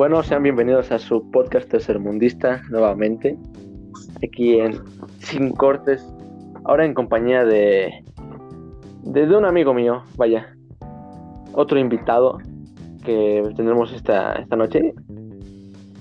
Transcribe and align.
Bueno, 0.00 0.22
sean 0.22 0.42
bienvenidos 0.42 0.90
a 0.92 0.98
su 0.98 1.30
podcast 1.30 1.68
tercermundista 1.68 2.62
nuevamente. 2.70 3.36
Aquí 4.26 4.58
en 4.58 4.80
Sin 5.18 5.52
Cortes. 5.52 6.02
Ahora 6.64 6.86
en 6.86 6.94
compañía 6.94 7.44
de, 7.44 8.02
de, 9.02 9.36
un 9.36 9.44
amigo 9.44 9.74
mío, 9.74 10.02
vaya. 10.16 10.56
Otro 11.52 11.78
invitado 11.78 12.38
que 13.04 13.42
tendremos 13.54 13.92
esta, 13.92 14.36
esta 14.36 14.56
noche. 14.56 14.94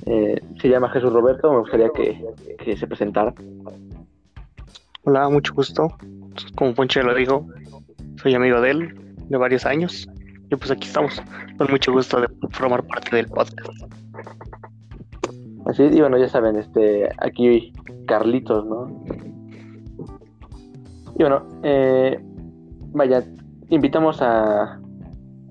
Eh, 0.06 0.39
se 0.61 0.70
llama 0.70 0.88
Jesús 0.92 1.11
Roberto. 1.11 1.52
Me 1.52 1.60
gustaría 1.60 1.89
que, 1.89 2.24
que 2.64 2.78
se 2.78 2.88
presentara. 2.88 3.34
Hola, 5.04 5.28
mucho 5.28 5.54
gusto. 5.54 5.89
Como 6.56 6.74
Ponche 6.74 7.04
lo 7.04 7.14
dijo, 7.14 7.46
soy 8.16 8.34
amigo 8.34 8.61
de 8.61 8.71
él 8.71 9.18
de 9.28 9.38
varios 9.38 9.66
años. 9.66 10.07
Y 10.52 10.56
pues 10.56 10.72
aquí 10.72 10.88
estamos, 10.88 11.21
con 11.58 11.68
mucho 11.70 11.92
gusto 11.92 12.21
de 12.21 12.28
formar 12.52 12.84
parte 12.84 13.16
del 13.16 13.28
podcast. 13.28 13.70
Así, 15.66 15.84
y 15.84 16.02
bueno, 16.02 16.18
ya 16.18 16.28
saben, 16.28 16.56
este, 16.57 17.10
aquí 17.20 17.71
Carlitos, 18.07 18.66
¿no? 18.66 19.04
Y 21.16 21.21
bueno, 21.21 21.43
eh, 21.62 22.20
vaya, 22.93 23.24
invitamos 23.70 24.21
a, 24.21 24.80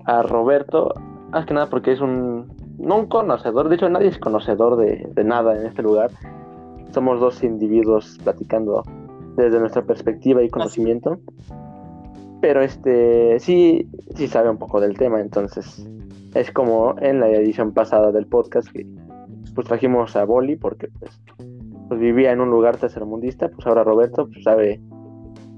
a 0.05 0.21
Roberto, 0.23 0.93
más 1.31 1.45
que 1.45 1.53
nada 1.53 1.67
porque 1.67 1.93
es 1.93 2.01
un, 2.01 2.51
no 2.77 2.97
un 2.97 3.05
conocedor, 3.05 3.69
de 3.69 3.75
hecho 3.75 3.89
nadie 3.89 4.07
es 4.07 4.17
conocedor 4.17 4.75
de, 4.75 5.09
de 5.13 5.23
nada 5.23 5.57
en 5.57 5.65
este 5.65 5.81
lugar. 5.81 6.11
Somos 6.91 7.19
dos 7.19 7.43
individuos 7.43 8.17
platicando 8.23 8.83
desde 9.37 9.59
nuestra 9.59 9.83
perspectiva 9.83 10.43
y 10.43 10.49
conocimiento. 10.49 11.19
Pero 12.41 12.61
este 12.61 13.39
sí, 13.39 13.89
sí 14.15 14.27
sabe 14.27 14.49
un 14.49 14.57
poco 14.57 14.79
del 14.79 14.97
tema, 14.97 15.19
entonces 15.19 15.85
es 16.33 16.51
como 16.51 16.95
en 16.99 17.19
la 17.19 17.29
edición 17.29 17.73
pasada 17.73 18.11
del 18.11 18.27
podcast 18.27 18.69
que 18.69 18.87
pues 19.55 19.67
trajimos 19.67 20.15
a 20.15 20.23
Boli 20.25 20.55
porque 20.55 20.87
pues, 20.99 21.21
pues 21.87 21.99
vivía 21.99 22.31
en 22.31 22.39
un 22.39 22.49
lugar 22.49 22.77
tercermundista, 22.77 23.49
pues 23.49 23.65
ahora 23.67 23.83
Roberto 23.83 24.27
pues, 24.27 24.43
sabe 24.43 24.79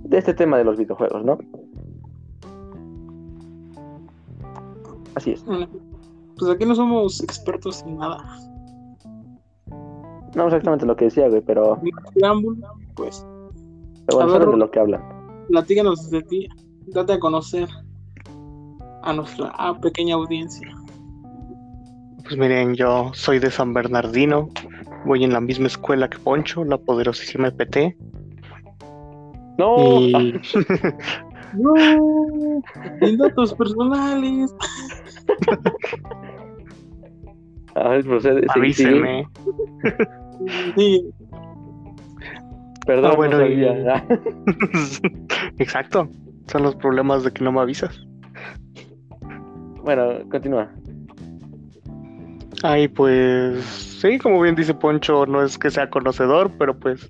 de 0.04 0.18
este 0.18 0.34
tema 0.34 0.58
de 0.58 0.64
los 0.64 0.78
videojuegos, 0.78 1.24
¿no? 1.24 1.38
Así 5.16 5.32
es. 5.32 5.46
Mm, 5.46 5.66
pues 6.38 6.52
aquí 6.52 6.66
no 6.66 6.74
somos 6.74 7.22
expertos 7.22 7.84
en 7.84 7.98
nada. 7.98 8.18
No 10.36 10.46
exactamente 10.46 10.86
lo 10.86 10.96
que 10.96 11.06
decía, 11.06 11.28
güey, 11.28 11.42
pero. 11.42 11.80
pues. 12.96 13.26
Pero 14.08 14.28
bueno, 14.28 14.52
de 14.52 14.58
lo 14.58 14.72
que 14.72 14.80
hablan. 14.80 15.04
Platícanos 15.50 16.10
de 16.10 16.22
ti 16.24 16.50
date 16.94 17.14
a 17.14 17.20
conocer 17.20 17.68
a 19.04 19.14
nuestra 19.14 19.54
pequeña 19.82 20.16
audiencia. 20.16 20.68
Pues 22.24 22.38
miren, 22.38 22.76
yo 22.76 23.12
soy 23.14 23.40
de 23.40 23.50
San 23.52 23.74
Bernardino, 23.74 24.50
voy 25.06 25.24
en 25.24 25.34
la 25.34 25.42
misma 25.42 25.68
escuela 25.68 26.10
que 26.10 26.20
Poncho, 26.20 26.64
la 26.64 26.78
poderosísima 26.78 27.48
EPT. 27.50 27.96
No, 29.58 30.00
no, 31.54 31.74
sin 33.02 33.18
datos 33.18 33.54
personales. 33.56 34.56
A 37.76 37.90
ver, 37.90 38.06
procede. 38.06 38.46
Avísenme. 38.56 39.28
Sí. 40.76 41.12
Perdón, 42.86 43.12
ah, 43.12 43.16
bueno, 43.16 43.38
no 43.38 43.44
sabía. 43.44 44.06
Exacto. 45.60 46.10
Son 46.52 46.64
los 46.64 46.76
problemas 46.76 47.24
de 47.24 47.32
que 47.32 47.44
no 47.44 47.52
me 47.54 47.62
avisas. 47.62 48.06
Bueno, 49.84 50.20
continúa. 50.30 50.70
Ay, 52.62 52.90
pues 52.90 53.64
sí, 53.64 54.20
como 54.20 54.42
bien 54.42 54.56
dice 54.56 54.74
Poncho, 54.74 55.26
no 55.26 55.42
es 55.44 55.58
que 55.58 55.72
sea 55.72 55.90
conocedor, 55.90 56.52
pero 56.60 56.78
pues 56.78 57.10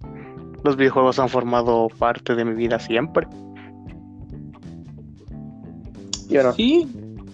los 0.64 0.78
videojuegos 0.78 1.18
han 1.18 1.28
formado 1.28 1.88
parte 1.98 2.36
de 2.36 2.46
mi 2.46 2.54
vida 2.54 2.80
siempre. 2.80 3.28
¿Y 6.30 6.38
Sí, 6.56 6.88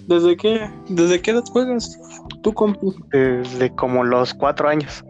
¿desde 0.07 0.37
qué, 0.37 0.71
desde 0.87 1.21
qué 1.21 1.31
edad 1.31 1.43
juegas 1.51 1.99
tú, 2.41 2.53
compu? 2.53 2.95
Desde 3.11 3.69
como 3.75 4.03
los 4.05 4.33
cuatro 4.33 4.69
años. 4.69 5.03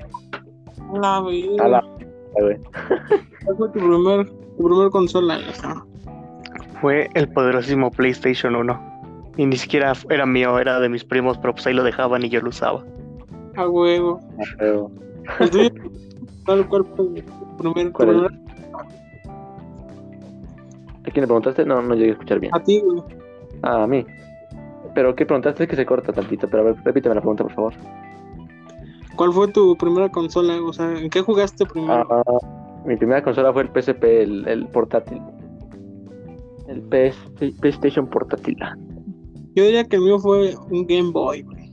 La 1.00 1.22
vida. 1.22 1.64
¿Cuál 3.46 3.58
fue 3.58 3.68
tu 3.70 3.80
primer, 3.80 4.28
tu 4.28 4.64
primer 4.64 4.90
consola? 4.90 5.40
Fue 6.82 7.10
el 7.14 7.28
poderosísimo 7.30 7.92
PlayStation 7.92 8.56
1. 8.56 8.98
Y 9.38 9.46
ni 9.46 9.56
siquiera 9.56 9.94
era 10.10 10.26
mío, 10.26 10.58
era 10.60 10.80
de 10.80 10.90
mis 10.90 11.04
primos, 11.04 11.38
pero 11.38 11.54
pues 11.54 11.68
ahí 11.68 11.74
lo 11.74 11.84
dejaban 11.84 12.24
y 12.24 12.30
yo 12.30 12.42
lo 12.42 12.50
usaba. 12.50 12.84
A 13.56 13.68
huevo. 13.68 14.20
A 14.38 14.64
huevo. 14.64 14.92
¿Cuál, 16.46 16.68
cuál 16.68 16.86
fue 16.86 17.06
el 17.06 17.24
primer, 17.58 17.92
¿Cuál 17.92 18.26
¿A 21.06 21.12
quién 21.12 21.22
le 21.22 21.28
preguntaste? 21.28 21.66
No, 21.66 21.82
no 21.82 21.96
llegué 21.96 22.10
a 22.10 22.14
escuchar 22.14 22.40
bien. 22.40 22.54
A 22.56 22.60
ti, 22.64 22.82
güey. 22.82 23.02
Ah, 23.62 23.84
a 23.84 23.88
mí. 23.88 24.06
Pero 24.94 25.16
¿qué 25.16 25.26
preguntaste? 25.26 25.64
Es 25.64 25.70
que 25.70 25.76
se 25.76 25.86
corta 25.86 26.12
tantito, 26.12 26.50
pero 26.50 26.64
a 26.64 26.66
ver, 26.68 26.76
repíteme 26.84 27.16
la 27.16 27.22
pregunta, 27.22 27.44
por 27.44 27.54
favor. 27.54 27.74
¿Cuál 29.16 29.34
fue 29.34 29.48
tu 29.48 29.76
primera 29.78 30.10
consola? 30.10 30.56
O 30.62 30.74
sea, 30.74 30.92
¿en 30.98 31.10
qué 31.10 31.22
jugaste 31.22 31.66
primero? 31.66 32.06
Ah, 32.10 32.24
mi 32.86 32.96
primera 32.96 33.24
consola 33.24 33.54
fue 33.54 33.64
el 33.64 33.70
PSP, 33.70 34.04
el, 34.04 34.48
el 34.48 34.68
portátil. 34.68 35.22
El 36.68 36.82
PS, 36.84 37.18
PlayStation 37.60 38.08
portátil. 38.08 38.58
Yo 39.56 39.64
diría 39.64 39.84
que 39.86 39.96
el 39.96 40.04
mío 40.04 40.20
fue 40.20 40.54
un 40.70 40.86
Game 40.86 41.12
Boy, 41.12 41.42
güey. 41.42 41.72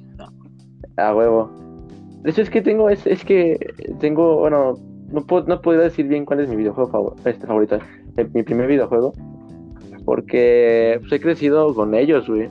A 0.96 1.14
huevo. 1.14 1.50
De 2.22 2.30
hecho, 2.30 2.40
es 2.42 2.48
que 2.48 2.62
tengo, 2.62 2.88
es, 2.88 3.06
es 3.06 3.24
que 3.24 3.58
tengo, 4.00 4.38
bueno, 4.38 4.74
no 5.10 5.20
puedo, 5.26 5.46
no 5.46 5.60
puedo 5.60 5.82
decir 5.82 6.06
bien 6.08 6.24
cuál 6.24 6.40
es 6.40 6.48
mi 6.48 6.56
videojuego 6.56 6.90
favorito, 6.90 7.28
este 7.28 7.46
favorito, 7.46 7.78
mi 8.32 8.42
primer 8.42 8.66
videojuego, 8.66 9.12
porque 10.04 10.96
pues, 11.00 11.12
he 11.12 11.20
crecido 11.20 11.74
con 11.74 11.94
ellos, 11.94 12.26
güey. 12.26 12.48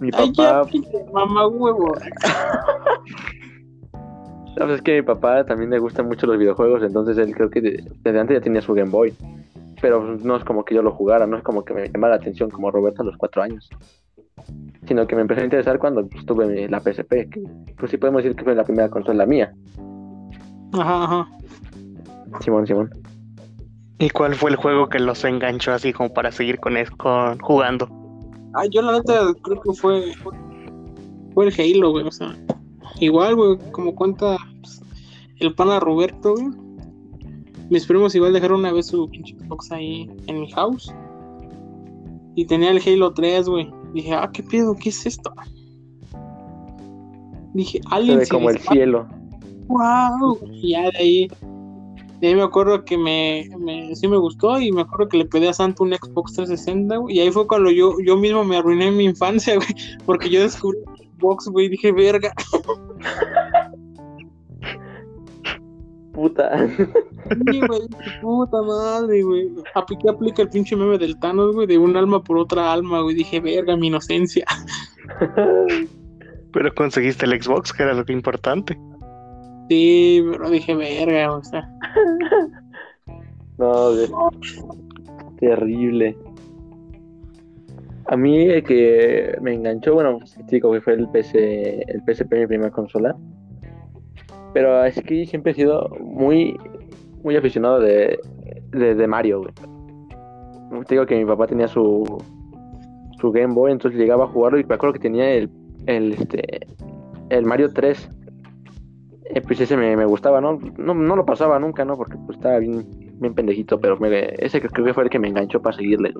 Mi 0.00 0.10
papá. 0.10 0.62
Ay, 0.72 0.82
mamá 1.12 1.48
huevo. 1.48 1.92
Sabes 4.56 4.76
es 4.76 4.82
que 4.82 4.92
a 4.92 4.96
mi 4.96 5.02
papá 5.02 5.44
también 5.44 5.70
le 5.70 5.78
gustan 5.78 6.06
mucho 6.06 6.26
los 6.26 6.38
videojuegos, 6.38 6.82
entonces 6.82 7.18
él 7.18 7.34
creo 7.34 7.50
que 7.50 7.60
desde 7.60 8.20
antes 8.20 8.36
ya 8.36 8.42
tenía 8.42 8.60
su 8.60 8.74
Game 8.74 8.90
Boy 8.90 9.12
pero 9.80 10.16
no 10.16 10.36
es 10.36 10.44
como 10.44 10.64
que 10.64 10.74
yo 10.74 10.82
lo 10.82 10.92
jugara, 10.92 11.26
no 11.26 11.36
es 11.36 11.42
como 11.42 11.64
que 11.64 11.74
me 11.74 11.88
llamara 11.88 12.14
la 12.14 12.20
atención 12.20 12.50
como 12.50 12.70
Roberto 12.70 13.02
a 13.02 13.04
los 13.06 13.16
cuatro 13.16 13.42
años, 13.42 13.68
sino 14.86 15.06
que 15.06 15.14
me 15.14 15.22
empezó 15.22 15.40
a 15.40 15.44
interesar 15.44 15.78
cuando 15.78 16.06
pues, 16.06 16.24
tuve 16.26 16.68
la 16.68 16.80
PSP, 16.80 17.30
que 17.30 17.42
pues 17.78 17.90
sí 17.90 17.96
podemos 17.96 18.22
decir 18.22 18.36
que 18.36 18.44
fue 18.44 18.54
la 18.54 18.64
primera 18.64 18.88
consola 18.88 19.26
mía. 19.26 19.52
Ajá, 20.72 21.04
ajá. 21.04 21.28
Simón, 22.40 22.66
Simón. 22.66 22.90
¿Y 23.98 24.08
cuál 24.10 24.34
fue 24.34 24.50
el 24.50 24.56
juego 24.56 24.88
que 24.88 24.98
los 24.98 25.24
enganchó 25.24 25.72
así 25.72 25.92
como 25.92 26.12
para 26.12 26.32
seguir 26.32 26.58
con, 26.58 26.76
eso, 26.76 26.96
con 26.96 27.38
jugando? 27.38 27.88
Ah, 28.54 28.64
yo 28.70 28.82
la 28.82 28.92
neta 28.92 29.32
creo 29.42 29.60
que 29.60 29.72
fue 29.72 30.12
fue 31.34 31.46
el 31.46 31.54
Halo, 31.76 31.92
güey, 31.92 32.06
o 32.06 32.10
sea, 32.10 32.34
igual, 32.98 33.36
güey, 33.36 33.58
como 33.70 33.94
cuenta 33.94 34.36
pues, 34.60 34.82
el 35.38 35.54
pana 35.54 35.78
Roberto, 35.80 36.34
güey 36.34 36.69
mis 37.70 37.86
primos 37.86 38.14
igual 38.16 38.32
dejaron 38.32 38.60
una 38.60 38.72
vez 38.72 38.88
su 38.88 39.08
pinche 39.08 39.36
Xbox 39.38 39.70
ahí 39.70 40.10
en 40.26 40.40
mi 40.40 40.50
house. 40.50 40.92
Y 42.34 42.44
tenía 42.44 42.70
el 42.70 42.82
Halo 42.84 43.12
3, 43.14 43.48
güey. 43.48 43.70
Dije, 43.94 44.12
ah, 44.12 44.28
qué 44.32 44.42
pedo, 44.42 44.74
¿qué 44.74 44.88
es 44.88 45.06
esto? 45.06 45.32
Dije, 47.54 47.80
alguien 47.90 48.18
se 48.18 48.24
ve 48.24 48.28
como 48.28 48.50
el 48.50 48.58
cielo. 48.58 49.08
¡Wow! 49.68 50.38
Y 50.50 50.70
ya 50.70 50.90
de 50.90 50.98
ahí, 50.98 51.28
de 52.20 52.28
ahí 52.28 52.34
me 52.34 52.42
acuerdo 52.42 52.84
que 52.84 52.98
me, 52.98 53.48
me, 53.58 53.94
sí 53.94 54.08
me 54.08 54.16
gustó 54.16 54.60
y 54.60 54.72
me 54.72 54.82
acuerdo 54.82 55.08
que 55.08 55.18
le 55.18 55.24
pedí 55.26 55.46
a 55.46 55.52
Santa 55.52 55.84
un 55.84 55.92
Xbox 55.92 56.34
360, 56.34 56.96
güey. 56.96 57.16
Y 57.16 57.20
ahí 57.20 57.30
fue 57.30 57.46
cuando 57.46 57.70
yo, 57.70 57.94
yo 58.04 58.16
mismo 58.16 58.44
me 58.44 58.56
arruiné 58.56 58.90
mi 58.90 59.04
infancia, 59.04 59.54
güey. 59.56 59.68
Porque 60.06 60.28
yo 60.28 60.42
descubrí 60.42 60.78
Xbox, 61.18 61.46
güey, 61.46 61.66
y 61.66 61.70
dije, 61.70 61.92
verga. 61.92 62.32
puta. 66.20 66.68
Sí, 67.50 67.60
güey, 67.66 67.80
puta 68.20 68.62
madre, 68.62 69.22
güey. 69.22 69.48
¿Qué 70.00 70.08
aplica 70.10 70.42
el 70.42 70.50
pinche 70.50 70.76
meme 70.76 70.98
del 70.98 71.18
Thanos, 71.18 71.54
güey? 71.54 71.66
De 71.66 71.78
un 71.78 71.96
alma 71.96 72.22
por 72.22 72.38
otra 72.38 72.72
alma, 72.72 73.00
güey. 73.00 73.16
Dije, 73.16 73.40
verga, 73.40 73.76
mi 73.76 73.86
inocencia. 73.86 74.44
Pero 76.52 76.74
conseguiste 76.74 77.24
el 77.26 77.42
Xbox, 77.42 77.72
que 77.72 77.84
era 77.84 77.94
lo 77.94 78.04
que 78.04 78.12
importante. 78.12 78.78
Sí, 79.68 80.22
pero 80.30 80.50
dije, 80.50 80.74
verga, 80.74 81.32
o 81.32 81.42
sea. 81.42 81.68
No, 83.58 83.92
güey. 83.92 84.08
Terrible. 85.38 86.16
A 88.06 88.16
mí 88.16 88.42
el 88.42 88.64
que 88.64 89.38
me 89.40 89.54
enganchó, 89.54 89.94
bueno, 89.94 90.18
chico, 90.48 90.72
que 90.72 90.80
fue 90.80 90.94
el 90.94 91.08
PC, 91.08 91.84
el 91.86 92.02
PSP, 92.02 92.32
mi 92.32 92.46
primera 92.46 92.70
consola. 92.70 93.16
Pero 94.52 94.84
es 94.84 95.00
que 95.02 95.26
siempre 95.26 95.52
he 95.52 95.54
sido 95.54 95.88
muy, 96.00 96.56
muy 97.22 97.36
aficionado 97.36 97.80
de, 97.80 98.18
de, 98.72 99.06
Mario. 99.06 99.46
Te 100.86 100.94
digo 100.94 101.06
que 101.06 101.16
mi 101.16 101.24
papá 101.24 101.46
tenía 101.46 101.68
su, 101.68 102.22
su 103.20 103.30
Game 103.30 103.54
Boy, 103.54 103.72
entonces 103.72 104.00
llegaba 104.00 104.24
a 104.24 104.28
jugarlo 104.28 104.58
y 104.58 104.64
me 104.64 104.74
acuerdo 104.74 104.94
que 104.94 105.00
tenía 105.00 105.30
el, 105.30 105.50
el, 105.86 106.12
este, 106.14 106.66
el 107.28 107.44
Mario 107.44 107.72
3. 107.72 108.10
eh, 109.34 109.40
pues 109.42 109.60
ese 109.60 109.76
me, 109.76 110.04
gustaba, 110.04 110.40
¿no? 110.40 110.58
¿no? 110.78 110.94
No 110.94 111.16
lo 111.16 111.24
pasaba 111.24 111.58
nunca, 111.58 111.84
¿no? 111.84 111.96
Porque 111.96 112.16
pues 112.26 112.38
estaba 112.38 112.58
bien, 112.58 112.86
bien 113.20 113.34
pendejito, 113.34 113.78
pero 113.78 113.96
me, 113.98 114.34
ese 114.38 114.60
creo 114.60 114.84
que 114.86 114.94
fue 114.94 115.04
el 115.04 115.10
que 115.10 115.18
me 115.18 115.28
enganchó 115.28 115.60
para 115.62 115.76
seguirle. 115.76 116.12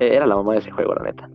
Eh, 0.00 0.14
Era 0.14 0.26
la 0.26 0.36
mamá 0.36 0.52
de 0.54 0.58
ese 0.60 0.70
juego, 0.70 0.94
la 0.94 1.04
neta. 1.04 1.28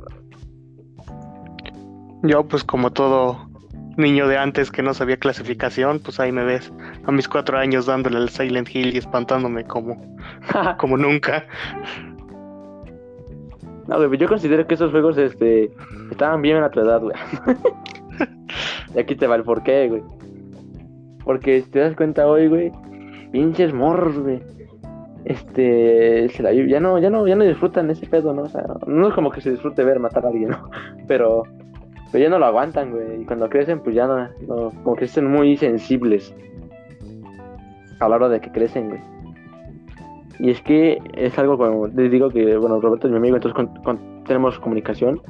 Yo, 2.24 2.44
pues 2.48 2.64
como 2.64 2.92
todo 2.92 3.51
niño 3.98 4.28
de 4.28 4.38
antes 4.38 4.72
que 4.72 4.82
no 4.82 4.94
sabía 4.94 5.18
clasificación, 5.18 6.00
pues 6.00 6.20
ahí 6.20 6.32
me 6.32 6.44
ves 6.44 6.72
a 7.06 7.12
mis 7.12 7.28
cuatro 7.28 7.58
años 7.58 7.86
dándole 7.86 8.18
al 8.18 8.30
Silent 8.30 8.70
Hill 8.74 8.94
y 8.94 8.98
espantándome 8.98 9.66
como, 9.66 10.02
como 10.78 10.98
nunca. 10.98 11.46
No, 13.88 13.98
güey, 14.08 14.18
yo 14.20 14.28
considero 14.28 14.66
que 14.68 14.76
esos 14.76 14.92
juegos 14.92 15.18
este, 15.18 15.72
estaban 16.12 16.42
bien 16.42 16.64
a 16.64 16.70
tu 16.70 16.80
edad, 16.80 17.02
güey. 17.02 17.16
y 18.96 19.00
aquí 19.00 19.16
te 19.16 19.28
va 19.28 19.36
el 19.36 19.44
porqué, 19.44 19.90
güey. 19.90 20.04
Porque 21.24 21.62
si 21.62 21.70
te 21.70 21.80
das 21.80 21.96
cuenta 21.96 22.28
hoy, 22.28 22.48
güey, 22.48 22.72
pinches 23.32 23.74
morros, 23.74 24.18
güey. 24.20 24.42
Este, 25.26 26.30
se 26.30 26.42
la- 26.42 26.54
ya 26.54 26.80
no, 26.80 26.98
ya 27.00 27.10
no, 27.10 27.28
ya 27.28 27.36
no 27.36 27.44
disfrutan 27.44 27.90
ese 27.92 28.08
pedo, 28.08 28.34
¿no? 28.34 28.44
O 28.44 28.50
sea, 28.50 28.64
no 28.88 29.10
es 29.10 29.14
como 29.14 29.30
que 29.30 29.42
se 29.42 29.52
disfrute 29.52 29.84
ver 29.84 30.00
matar 30.00 30.26
a 30.26 30.30
alguien, 30.30 30.50
¿no? 30.52 30.70
Pero, 31.08 31.44
pero 32.12 32.24
ya 32.24 32.30
no 32.30 32.40
lo 32.40 32.46
aguantan, 32.46 32.92
güey. 32.92 33.22
Y 33.22 33.26
cuando 33.26 33.50
crecen, 33.50 33.80
pues 33.80 33.96
ya 33.96 34.08
no, 34.08 34.28
no 34.48 34.72
como 34.84 34.96
que 34.96 35.08
son 35.08 35.32
muy 35.32 35.56
sensibles 35.58 36.34
a 38.00 38.10
la 38.10 38.16
hora 38.16 38.30
de 38.30 38.42
que 38.42 38.52
crecen, 38.52 38.90
güey. 38.90 39.02
Y 40.40 40.50
es 40.50 40.62
que 40.62 41.00
es 41.16 41.38
algo 41.38 41.58
como, 41.58 41.88
les 41.88 42.12
digo 42.12 42.30
que, 42.30 42.58
bueno, 42.58 42.82
Roberto 42.82 43.08
es 43.08 43.12
mi 43.12 43.18
amigo, 43.18 43.36
entonces 43.36 43.68
con- 43.84 44.24
tenemos 44.24 44.58
comunicación. 44.60 45.22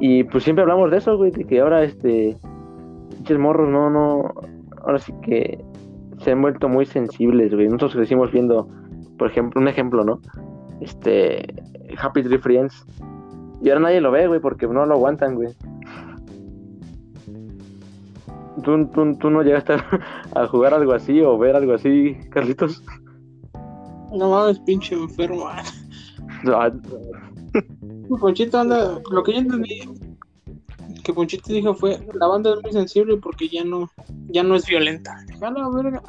Y 0.00 0.24
pues 0.24 0.44
siempre 0.44 0.62
hablamos 0.62 0.90
de 0.90 0.98
eso, 0.98 1.16
güey, 1.16 1.30
de 1.30 1.44
que 1.44 1.60
ahora, 1.60 1.82
este, 1.82 2.36
pinches 3.10 3.38
morros, 3.38 3.68
no, 3.68 3.88
no, 3.90 4.32
ahora 4.82 4.98
sí 4.98 5.12
que 5.22 5.58
se 6.18 6.32
han 6.32 6.42
vuelto 6.42 6.68
muy 6.68 6.84
sensibles, 6.84 7.54
güey. 7.54 7.66
Nosotros 7.66 7.94
crecimos 7.96 8.30
viendo, 8.30 8.68
por 9.18 9.28
ejemplo, 9.30 9.60
un 9.60 9.68
ejemplo, 9.68 10.04
¿no? 10.04 10.20
Este, 10.80 11.42
Happy 12.00 12.22
Tree 12.22 12.38
Friends. 12.38 12.84
Y 13.62 13.70
ahora 13.70 13.80
nadie 13.80 14.00
lo 14.00 14.10
ve, 14.12 14.28
güey, 14.28 14.40
porque 14.40 14.66
no 14.68 14.84
lo 14.86 14.94
aguantan, 14.94 15.34
güey. 15.36 15.48
¿Tú, 18.68 18.86
tú, 18.88 19.16
tú 19.16 19.30
no 19.30 19.42
llegaste 19.42 19.72
a, 19.72 19.82
a 20.34 20.46
jugar 20.46 20.74
algo 20.74 20.92
así 20.92 21.22
o 21.22 21.38
ver 21.38 21.56
algo 21.56 21.72
así, 21.72 22.14
Carlitos? 22.28 22.82
No 24.12 24.28
mames, 24.28 24.58
pinche 24.60 24.94
enfermo. 24.94 25.48
Ah, 25.48 26.70
Ponchito 28.20 28.58
anda, 28.58 29.00
lo 29.10 29.22
que 29.22 29.32
yo 29.32 29.38
entendí 29.38 29.80
que 31.02 31.14
Ponchito 31.14 31.50
dijo 31.50 31.74
fue 31.74 31.98
la 32.12 32.26
banda 32.26 32.52
es 32.52 32.62
muy 32.62 32.72
sensible 32.72 33.16
porque 33.16 33.48
ya 33.48 33.64
no, 33.64 33.88
ya 34.26 34.42
no 34.42 34.54
es 34.54 34.66
violenta. 34.66 35.16
"A 35.40 35.50
la 35.50 35.70
verga. 35.70 36.02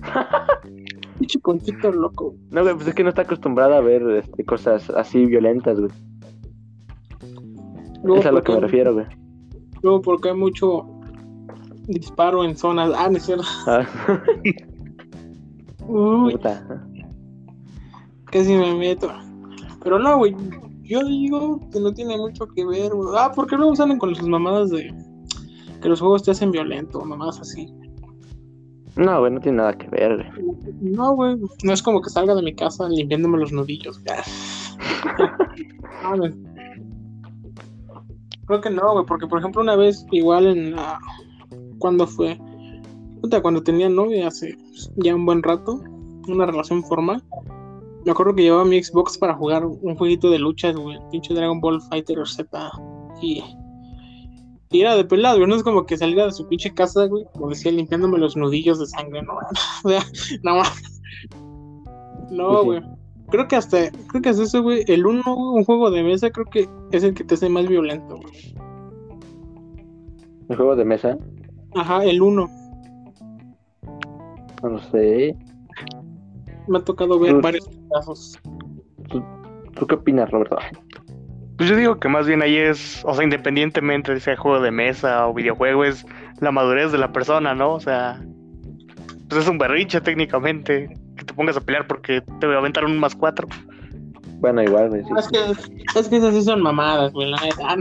Pinche 1.18 1.38
Ponchito 1.40 1.92
loco. 1.92 2.34
No, 2.50 2.62
güey, 2.62 2.74
pues 2.74 2.88
es 2.88 2.94
que 2.94 3.02
no 3.02 3.10
está 3.10 3.20
acostumbrada 3.22 3.76
a 3.76 3.80
ver 3.82 4.02
este, 4.12 4.46
cosas 4.46 4.88
así 4.88 5.26
violentas, 5.26 5.78
güey. 5.78 5.92
Luego 8.02 8.20
es 8.20 8.26
a 8.26 8.32
lo 8.32 8.42
que 8.42 8.52
me 8.52 8.60
refiero, 8.60 8.94
güey. 8.94 9.04
Luego 9.82 10.00
porque 10.00 10.30
hay 10.30 10.36
mucho 10.36 10.91
disparo 11.86 12.44
en 12.44 12.56
zonas. 12.56 12.92
Ah, 12.96 13.08
no 13.10 13.16
es 13.16 13.24
cierto. 13.24 13.44
Ah, 13.66 13.86
Uy, 15.86 16.32
puta. 16.32 16.84
casi 18.26 18.54
me 18.54 18.74
meto. 18.74 19.10
Pero 19.82 19.98
no, 19.98 20.18
güey. 20.18 20.34
Yo 20.82 21.04
digo 21.04 21.60
que 21.70 21.80
no 21.80 21.92
tiene 21.92 22.16
mucho 22.16 22.46
que 22.46 22.64
ver, 22.64 22.92
güey. 22.92 23.08
Ah, 23.16 23.32
porque 23.34 23.56
luego 23.56 23.74
salen 23.76 23.98
con 23.98 24.14
sus 24.14 24.28
mamadas 24.28 24.70
de 24.70 24.94
que 25.80 25.88
los 25.88 26.00
juegos 26.00 26.22
te 26.22 26.30
hacen 26.30 26.52
violento, 26.52 27.00
mamadas 27.04 27.40
así. 27.40 27.72
No, 28.96 29.20
güey, 29.20 29.32
no 29.32 29.40
tiene 29.40 29.58
nada 29.58 29.72
que 29.72 29.88
ver, 29.88 30.16
güey. 30.16 30.72
No, 30.80 31.14
güey. 31.14 31.36
No 31.64 31.72
es 31.72 31.82
como 31.82 32.02
que 32.02 32.10
salga 32.10 32.34
de 32.34 32.42
mi 32.42 32.54
casa 32.54 32.88
limpiándome 32.88 33.38
los 33.38 33.52
nudillos. 33.52 34.00
Ah. 36.04 36.16
Creo 38.46 38.60
que 38.60 38.70
no, 38.70 38.92
güey, 38.92 39.06
porque 39.06 39.26
por 39.26 39.38
ejemplo 39.38 39.62
una 39.62 39.76
vez 39.76 40.04
igual 40.10 40.46
en 40.46 40.74
la... 40.74 40.98
¿Cuándo 41.82 42.06
fue? 42.06 42.38
Cuando 43.42 43.60
tenía 43.60 43.88
novia 43.88 44.28
hace 44.28 44.56
ya 44.94 45.16
un 45.16 45.26
buen 45.26 45.42
rato, 45.42 45.82
una 46.28 46.46
relación 46.46 46.84
formal. 46.84 47.20
Me 48.04 48.12
acuerdo 48.12 48.36
que 48.36 48.42
llevaba 48.42 48.64
mi 48.64 48.80
Xbox 48.80 49.18
para 49.18 49.34
jugar 49.34 49.66
un 49.66 49.96
jueguito 49.96 50.30
de 50.30 50.38
luchas, 50.38 50.76
güey, 50.76 50.94
el 50.94 51.02
pinche 51.10 51.34
Dragon 51.34 51.60
Ball 51.60 51.82
Fighter 51.82 52.24
Z. 52.24 52.70
Y, 53.20 53.42
y 54.70 54.80
era 54.80 54.94
de 54.94 55.04
pelado, 55.04 55.38
güey, 55.38 55.48
no 55.48 55.56
es 55.56 55.64
como 55.64 55.84
que 55.84 55.96
salga 55.96 56.26
de 56.26 56.30
su 56.30 56.46
pinche 56.46 56.72
casa, 56.72 57.06
güey, 57.06 57.24
como 57.32 57.48
decía, 57.48 57.72
limpiándome 57.72 58.16
los 58.16 58.36
nudillos 58.36 58.78
de 58.78 58.86
sangre, 58.86 59.20
no, 59.22 59.34
o 59.84 59.88
sea, 59.88 60.04
no, 60.44 60.58
mames. 60.58 61.02
no, 62.30 62.62
güey. 62.62 62.80
Creo 63.30 63.48
que 63.48 63.56
hasta, 63.56 63.90
creo 64.06 64.22
que 64.22 64.28
hasta 64.28 64.44
eso, 64.44 64.62
güey, 64.62 64.84
el 64.86 65.04
uno, 65.04 65.22
un 65.26 65.64
juego 65.64 65.90
de 65.90 66.04
mesa, 66.04 66.30
creo 66.30 66.46
que 66.46 66.68
es 66.92 67.02
el 67.02 67.14
que 67.14 67.24
te 67.24 67.34
hace 67.34 67.48
más 67.48 67.66
violento, 67.66 68.18
güey. 68.18 68.54
¿El 70.48 70.56
juego 70.56 70.76
de 70.76 70.84
mesa? 70.84 71.18
Ajá, 71.74 72.04
el 72.04 72.20
uno. 72.22 72.48
No 74.62 74.68
lo 74.68 74.78
sé. 74.90 75.36
Me 76.68 76.78
ha 76.78 76.84
tocado 76.84 77.18
ver 77.18 77.32
Pues- 77.32 77.42
varios 77.42 77.70
casos. 77.92 78.38
¿Tú 79.08 79.86
qué 79.86 79.94
opinas, 79.94 80.30
Roberto? 80.30 80.56
Pues 81.56 81.68
yo 81.68 81.76
digo 81.76 81.98
que 81.98 82.08
más 82.08 82.26
bien 82.26 82.42
ahí 82.42 82.56
es, 82.56 83.02
o 83.04 83.14
sea, 83.14 83.24
independientemente 83.24 84.12
de 84.14 84.20
sea 84.20 84.36
juego 84.36 84.60
de 84.60 84.70
mesa 84.70 85.26
o 85.26 85.34
videojuego, 85.34 85.84
es 85.84 86.04
la 86.40 86.50
madurez 86.52 86.92
de 86.92 86.98
la 86.98 87.12
persona, 87.12 87.54
¿no? 87.54 87.74
O 87.74 87.80
sea, 87.80 88.20
pues 89.28 89.42
es 89.42 89.48
un 89.48 89.58
berrinche 89.58 90.00
técnicamente 90.00 90.94
que 91.16 91.24
te 91.24 91.34
pongas 91.34 91.56
a 91.56 91.60
pelear 91.60 91.86
porque 91.86 92.20
te 92.40 92.46
voy 92.46 92.54
a 92.54 92.58
aventar 92.58 92.84
un 92.84 92.98
más 92.98 93.14
cuatro. 93.14 93.48
Bueno, 94.40 94.62
igual, 94.62 94.88
güey. 94.88 95.02
sí. 95.04 95.10
Es 95.18 95.28
que, 95.28 96.00
es 96.00 96.08
que 96.08 96.16
esas 96.16 96.34
sí 96.34 96.42
son 96.42 96.62
mamadas, 96.62 97.12
güey, 97.12 97.30
la 97.30 97.40
neta. 97.40 97.76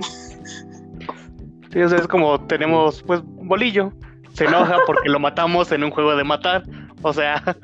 Sí, 1.72 1.80
o 1.82 1.90
sea, 1.90 2.00
es 2.00 2.08
como 2.08 2.40
tenemos, 2.42 3.02
pues, 3.04 3.22
bolillo. 3.48 3.92
Se 4.34 4.46
enoja 4.46 4.78
porque 4.88 5.10
lo 5.10 5.20
matamos 5.20 5.72
en 5.72 5.84
un 5.84 5.92
juego 5.92 6.16
de 6.16 6.24
matar. 6.24 6.64
O 7.02 7.14
sea, 7.14 7.42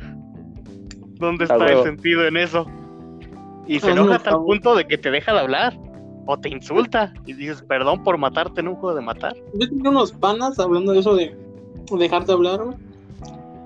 ¿dónde 1.19 1.45
está 1.45 1.65
el 1.65 1.83
sentido 1.83 2.25
en 2.25 2.37
eso? 2.37 2.65
Y 3.67 3.79
se 3.79 3.91
enoja 3.91 4.21
a 4.23 4.29
el 4.29 4.37
punto 4.37 4.75
de 4.75 4.87
que 4.87 4.97
te 4.97 5.11
deja 5.11 5.33
de 5.33 5.39
hablar. 5.39 5.77
O 6.29 6.37
te 6.37 6.49
insulta 6.49 7.13
y 7.25 7.31
dices 7.33 7.61
perdón 7.61 8.03
por 8.03 8.17
matarte 8.17 8.59
en 8.59 8.67
un 8.67 8.75
juego 8.75 8.95
de 8.95 9.01
matar. 9.01 9.33
Yo 9.53 9.69
tenía 9.69 9.89
unos 9.89 10.11
panas 10.11 10.59
hablando 10.59 10.91
de 10.91 10.99
eso 10.99 11.15
de 11.15 11.33
dejarte 11.97 12.33
hablar, 12.33 12.63
güey. 12.63 12.77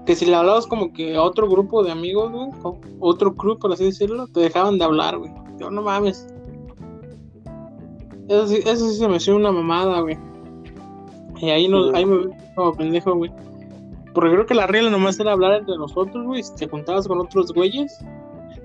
Que 0.05 0.15
si 0.15 0.27
le 0.27 0.35
hablabas 0.35 0.67
como 0.67 0.93
que 0.93 1.15
a 1.15 1.23
otro 1.23 1.47
grupo 1.49 1.83
de 1.83 1.91
amigos, 1.91 2.31
güey, 2.31 2.49
o 2.63 2.79
otro 2.99 3.35
crew, 3.35 3.57
por 3.57 3.71
así 3.71 3.85
decirlo, 3.85 4.27
te 4.27 4.41
dejaban 4.41 4.77
de 4.77 4.85
hablar, 4.85 5.17
güey. 5.17 5.31
Yo, 5.59 5.71
no 5.71 5.81
mames. 5.81 6.27
Eso 8.27 8.47
sí, 8.47 8.59
eso 8.65 8.89
sí 8.89 8.95
se 8.95 9.07
me 9.07 9.17
hacía 9.17 9.35
una 9.35 9.51
mamada, 9.51 10.01
güey. 10.01 10.17
Y 11.41 11.49
ahí, 11.49 11.67
no, 11.67 11.85
Sí. 11.85 11.91
ahí 11.95 12.05
me 12.05 12.17
vi 12.17 12.29
como 12.55 12.73
pendejo, 12.75 13.15
güey. 13.15 13.31
Porque 14.13 14.31
creo 14.31 14.45
que 14.45 14.53
la 14.53 14.67
regla 14.67 14.89
nomás 14.89 15.19
era 15.19 15.31
hablar 15.31 15.53
entre 15.59 15.75
nosotros, 15.77 16.25
güey. 16.25 16.43
Si 16.43 16.53
te 16.55 16.67
juntabas 16.67 17.07
con 17.07 17.19
otros 17.19 17.51
güeyes, 17.53 17.97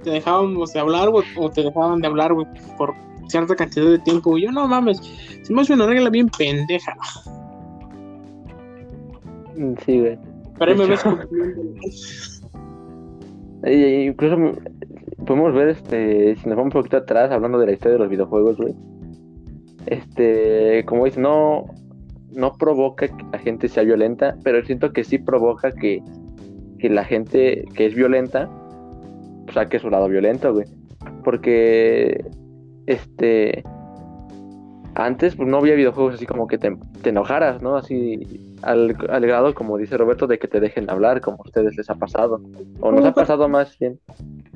te 0.03 0.11
dejábamos 0.11 0.73
de 0.73 0.81
hablar, 0.81 1.09
güey, 1.11 1.25
o 1.39 1.49
te 1.51 1.63
dejaban 1.63 2.01
de 2.01 2.07
hablar, 2.09 2.35
güey, 2.35 2.47
por 2.77 2.95
cierta 3.29 3.55
cantidad 3.57 3.87
de 3.87 3.99
tiempo, 4.01 4.31
güey. 4.31 4.45
Yo, 4.45 4.53
no 4.53 4.67
mames. 4.69 4.99
Se 5.43 5.53
me 5.55 5.63
hace 5.63 5.73
una 5.75 5.87
regla 5.87 6.11
bien 6.11 6.29
pendeja. 6.37 6.95
Mm, 9.57 9.75
Sí, 9.85 10.01
güey. 10.01 10.19
Pero 10.59 10.73
ahí 10.73 10.79
me 10.79 10.87
ves 10.87 11.05
y 13.67 14.07
incluso 14.09 14.37
podemos 15.27 15.53
ver, 15.55 15.69
este, 15.69 16.37
si 16.37 16.49
nos 16.49 16.57
vamos 16.57 16.75
un 16.75 16.81
poquito 16.81 16.97
atrás, 16.99 17.31
hablando 17.31 17.59
de 17.59 17.67
la 17.67 17.73
historia 17.73 17.95
de 17.95 17.99
los 18.01 18.09
videojuegos, 18.11 18.57
güey. 18.57 18.75
Este, 19.87 20.85
como 20.87 21.05
dice, 21.05 21.21
no, 21.21 21.67
no 22.37 22.53
provoca 22.53 23.09
que 23.09 23.25
la 23.33 23.39
gente 23.39 23.67
sea 23.67 23.83
violenta, 23.83 24.37
pero 24.45 24.63
siento 24.65 24.93
que 24.93 25.03
sí 25.03 25.19
provoca 25.19 25.73
que, 25.73 26.03
que 26.79 26.91
la 26.91 27.03
gente 27.03 27.65
que 27.75 27.87
es 27.87 27.95
violenta 27.95 28.49
saque 29.53 29.79
su 29.79 29.89
lado 29.89 30.07
violento, 30.09 30.53
güey. 30.53 30.67
Porque, 31.25 32.25
este, 32.87 33.65
antes 34.95 35.35
pues, 35.35 35.49
no 35.49 35.57
había 35.57 35.75
videojuegos 35.75 36.17
así 36.17 36.27
como 36.27 36.47
que 36.47 36.59
te, 36.59 36.77
te 37.03 37.09
enojaras, 37.09 37.63
¿no? 37.63 37.75
Así 37.75 38.21
al, 38.67 38.97
al 39.09 39.27
grado, 39.27 39.55
como 39.55 39.79
dice 39.79 39.97
Roberto, 39.97 40.27
de 40.27 40.39
que 40.41 40.49
te 40.49 40.59
dejen 40.59 40.91
hablar, 40.91 41.21
como 41.21 41.39
a 41.39 41.47
ustedes 41.47 41.77
les 41.77 41.89
ha 41.89 41.95
pasado. 41.95 42.41
O 42.81 42.91
nos 42.91 43.05
ha 43.05 43.15
pasado 43.15 43.49
más 43.49 43.79
bien. 43.79 44.01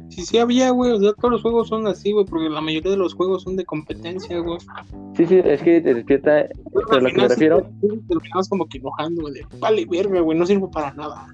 Sí, 0.08 0.22
sí 0.22 0.38
había, 0.38 0.70
güey. 0.70 0.90
O 0.90 0.98
sea, 0.98 1.12
todos 1.12 1.30
los 1.30 1.42
juegos 1.42 1.68
son 1.68 1.86
así, 1.86 2.10
güey, 2.10 2.26
porque 2.26 2.48
la 2.48 2.60
mayoría 2.60 2.90
de 2.90 2.96
los 2.96 3.14
juegos 3.14 3.44
son 3.44 3.56
de 3.56 3.64
competencia, 3.64 4.40
güey. 4.40 4.58
Sí, 5.16 5.26
sí, 5.26 5.40
es 5.44 5.62
que 5.62 5.80
te 5.80 5.94
despierta, 5.94 6.46
pero 6.88 6.98
a 6.98 7.00
lo 7.00 7.08
que 7.08 7.20
me 7.20 7.28
refiero, 7.28 7.62
terminabas 8.08 8.48
como 8.48 8.66
que 8.66 8.78
enojando, 8.78 9.22
güey. 9.22 9.42
Vale, 9.60 9.86
verga, 9.88 10.20
güey, 10.20 10.36
no 10.36 10.44
sirvo 10.44 10.68
para 10.68 10.92
nada. 10.94 11.26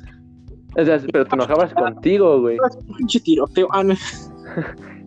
o 0.77 0.85
sea, 0.85 1.01
pero 1.11 1.25
te 1.25 1.35
enojabas 1.35 1.73
contigo, 1.73 2.43
güey. 2.43 2.59
Pinche 2.99 3.21
tiroteo. 3.21 3.69
Ah. 3.73 3.83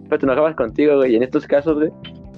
Pero 0.10 0.20
te 0.22 0.26
enojabas 0.26 0.56
contigo, 0.56 0.96
güey. 0.96 1.14
Y 1.14 1.18
en 1.18 1.22
estos 1.22 1.46
casos, 1.46 1.76
güey, 1.76 1.92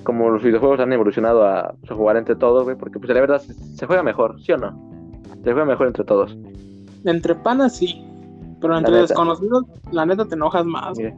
como 0.03 0.29
los 0.29 0.43
videojuegos 0.43 0.81
han 0.81 0.91
evolucionado 0.91 1.47
a, 1.47 1.73
pues, 1.79 1.89
a 1.89 1.95
jugar 1.95 2.17
entre 2.17 2.35
todos, 2.35 2.65
güey, 2.65 2.75
porque 2.75 2.99
pues 2.99 3.07
la 3.13 3.21
verdad 3.21 3.39
se, 3.39 3.53
se 3.53 3.85
juega 3.85 4.03
mejor, 4.03 4.41
¿sí 4.41 4.51
o 4.51 4.57
no? 4.57 4.90
Se 5.43 5.51
juega 5.51 5.65
mejor 5.65 5.87
entre 5.87 6.03
todos. 6.03 6.37
Entre 7.05 7.35
panas 7.35 7.75
sí. 7.77 8.05
Pero 8.59 8.77
entre 8.77 8.91
neta. 8.93 9.07
desconocidos, 9.07 9.65
la 9.91 10.05
neta 10.05 10.25
te 10.25 10.35
enojas 10.35 10.65
más. 10.65 10.97
Mira. 10.97 11.15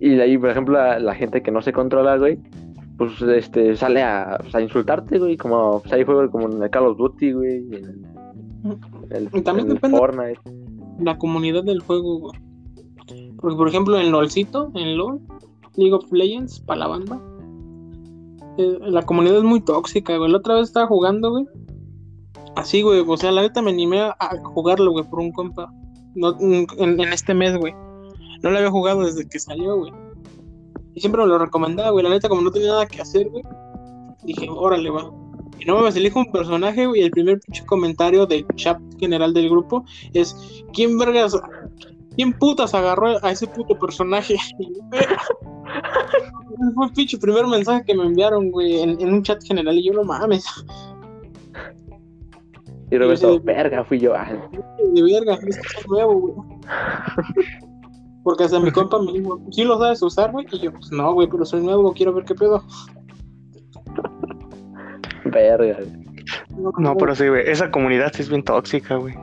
Y 0.00 0.10
de 0.10 0.22
ahí, 0.22 0.38
por 0.38 0.50
ejemplo, 0.50 0.74
la, 0.74 0.98
la 0.98 1.14
gente 1.14 1.42
que 1.42 1.50
no 1.50 1.62
se 1.62 1.72
controla, 1.72 2.16
güey, 2.18 2.38
pues 2.98 3.20
este 3.22 3.74
sale 3.76 4.02
a, 4.02 4.38
pues, 4.40 4.54
a 4.54 4.60
insultarte, 4.60 5.18
güey, 5.18 5.36
como 5.36 5.80
pues, 5.80 5.92
hay 5.92 6.04
juegos 6.04 6.30
como 6.30 6.48
en 6.48 6.62
el 6.62 6.70
Call 6.70 6.86
of 6.86 6.98
Duty, 6.98 7.32
güey, 7.32 7.64
y 7.70 7.74
en 7.76 8.06
el, 9.10 9.28
Y 9.32 9.40
también 9.42 9.70
en 9.70 9.76
depende- 9.76 9.96
Fortnite. 9.98 10.40
La 11.00 11.16
comunidad 11.16 11.64
del 11.64 11.80
juego, 11.80 12.18
güey. 12.18 12.40
Porque, 13.40 13.56
por 13.56 13.68
ejemplo, 13.68 13.98
en 13.98 14.10
LOLcito, 14.12 14.70
en 14.74 14.98
LOL, 14.98 15.20
League 15.76 15.94
of 15.94 16.12
Legends, 16.12 16.60
para 16.60 16.80
la 16.80 16.86
banda, 16.88 17.20
eh, 18.58 18.78
la 18.82 19.02
comunidad 19.02 19.38
es 19.38 19.44
muy 19.44 19.60
tóxica, 19.60 20.16
güey. 20.18 20.30
La 20.30 20.38
otra 20.38 20.54
vez 20.56 20.64
estaba 20.64 20.86
jugando, 20.86 21.30
güey. 21.30 21.46
Así, 22.58 22.82
güey. 22.82 23.04
O 23.06 23.16
sea, 23.16 23.30
la 23.30 23.42
neta 23.42 23.62
me 23.62 23.70
animé 23.70 24.00
a, 24.00 24.16
jugarlo, 24.42 24.90
güey, 24.90 25.04
por 25.04 25.20
un 25.20 25.30
compa. 25.30 25.72
No, 26.16 26.36
en, 26.40 26.66
en 26.76 27.12
este 27.12 27.32
mes, 27.32 27.56
güey. 27.56 27.72
No 28.42 28.50
lo 28.50 28.58
había 28.58 28.70
jugado 28.70 29.04
desde 29.04 29.28
que 29.28 29.38
salió, 29.38 29.76
güey. 29.76 29.92
Y 30.94 31.00
siempre 31.00 31.22
me 31.22 31.28
lo 31.28 31.38
recomendaba, 31.38 31.90
güey. 31.90 32.02
La 32.02 32.10
neta, 32.10 32.28
como 32.28 32.42
no 32.42 32.50
tenía 32.50 32.70
nada 32.70 32.86
que 32.86 33.00
hacer, 33.00 33.28
güey. 33.28 33.44
Dije, 34.24 34.48
órale, 34.50 34.90
va. 34.90 35.08
Y 35.60 35.66
no 35.66 35.80
me 35.80 35.88
elijo 35.88 36.18
un 36.18 36.32
personaje, 36.32 36.86
güey. 36.86 37.02
El 37.02 37.12
primer 37.12 37.38
pinche 37.38 37.64
comentario 37.64 38.26
del 38.26 38.44
chat 38.56 38.80
general 38.98 39.32
del 39.32 39.50
grupo 39.50 39.84
es: 40.12 40.36
¿Quién 40.72 40.98
vergas? 40.98 41.40
¿Quién 42.16 42.32
putas 42.32 42.74
agarró 42.74 43.24
a 43.24 43.30
ese 43.30 43.46
puto 43.46 43.78
personaje? 43.78 44.34
Fue 46.74 46.86
el 46.86 46.92
pinche 46.92 47.18
primer 47.18 47.46
mensaje 47.46 47.84
que 47.84 47.94
me 47.94 48.04
enviaron, 48.04 48.50
güey, 48.50 48.80
en 48.80 49.14
un 49.14 49.22
chat 49.22 49.40
general. 49.44 49.78
Y 49.78 49.84
yo, 49.84 49.92
no 49.92 50.02
mames, 50.02 50.44
Y 52.90 52.98
Roberto, 52.98 53.34
sí. 53.34 53.40
verga, 53.44 53.84
fui 53.84 53.98
yo. 53.98 54.14
Ah, 54.14 54.30
de 54.94 55.02
verga, 55.02 55.34
es 55.34 55.56
que 55.58 55.78
es 55.78 55.88
nuevo, 55.88 56.14
güey. 56.14 56.58
Porque 58.24 58.44
hasta 58.44 58.60
mi 58.60 58.70
compa 58.70 59.00
me 59.00 59.12
dijo, 59.12 59.40
¿sí 59.50 59.64
lo 59.64 59.78
sabes 59.78 60.02
usar, 60.02 60.32
güey? 60.32 60.46
Y 60.52 60.60
yo, 60.60 60.72
pues 60.72 60.90
no, 60.92 61.12
güey, 61.14 61.28
pero 61.28 61.44
soy 61.44 61.62
nuevo, 61.62 61.92
quiero 61.92 62.12
ver 62.12 62.24
qué 62.24 62.34
pedo. 62.34 62.62
verga. 65.24 65.78
güey. 65.78 66.08
No, 66.78 66.96
pero 66.96 67.14
sí, 67.14 67.28
güey. 67.28 67.42
Esa 67.46 67.70
comunidad 67.70 68.12
sí 68.14 68.22
es 68.22 68.28
bien 68.28 68.42
tóxica, 68.42 68.96
güey. 68.96 69.14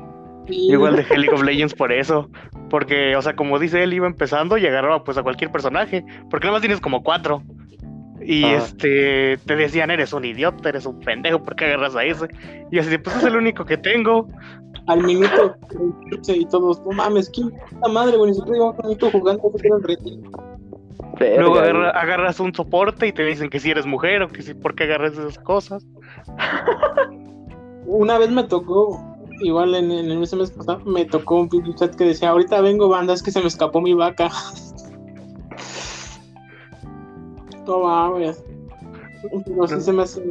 Sí, 0.47 0.71
Igual 0.71 0.95
de 0.95 1.03
League 1.17 1.33
of 1.33 1.43
Legends 1.43 1.73
por 1.73 1.91
eso. 1.91 2.29
Porque, 2.69 3.15
o 3.15 3.21
sea, 3.21 3.35
como 3.35 3.59
dice 3.59 3.83
él, 3.83 3.93
iba 3.93 4.07
empezando 4.07 4.57
y 4.57 4.65
agarraba 4.65 5.03
pues 5.03 5.17
a 5.17 5.23
cualquier 5.23 5.51
personaje. 5.51 6.05
Porque 6.29 6.45
nada 6.45 6.57
más 6.57 6.61
tienes 6.61 6.81
como 6.81 7.03
cuatro. 7.03 7.43
Y 8.21 8.43
Ah. 8.45 8.57
este, 8.57 9.37
te 9.45 9.55
decían, 9.55 9.91
eres 9.91 10.13
un 10.13 10.25
idiota, 10.25 10.69
eres 10.69 10.85
un 10.85 10.99
pendejo, 10.99 11.43
¿por 11.43 11.55
qué 11.55 11.65
agarras 11.65 11.95
a 11.95 12.03
ese? 12.05 12.27
Y 12.71 12.79
así, 12.79 12.97
pues 12.97 13.15
es 13.17 13.23
el 13.25 13.35
único 13.35 13.65
que 13.65 13.77
tengo. 13.77 14.27
al 14.87 15.01
minuto 15.03 15.55
15 16.11 16.37
y 16.37 16.45
todos, 16.45 16.79
no 16.85 16.91
mames, 16.91 17.29
¿quién 17.31 17.49
puta 17.49 17.87
madre, 17.89 18.17
güey? 18.17 18.33
Siquiera 18.35 18.53
llevamos 18.57 18.75
un 18.79 18.85
minuto 18.89 19.09
jugando. 19.11 19.51
Verga, 21.19 21.41
Luego 21.41 21.55
agarra- 21.55 21.89
agarras 21.91 22.39
un 22.39 22.53
soporte 22.53 23.07
y 23.07 23.11
te 23.13 23.23
dicen 23.23 23.49
que 23.49 23.59
si 23.59 23.71
eres 23.71 23.85
mujer 23.85 24.21
o 24.21 24.27
que 24.27 24.41
si, 24.43 24.53
¿por 24.53 24.75
qué 24.75 24.83
agarras 24.83 25.13
esas 25.13 25.39
cosas? 25.39 25.85
Una 27.87 28.17
vez 28.17 28.29
me 28.31 28.43
tocó, 28.43 29.01
igual 29.41 29.75
en, 29.75 29.91
en 29.91 30.11
el 30.11 30.17
mes 30.19 30.33
mes 30.33 30.51
pasado, 30.51 30.79
me 30.85 31.05
tocó 31.05 31.39
un 31.41 31.49
pinche 31.49 31.73
chat 31.75 31.95
que 31.95 32.03
decía, 32.05 32.29
ahorita 32.29 32.61
vengo, 32.61 32.89
banda, 32.89 33.13
es 33.13 33.23
que 33.23 33.31
se 33.31 33.39
me 33.41 33.47
escapó 33.47 33.81
mi 33.81 33.93
vaca. 33.93 34.29
No 37.65 37.79
mames. 37.79 38.43
Pero 39.45 39.67
sí 39.67 39.81
se 39.81 39.91
me 39.91 40.03
hace 40.03 40.21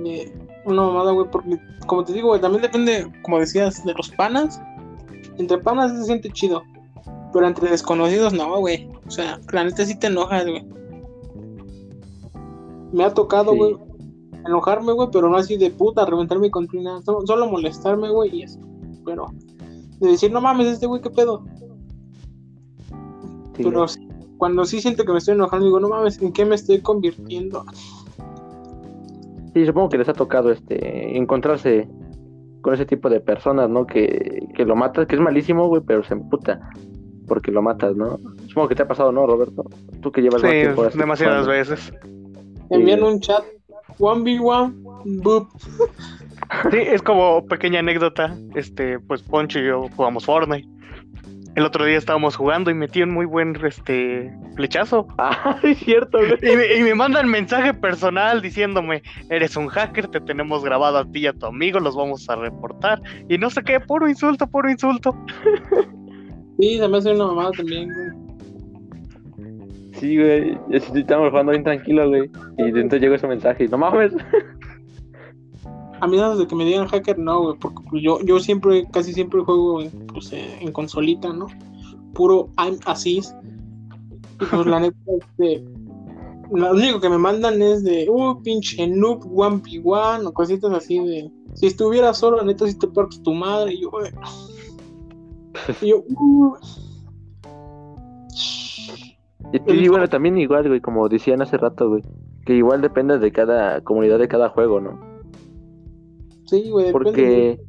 una 0.64 0.82
mamada, 0.82 1.12
güey, 1.12 1.28
porque, 1.30 1.58
como 1.86 2.04
te 2.04 2.12
digo, 2.12 2.28
güey, 2.28 2.40
también 2.40 2.62
depende, 2.62 3.10
como 3.22 3.38
decías, 3.40 3.84
de 3.84 3.92
los 3.94 4.10
panas. 4.10 4.60
Entre 5.38 5.58
panas 5.58 5.92
se 5.92 6.04
siente 6.04 6.30
chido, 6.30 6.62
pero 7.32 7.46
entre 7.46 7.70
desconocidos 7.70 8.32
no, 8.32 8.58
güey. 8.60 8.88
O 9.06 9.10
sea, 9.10 9.40
la 9.52 9.64
neta 9.64 9.84
sí 9.84 9.98
te 9.98 10.06
enojas, 10.06 10.46
güey. 10.46 10.64
Me 12.92 13.04
ha 13.04 13.12
tocado, 13.12 13.52
Sí. 13.52 13.58
güey, 13.58 13.76
enojarme, 14.46 14.92
güey, 14.92 15.08
pero 15.10 15.28
no 15.28 15.36
así 15.36 15.56
de 15.56 15.70
puta, 15.70 16.06
reventarme 16.06 16.50
contra 16.50 16.80
nada. 16.80 17.02
Solo, 17.02 17.26
solo 17.26 17.46
molestarme, 17.50 18.10
güey, 18.10 18.36
y 18.38 18.42
eso. 18.42 18.60
Pero 19.04 19.26
de 19.98 20.08
decir, 20.10 20.30
no 20.30 20.40
mames, 20.40 20.68
este 20.68 20.86
güey, 20.86 21.02
qué 21.02 21.10
pedo. 21.10 21.44
Sí, 23.56 23.62
pero 23.62 23.88
sí, 23.88 24.08
cuando 24.38 24.64
sí 24.64 24.80
siento 24.80 25.04
que 25.04 25.12
me 25.12 25.18
estoy 25.18 25.34
enojando, 25.34 25.66
digo, 25.66 25.80
no 25.80 25.88
mames, 25.88 26.20
¿en 26.20 26.32
qué 26.32 26.44
me 26.44 26.54
estoy 26.54 26.80
convirtiendo? 26.80 27.64
Sí, 29.54 29.64
supongo 29.66 29.88
que 29.88 29.98
les 29.98 30.08
ha 30.08 30.14
tocado 30.14 30.50
este 30.50 31.16
encontrarse 31.16 31.88
con 32.60 32.74
ese 32.74 32.86
tipo 32.86 33.08
de 33.08 33.20
personas, 33.20 33.68
¿no? 33.68 33.86
Que, 33.86 34.48
que 34.54 34.64
lo 34.64 34.74
matas, 34.74 35.06
que 35.06 35.14
es 35.14 35.20
malísimo, 35.20 35.68
güey, 35.68 35.82
pero 35.86 36.02
se 36.02 36.14
emputa 36.14 36.60
porque 37.26 37.50
lo 37.50 37.62
matas, 37.62 37.96
¿no? 37.96 38.18
Supongo 38.48 38.68
que 38.68 38.74
te 38.74 38.82
ha 38.82 38.88
pasado, 38.88 39.12
¿no, 39.12 39.26
Roberto? 39.26 39.64
Tú 40.00 40.12
que 40.12 40.22
llevas 40.22 40.40
Sí, 40.40 40.46
más 40.46 40.54
tiempo 40.54 40.84
así 40.84 40.98
demasiadas 40.98 41.46
veces. 41.46 41.92
Envían 42.70 43.02
un 43.02 43.20
chat, 43.20 43.44
1v1, 43.98 45.22
boop. 45.22 45.48
Sí, 46.70 46.78
es 46.78 47.02
como 47.02 47.44
pequeña 47.46 47.80
anécdota. 47.80 48.36
Este, 48.54 48.98
pues 49.00 49.22
Poncho 49.22 49.58
y 49.58 49.66
yo 49.66 49.88
jugamos 49.96 50.26
Fortnite. 50.26 50.68
El 51.56 51.64
otro 51.64 51.84
día 51.84 51.96
estábamos 51.96 52.34
jugando 52.36 52.70
y 52.70 52.74
metí 52.74 53.02
un 53.02 53.10
muy 53.10 53.26
buen 53.26 53.56
este 53.64 54.32
flechazo. 54.56 55.06
Ah, 55.18 55.58
es 55.62 55.78
cierto, 55.78 56.18
güey. 56.18 56.38
Y 56.42 56.56
me, 56.56 56.74
y 56.76 56.82
me 56.82 56.94
mandan 56.94 57.28
mensaje 57.28 57.72
personal 57.72 58.42
diciéndome, 58.42 59.02
eres 59.30 59.56
un 59.56 59.68
hacker, 59.68 60.08
te 60.08 60.20
tenemos 60.20 60.64
grabado 60.64 60.98
a 60.98 61.04
ti 61.04 61.20
y 61.20 61.26
a 61.26 61.32
tu 61.32 61.46
amigo, 61.46 61.80
los 61.80 61.96
vamos 61.96 62.28
a 62.28 62.36
reportar. 62.36 63.00
Y 63.28 63.38
no 63.38 63.50
sé 63.50 63.62
qué, 63.62 63.80
puro 63.80 64.08
insulto, 64.08 64.46
puro 64.46 64.70
insulto. 64.70 65.16
Sí, 66.56 66.78
se 66.78 66.86
me 66.86 66.98
hace 66.98 67.12
una 67.12 67.26
mamada 67.26 67.50
también, 67.50 67.88
güey. 67.88 68.24
Sí, 69.94 70.16
güey. 70.16 70.58
Estamos 70.70 71.30
jugando 71.30 71.52
bien 71.52 71.64
tranquilo, 71.64 72.08
güey. 72.08 72.30
Y 72.58 72.62
entonces 72.62 73.00
llegó 73.00 73.14
ese 73.14 73.26
mensaje. 73.26 73.64
y, 73.64 73.68
No 73.68 73.78
mames. 73.78 74.12
A 76.04 76.06
mí 76.06 76.18
nada 76.18 76.36
de 76.36 76.46
que 76.46 76.54
me 76.54 76.66
digan 76.66 76.86
hacker, 76.86 77.18
no, 77.18 77.40
güey, 77.40 77.58
porque 77.58 78.02
yo, 78.02 78.20
yo 78.20 78.38
siempre, 78.38 78.86
casi 78.92 79.14
siempre 79.14 79.40
juego 79.40 79.80
en, 79.80 80.06
pues, 80.08 80.34
eh, 80.34 80.58
en 80.60 80.70
consolita, 80.70 81.32
¿no? 81.32 81.46
Puro 82.12 82.50
I'm. 82.58 82.74
Y 82.74 83.22
pues 84.44 84.66
la 84.66 84.80
neta, 84.80 84.98
este, 85.18 85.64
lo 86.52 86.72
único 86.72 87.00
que 87.00 87.08
me 87.08 87.16
mandan 87.16 87.62
es 87.62 87.84
de, 87.84 88.06
uh, 88.10 88.38
pinche 88.42 88.86
noob, 88.86 89.24
1v1, 89.24 90.26
o 90.26 90.34
cositas 90.34 90.70
así 90.72 90.98
de, 90.98 91.30
si 91.54 91.68
estuviera 91.68 92.12
solo, 92.12 92.36
la 92.36 92.44
neta, 92.44 92.66
si 92.66 92.78
te 92.78 92.86
partes 92.86 93.22
tu 93.22 93.32
madre, 93.32 93.72
y 93.72 93.80
yo, 93.80 93.90
güey. 93.90 94.10
Y 95.80 95.88
yo, 95.88 96.04
uh. 96.18 96.54
Y, 99.54 99.72
y 99.72 99.88
bueno, 99.88 100.06
también 100.10 100.36
igual, 100.36 100.68
güey, 100.68 100.82
como 100.82 101.08
decían 101.08 101.40
hace 101.40 101.56
rato, 101.56 101.88
güey. 101.88 102.02
Que 102.44 102.54
igual 102.54 102.82
depende 102.82 103.18
de 103.18 103.32
cada 103.32 103.80
comunidad, 103.80 104.18
de 104.18 104.28
cada 104.28 104.50
juego, 104.50 104.82
¿no? 104.82 105.13
Sí, 106.54 106.70
güey, 106.70 106.86
depende, 106.86 107.04
Porque. 107.04 107.60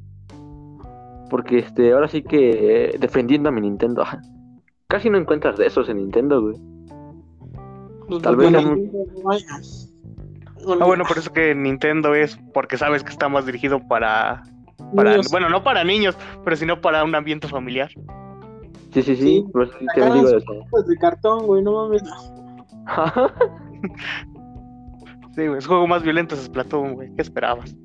Porque 1.29 1.59
este, 1.59 1.91
ahora 1.93 2.07
sí 2.07 2.21
que 2.21 2.85
eh, 2.85 2.97
defendiendo 2.99 3.49
a 3.49 3.51
mi 3.51 3.61
Nintendo. 3.61 4.03
Casi 4.87 5.09
no 5.09 5.17
encuentras 5.17 5.57
de 5.57 5.65
esos 5.65 5.89
en 5.89 5.97
Nintendo, 5.97 6.41
güey. 6.41 6.55
pues, 8.07 8.21
tal 8.21 8.35
vez. 8.35 8.53
Ah, 10.79 10.85
bueno, 10.85 11.03
por 11.07 11.17
eso 11.17 11.33
que 11.33 11.53
Nintendo 11.55 12.13
es 12.13 12.39
porque 12.53 12.77
sabes 12.77 13.03
que 13.03 13.09
está 13.09 13.27
más 13.27 13.45
dirigido 13.45 13.79
para, 13.87 14.43
para 14.95 15.19
bueno, 15.31 15.49
no 15.49 15.63
para 15.63 15.83
niños, 15.83 16.15
pero 16.43 16.55
sino 16.55 16.81
para 16.81 17.03
un 17.03 17.13
ambiente 17.15 17.47
familiar. 17.47 17.89
Sí, 18.93 19.01
sí, 19.01 19.15
sí. 19.15 19.15
Sí, 19.15 19.45
pues, 19.51 19.69
te 19.95 20.05
digo 20.05 20.29
de 20.29 20.97
cartón, 20.99 21.45
güey, 21.47 21.63
no 21.63 21.71
mames. 21.71 22.03
Sí, 25.35 25.45
güey, 25.47 25.57
es 25.57 25.67
juego 25.67 25.85
más 25.85 26.01
violento 26.01 26.33
es 26.33 26.45
Splatoon, 26.45 26.93
güey. 26.93 27.13
¿Qué 27.13 27.21
esperabas? 27.21 27.75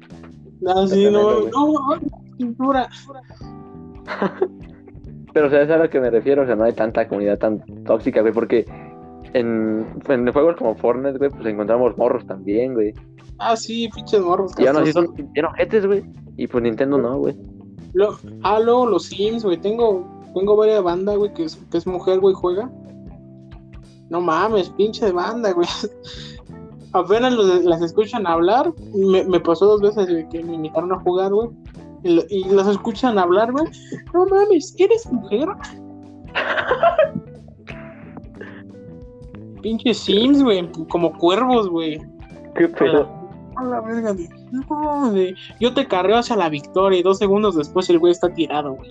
Ah, 0.67 0.87
sí, 0.87 1.05
no, 1.11 1.41
no, 1.49 1.49
no, 1.51 2.01
cintura. 2.37 2.89
Pero, 5.33 5.47
o 5.47 5.51
sea, 5.51 5.63
es 5.63 5.71
a 5.71 5.77
lo 5.77 5.89
que 5.89 6.01
me 6.01 6.11
refiero. 6.11 6.43
O 6.43 6.47
sea, 6.47 6.57
no 6.57 6.65
hay 6.65 6.73
tanta 6.73 7.09
comunidad 7.09 7.39
tan 7.39 7.61
tóxica, 7.85 8.21
güey. 8.21 8.33
Porque 8.33 8.67
en, 9.33 9.87
en 10.09 10.33
juegos 10.33 10.57
como 10.57 10.75
Fortnite, 10.75 11.19
güey, 11.19 11.31
pues 11.31 11.47
encontramos 11.47 11.97
morros 11.97 12.27
también, 12.27 12.75
güey. 12.75 12.93
Ah, 13.39 13.57
sí, 13.57 13.89
pinches 13.95 14.21
morros. 14.21 14.53
Y 14.59 14.67
aún 14.67 14.79
así 14.79 14.87
castrosos. 14.93 15.17
son 15.17 15.33
bien 15.33 15.47
ojetes, 15.47 15.87
güey. 15.87 16.05
Y 16.37 16.47
pues 16.47 16.63
Nintendo 16.63 16.99
no, 16.99 17.19
güey. 17.19 17.37
Lo- 17.93 18.19
ah, 18.43 18.61
luego 18.61 18.87
los 18.87 19.05
Sims, 19.05 19.45
güey. 19.45 19.57
Tengo, 19.57 20.07
tengo 20.35 20.57
varias 20.57 20.83
bandas, 20.83 21.17
güey, 21.17 21.33
que 21.33 21.45
es, 21.45 21.57
que 21.71 21.79
es 21.79 21.87
mujer, 21.87 22.21
güey, 22.21 22.35
juega. 22.35 22.71
No 24.11 24.21
mames, 24.21 24.69
pinche 24.71 25.11
banda, 25.13 25.53
güey. 25.53 25.69
Apenas 26.93 27.33
los- 27.35 27.65
las 27.65 27.83
escuchan 27.83 28.27
hablar. 28.27 28.73
Me, 28.95 29.25
me 29.25 29.41
pasó 29.41 29.67
dos 29.67 29.81
veces 29.81 30.27
que 30.31 30.43
me 30.43 30.55
invitaron 30.55 30.93
a 30.93 30.99
jugar, 31.01 31.33
güey. 31.33 31.51
Y, 32.03 32.15
lo- 32.17 32.23
y 32.29 32.45
las 32.45 32.67
escuchan 32.67 33.19
hablar, 33.19 33.53
güey. 33.53 33.67
No 34.15 34.27
mames, 34.27 34.75
¿eres 34.79 35.11
mujer? 35.13 35.49
Pinche 39.63 39.93
Sims, 39.95 40.43
güey. 40.43 40.69
Como 40.89 41.13
cuervos, 41.19 41.69
güey. 41.69 42.01
Qué 42.55 42.69
pedo. 42.69 43.09
a 43.57 43.65
la 43.65 43.81
verga, 43.83 44.15
de, 44.15 44.29
no, 44.53 45.13
de, 45.13 45.35
yo 45.61 45.75
te 45.75 45.87
carreo 45.87 46.17
hacia 46.19 46.37
la 46.37 46.49
victoria 46.49 46.99
y 46.99 47.03
dos 47.03 47.19
segundos 47.19 47.57
después 47.57 47.91
el 47.91 47.99
güey 47.99 48.13
está 48.13 48.33
tirado, 48.33 48.73
güey. 48.75 48.91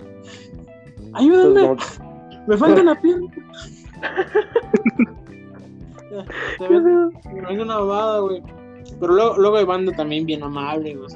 Ayúdame, 1.12 1.74
Pues, 1.74 2.00
me 2.46 2.56
falta 2.56 2.80
una 2.80 3.00
pierna. 3.00 3.26
Se 6.58 6.64
Es 6.64 7.60
una 7.60 7.78
babada, 7.78 8.20
güey. 8.20 8.42
Pero 8.98 9.14
luego, 9.14 9.36
luego 9.36 9.56
hay 9.56 9.64
banda 9.64 9.92
también 9.92 10.26
bien 10.26 10.42
amable, 10.42 10.96
güey. 10.96 11.08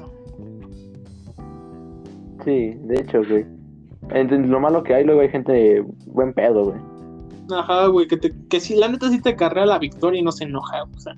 Sí, 2.43 2.77
de 2.83 3.01
hecho, 3.01 3.21
güey. 3.27 3.45
Lo 4.47 4.59
malo 4.59 4.83
que 4.83 4.93
hay, 4.93 5.03
luego 5.03 5.21
hay 5.21 5.29
gente 5.29 5.83
buen 6.05 6.33
pedo, 6.33 6.65
güey. 6.65 6.79
Ajá, 7.51 7.87
güey, 7.87 8.07
que, 8.07 8.17
te, 8.17 8.31
que 8.49 8.59
sí, 8.59 8.75
la 8.75 8.87
neta 8.87 9.09
sí 9.09 9.21
te 9.21 9.35
carrea 9.35 9.65
la 9.65 9.79
victoria 9.79 10.19
y 10.19 10.23
no 10.23 10.31
se 10.31 10.45
enoja, 10.45 10.83
o 10.83 10.99
sea, 10.99 11.15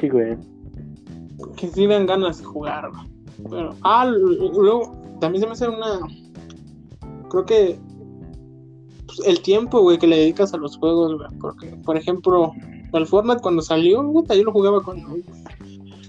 Sí, 0.00 0.08
güey. 0.08 0.36
que 1.56 1.68
sí 1.68 1.86
dan 1.86 2.06
ganas 2.06 2.38
de 2.38 2.44
jugar, 2.44 2.90
güey. 2.90 3.50
Pero, 3.50 3.74
ah, 3.82 4.06
luego 4.06 4.96
también 5.20 5.40
se 5.42 5.46
me 5.46 5.52
hace 5.52 5.68
una. 5.68 6.00
Creo 7.30 7.44
que 7.46 7.78
pues, 9.16 9.28
el 9.28 9.40
tiempo, 9.40 9.80
güey, 9.80 9.98
que 9.98 10.06
le 10.06 10.16
dedicas 10.16 10.54
a 10.54 10.56
los 10.56 10.76
juegos, 10.76 11.16
güey. 11.16 11.28
Porque, 11.40 11.66
por 11.84 11.96
ejemplo, 11.96 12.52
el 12.92 13.06
Fortnite 13.06 13.40
cuando 13.40 13.62
salió, 13.62 14.02
puta, 14.02 14.34
yo 14.34 14.44
lo 14.44 14.52
jugaba 14.52 14.82
con. 14.82 15.24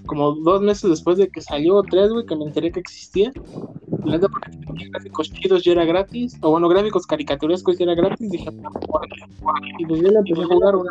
Como 0.06 0.32
dos 0.32 0.60
meses 0.60 0.90
después 0.90 1.16
de 1.16 1.28
que 1.28 1.40
salió, 1.40 1.82
tres, 1.82 2.10
güey, 2.10 2.26
que 2.26 2.36
me 2.36 2.44
enteré 2.44 2.70
que 2.70 2.80
existía. 2.80 3.32
La 4.04 4.12
neta, 4.12 4.28
porque 4.28 4.50
tenía 4.50 4.88
gráficos 4.90 5.32
chidos 5.32 5.66
y 5.66 5.70
era 5.70 5.84
gratis. 5.84 6.36
O 6.42 6.50
bueno, 6.50 6.68
gráficos 6.68 7.06
caricaturescos 7.06 7.80
y 7.80 7.84
era 7.84 7.94
gratis. 7.94 8.30
Dije, 8.30 8.50
y 9.78 9.86
pues 9.86 10.00
yo 10.02 10.10
la 10.10 10.18
empecé 10.18 10.42
a 10.42 10.46
jugar, 10.46 10.76
güey. 10.76 10.88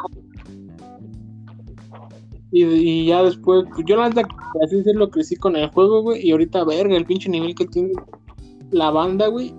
Y, 2.51 2.63
y 2.63 3.05
ya 3.07 3.23
después, 3.23 3.65
pues, 3.73 3.85
yo 3.85 3.95
la 3.95 4.09
neta, 4.09 4.27
así 4.63 4.77
decirlo, 4.77 5.09
crecí 5.09 5.35
con 5.35 5.55
el 5.55 5.69
juego, 5.69 6.01
güey. 6.01 6.25
Y 6.25 6.31
ahorita, 6.31 6.63
verga, 6.63 6.95
el 6.95 7.05
pinche 7.05 7.29
nivel 7.29 7.53
que 7.53 7.65
tiene 7.65 7.93
la 8.71 8.89
banda, 8.89 9.27
güey. 9.27 9.53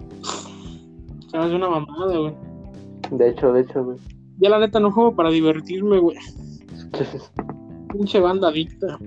Se 1.30 1.38
me 1.38 1.44
hace 1.44 1.54
una 1.54 1.68
mamada, 1.68 2.16
güey. 2.18 2.34
De 3.10 3.28
hecho, 3.28 3.52
de 3.52 3.60
hecho, 3.60 3.84
güey. 3.84 3.98
Ya 4.38 4.50
la 4.50 4.58
neta 4.58 4.80
no 4.80 4.90
juego 4.90 5.14
para 5.14 5.30
divertirme, 5.30 5.98
güey. 5.98 6.16
Pinche 7.92 8.20
banda 8.20 8.48
adicta. 8.48 8.98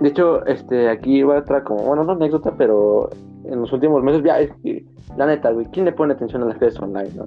De 0.00 0.08
hecho, 0.08 0.44
este, 0.46 0.88
aquí 0.88 1.22
va 1.22 1.38
otra 1.38 1.64
como, 1.64 1.82
bueno, 1.82 2.04
no 2.04 2.12
anécdota, 2.12 2.54
pero 2.56 3.08
en 3.44 3.60
los 3.60 3.72
últimos 3.72 4.02
meses, 4.02 4.22
ya, 4.24 4.40
es 4.40 4.52
que, 4.62 4.84
la 5.16 5.26
neta, 5.26 5.50
güey, 5.52 5.66
¿quién 5.72 5.84
le 5.86 5.92
pone 5.92 6.14
atención 6.14 6.42
a 6.42 6.46
las 6.46 6.58
redes 6.58 6.78
online, 6.80 7.10
no? 7.14 7.26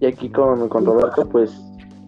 Y 0.00 0.06
aquí 0.06 0.28
con, 0.28 0.68
con 0.68 0.84
Roberto, 0.84 1.28
pues, 1.28 1.56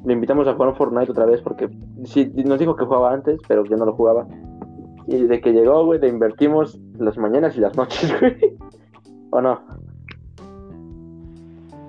le 0.05 0.13
invitamos 0.13 0.47
a 0.47 0.55
jugar 0.55 0.77
Fortnite 0.77 1.13
otra 1.13 1.27
vez 1.27 1.41
porque 1.41 1.69
sí, 2.05 2.31
nos 2.45 2.59
dijo 2.59 2.77
que 2.77 2.85
jugaba 2.85 3.13
antes, 3.13 3.41
pero 3.49 3.65
yo 3.65 3.77
no 3.77 3.87
lo 3.87 3.95
jugaba. 3.95 4.27
Y 5.07 5.23
de 5.23 5.41
que 5.41 5.53
llegó, 5.53 5.85
güey, 5.85 6.01
le 6.01 6.09
invertimos 6.09 6.79
las 6.99 7.17
mañanas 7.17 7.57
y 7.57 7.61
las 7.61 7.77
noches, 7.77 8.13
güey. 8.21 8.57
¿O 9.31 9.41
no? 9.41 9.61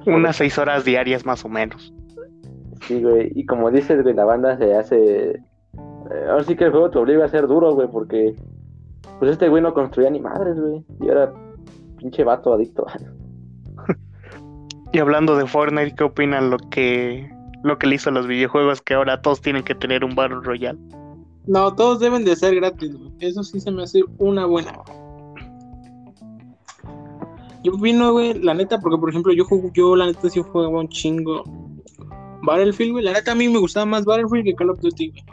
Unas 0.05 0.35
seis 0.35 0.57
horas 0.57 0.85
diarias 0.85 1.25
más 1.25 1.43
o 1.45 1.49
menos. 1.49 1.93
Sí, 2.87 3.01
güey. 3.01 3.31
Y 3.35 3.45
como 3.45 3.71
dices, 3.71 4.03
güey, 4.03 4.13
la 4.13 4.25
banda 4.25 4.57
se 4.57 4.75
hace. 4.75 5.29
eh, 5.31 5.41
ahora 6.29 6.43
sí 6.43 6.55
que 6.55 6.65
el 6.65 6.71
juego 6.71 6.89
te 6.89 6.99
obliga 6.99 7.25
a 7.25 7.29
ser 7.29 7.47
duro, 7.47 7.73
güey, 7.73 7.87
porque. 7.87 8.35
Pues 9.19 9.31
este 9.31 9.47
güey 9.47 9.63
no 9.63 9.73
construía 9.73 10.09
ni 10.09 10.19
madres, 10.19 10.59
güey. 10.59 10.83
Y 11.01 11.07
era 11.07 11.33
pinche 11.97 12.23
vato 12.23 12.53
adicto. 12.53 12.85
Y 14.91 14.99
hablando 14.99 15.35
de 15.35 15.45
Fortnite, 15.45 15.93
¿qué 15.93 16.05
opinan 16.05 16.49
lo 16.49 16.57
que 16.57 17.29
lo 17.63 17.77
que 17.77 17.87
le 17.87 17.95
hizo 17.95 18.11
a 18.11 18.13
los 18.13 18.27
videojuegos 18.27 18.81
que 18.81 18.93
ahora 18.93 19.21
todos 19.21 19.41
tienen 19.41 19.63
que 19.63 19.75
tener 19.75 20.05
un 20.05 20.15
Battle 20.15 20.39
Royale? 20.41 20.79
No, 21.47 21.75
todos 21.75 21.99
deben 21.99 22.23
de 22.23 22.33
ser 22.35 22.55
gratis, 22.55 22.95
güey. 22.95 23.11
Eso 23.19 23.43
sí 23.43 23.59
se 23.59 23.71
me 23.71 23.83
hace 23.83 24.03
una 24.19 24.45
buena. 24.45 24.71
Yo 27.65 27.73
opino, 27.73 28.11
güey, 28.11 28.35
la 28.35 28.53
neta, 28.53 28.79
porque 28.79 28.99
por 28.99 29.09
ejemplo, 29.09 29.33
yo 29.33 29.43
jugo, 29.43 29.71
yo 29.73 29.95
la 29.95 30.05
neta 30.05 30.29
sí 30.29 30.39
jugaba 30.39 30.81
un 30.81 30.87
chingo 30.87 31.43
Battlefield, 32.43 32.91
güey. 32.91 33.03
La 33.03 33.13
neta 33.13 33.31
a 33.31 33.35
mí 33.35 33.49
me 33.49 33.57
gustaba 33.57 33.87
más 33.87 34.05
Battlefield 34.05 34.45
que 34.45 34.53
Call 34.53 34.69
of 34.69 34.79
Duty, 34.81 35.09
güey. 35.09 35.23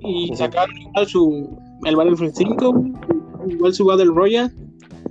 Y 0.00 0.34
sacaron 0.34 0.76
igual 0.76 1.06
su 1.06 1.56
el 1.84 1.94
Battlefield 1.94 2.34
5, 2.34 2.72
güey, 2.72 2.92
igual 3.50 3.72
su 3.72 3.84
Battle 3.84 4.06
Royale, 4.12 4.52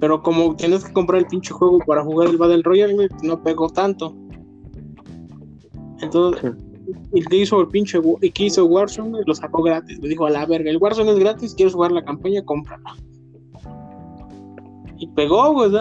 pero 0.02 0.22
como 0.22 0.54
tienes 0.58 0.84
que 0.84 0.92
comprar 0.92 1.22
el 1.22 1.28
pinche 1.28 1.54
juego 1.54 1.80
para 1.80 2.04
jugar 2.04 2.28
el 2.28 2.36
Battle 2.36 2.64
Royale, 2.64 2.96
güey, 2.96 3.08
no 3.24 3.42
pegó 3.42 3.70
tanto. 3.70 4.14
Entonces, 6.02 6.56
y 7.14 7.22
que 7.24 7.38
hizo 7.38 7.62
el 7.62 7.70
pinche 7.70 8.02
y 8.22 8.32
que 8.32 8.44
hizo 8.44 8.66
Warzone, 8.66 9.12
güey, 9.12 9.24
lo 9.26 9.34
sacó 9.34 9.64
gratis. 9.64 9.98
Me 10.02 10.10
dijo 10.10 10.26
a 10.26 10.30
la 10.30 10.46
verga, 10.46 10.70
el 10.70 10.78
Warzone 10.78 11.12
es 11.12 11.20
gratis, 11.20 11.56
quieres 11.56 11.74
jugar 11.74 11.94
la 11.94 12.04
campaña, 12.04 12.44
cómprala. 12.44 12.98
Y 14.98 15.08
pegó, 15.08 15.54
güey, 15.54 15.72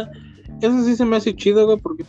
eso 0.60 0.84
sí 0.84 0.96
se 0.96 1.04
me 1.04 1.16
hace 1.16 1.34
chido, 1.34 1.66
güey, 1.66 1.78
porque 1.78 2.04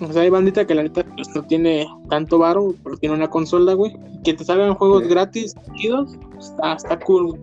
o 0.00 0.12
sea, 0.12 0.22
hay 0.22 0.30
bandita 0.30 0.66
que 0.66 0.74
la 0.74 0.82
neta 0.82 1.04
pues, 1.14 1.28
no 1.34 1.42
tiene 1.44 1.86
tanto 2.10 2.38
varo, 2.38 2.74
pero 2.82 2.96
tiene 2.96 3.14
una 3.14 3.28
consola, 3.28 3.74
güey. 3.74 3.92
Que 4.24 4.34
te 4.34 4.44
salgan 4.44 4.74
juegos 4.74 5.04
Sí. 5.04 5.08
gratis, 5.08 5.54
chidos, 5.74 6.16
está, 6.38 6.74
está 6.74 6.98
cool, 7.00 7.28
güey. 7.28 7.40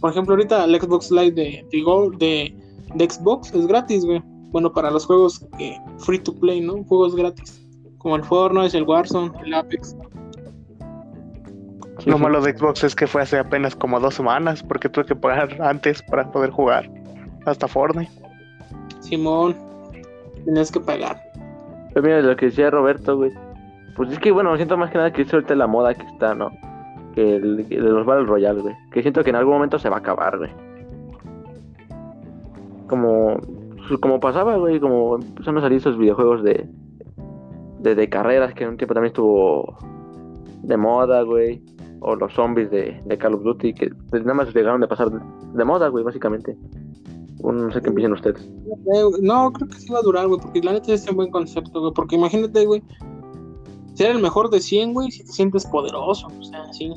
Por 0.00 0.10
ejemplo, 0.10 0.34
ahorita 0.34 0.64
el 0.64 0.80
Xbox 0.80 1.10
Live 1.10 1.32
de, 1.32 1.66
de, 1.70 2.16
de, 2.18 2.54
de 2.94 3.10
Xbox 3.10 3.52
es 3.54 3.66
gratis, 3.66 4.04
güey. 4.04 4.22
Bueno, 4.50 4.72
para 4.72 4.90
los 4.90 5.06
juegos 5.06 5.40
que 5.58 5.76
free 5.98 6.18
to 6.18 6.34
play, 6.34 6.60
¿no? 6.60 6.84
Juegos 6.84 7.16
gratis. 7.16 7.60
Como 7.98 8.16
el 8.16 8.24
Fortnite, 8.24 8.76
el 8.76 8.84
Warzone, 8.84 9.32
el 9.44 9.54
Apex. 9.54 9.96
Lo 12.04 12.16
sí. 12.16 12.22
malo 12.22 12.40
de 12.40 12.56
Xbox 12.56 12.84
es 12.84 12.94
que 12.94 13.06
fue 13.06 13.22
hace 13.22 13.38
apenas 13.38 13.74
como 13.74 13.98
dos 13.98 14.14
semanas 14.14 14.62
porque 14.62 14.88
tuve 14.88 15.04
que 15.06 15.16
pagar 15.16 15.60
antes 15.60 16.02
para 16.02 16.30
poder 16.30 16.50
jugar 16.50 16.88
hasta 17.44 17.66
Fortnite. 17.66 18.12
Simón, 19.08 19.56
tenías 20.44 20.70
que 20.70 20.80
pagar. 20.80 21.20
Pero 21.92 22.06
mira, 22.06 22.20
lo 22.20 22.36
que 22.36 22.46
decía 22.46 22.70
Roberto, 22.70 23.16
güey. 23.16 23.32
Pues 23.96 24.12
es 24.12 24.18
que, 24.18 24.30
bueno, 24.30 24.54
siento 24.56 24.76
más 24.76 24.90
que 24.90 24.98
nada 24.98 25.12
que 25.12 25.22
es 25.22 25.32
la 25.32 25.66
moda 25.66 25.94
que 25.94 26.06
está, 26.06 26.34
¿no? 26.34 26.50
Que 27.14 27.36
el, 27.36 27.68
de 27.68 27.78
los 27.78 28.06
Battle 28.06 28.26
Royale, 28.26 28.60
güey. 28.60 28.74
Que 28.92 29.02
siento 29.02 29.24
que 29.24 29.30
en 29.30 29.36
algún 29.36 29.54
momento 29.54 29.78
se 29.78 29.88
va 29.88 29.96
a 29.96 29.98
acabar, 30.00 30.38
güey. 30.38 30.50
Como, 32.86 33.38
pues, 33.88 33.98
como 34.00 34.20
pasaba, 34.20 34.56
güey, 34.56 34.78
como 34.78 35.16
empezaron 35.16 35.58
a 35.58 35.62
salir 35.62 35.78
esos 35.78 35.98
videojuegos 35.98 36.44
de, 36.44 36.68
de, 37.80 38.08
carreras 38.08 38.54
que 38.54 38.64
en 38.64 38.70
un 38.70 38.76
tiempo 38.76 38.94
también 38.94 39.10
estuvo 39.10 39.76
de 40.62 40.76
moda, 40.76 41.22
güey. 41.22 41.60
O 42.00 42.14
los 42.14 42.32
zombies 42.32 42.70
de, 42.70 43.00
de 43.04 43.18
Call 43.18 43.34
of 43.34 43.42
Duty, 43.42 43.74
que 43.74 43.90
nada 44.12 44.34
más 44.34 44.54
llegaron 44.54 44.80
de 44.80 44.86
pasar 44.86 45.10
de 45.10 45.64
moda, 45.64 45.88
güey, 45.88 46.04
básicamente. 46.04 46.56
Un- 47.40 47.68
no 47.68 47.72
sé 47.72 47.80
qué 47.80 47.90
piensan 47.90 48.12
ustedes. 48.14 48.42
Eh, 48.42 49.04
No, 49.22 49.52
creo 49.52 49.68
que 49.68 49.78
sí 49.78 49.92
va 49.92 49.98
a 49.98 50.02
durar, 50.02 50.26
güey, 50.28 50.40
porque 50.40 50.60
la 50.62 50.72
neta 50.72 50.92
es 50.92 51.08
un 51.08 51.16
buen 51.16 51.30
concepto, 51.30 51.80
güey. 51.80 51.92
Porque 51.94 52.16
imagínate, 52.16 52.66
güey, 52.66 52.82
ser 53.94 54.10
el 54.12 54.22
mejor 54.22 54.50
de 54.50 54.60
100, 54.60 54.92
güey, 54.94 55.10
si 55.10 55.24
te 55.24 55.32
sientes 55.32 55.64
poderoso, 55.66 56.26
o 56.26 56.44
sea, 56.44 56.72
sí. 56.72 56.92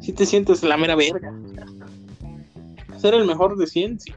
Si 0.00 0.12
te 0.12 0.24
sientes 0.26 0.62
la 0.62 0.76
mera 0.76 0.94
verga. 0.96 1.32
o 1.44 1.48
sea. 1.54 2.98
Ser 2.98 3.14
el 3.14 3.26
mejor 3.26 3.56
de 3.56 3.66
100, 3.66 4.00
sí. 4.00 4.12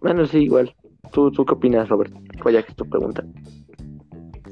Bueno, 0.00 0.26
sí, 0.26 0.38
igual. 0.38 0.74
¿Tú, 1.12 1.30
tú 1.30 1.44
qué 1.44 1.54
opinas, 1.54 1.88
Robert? 1.88 2.12
Vaya 2.44 2.62
que 2.62 2.70
es 2.70 2.76
tu 2.76 2.84
pregunta. 2.88 3.24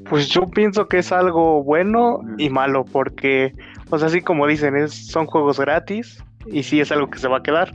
Pues 0.09 0.29
yo 0.29 0.47
pienso 0.47 0.89
que 0.89 0.99
es 0.99 1.13
algo 1.13 1.63
bueno 1.63 2.21
y 2.39 2.49
malo 2.51 2.85
porque, 2.85 3.53
o 3.91 3.99
sea, 3.99 4.09
así 4.09 4.21
como 4.21 4.47
dicen, 4.47 4.77
es, 4.77 5.07
son 5.09 5.27
juegos 5.27 5.59
gratis 5.59 6.23
y 6.47 6.63
sí 6.63 6.81
es 6.81 6.91
algo 6.93 7.09
que 7.11 7.19
se 7.19 7.29
va 7.29 7.39
a 7.39 7.43
quedar. 7.43 7.73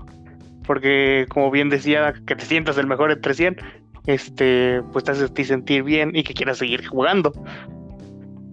Porque 0.66 1.26
como 1.30 1.50
bien 1.50 1.70
decía, 1.70 2.14
que 2.26 2.36
te 2.36 2.46
sientas 2.46 2.78
el 2.78 2.88
mejor 2.88 3.12
entre 3.12 3.34
100, 3.34 3.58
este, 4.06 4.82
pues 4.92 5.06
te 5.06 5.12
hace 5.12 5.26
a 5.26 5.28
ti 5.28 5.44
sentir 5.44 5.84
bien 5.84 6.12
y 6.14 6.24
que 6.24 6.34
quieras 6.34 6.58
seguir 6.58 6.86
jugando. 6.86 7.32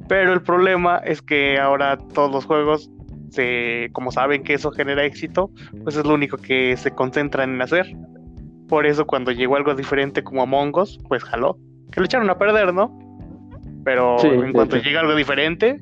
Pero 0.08 0.32
el 0.32 0.42
problema 0.42 0.98
es 0.98 1.22
que 1.22 1.58
ahora 1.58 1.96
todos 2.12 2.30
los 2.30 2.44
juegos, 2.44 2.90
se, 3.30 3.88
como 3.92 4.12
saben 4.12 4.44
que 4.44 4.54
eso 4.54 4.70
genera 4.70 5.04
éxito, 5.04 5.50
pues 5.82 5.96
es 5.96 6.04
lo 6.04 6.14
único 6.14 6.36
que 6.36 6.76
se 6.76 6.90
concentran 6.92 7.54
en 7.54 7.62
hacer. 7.62 7.86
Por 8.68 8.86
eso 8.86 9.06
cuando 9.06 9.32
llegó 9.32 9.56
algo 9.56 9.74
diferente 9.74 10.22
como 10.22 10.42
Among 10.42 10.76
Us, 10.76 10.98
pues 11.08 11.24
jaló. 11.24 11.56
Que 11.90 12.00
lo 12.00 12.06
echaron 12.06 12.28
a 12.30 12.38
perder, 12.38 12.72
¿no? 12.72 12.96
Pero 13.84 14.18
Sí, 14.18 14.28
en 14.28 14.52
cuanto 14.52 14.76
hecho. 14.76 14.84
llegue 14.84 14.98
algo 14.98 15.14
diferente, 15.14 15.80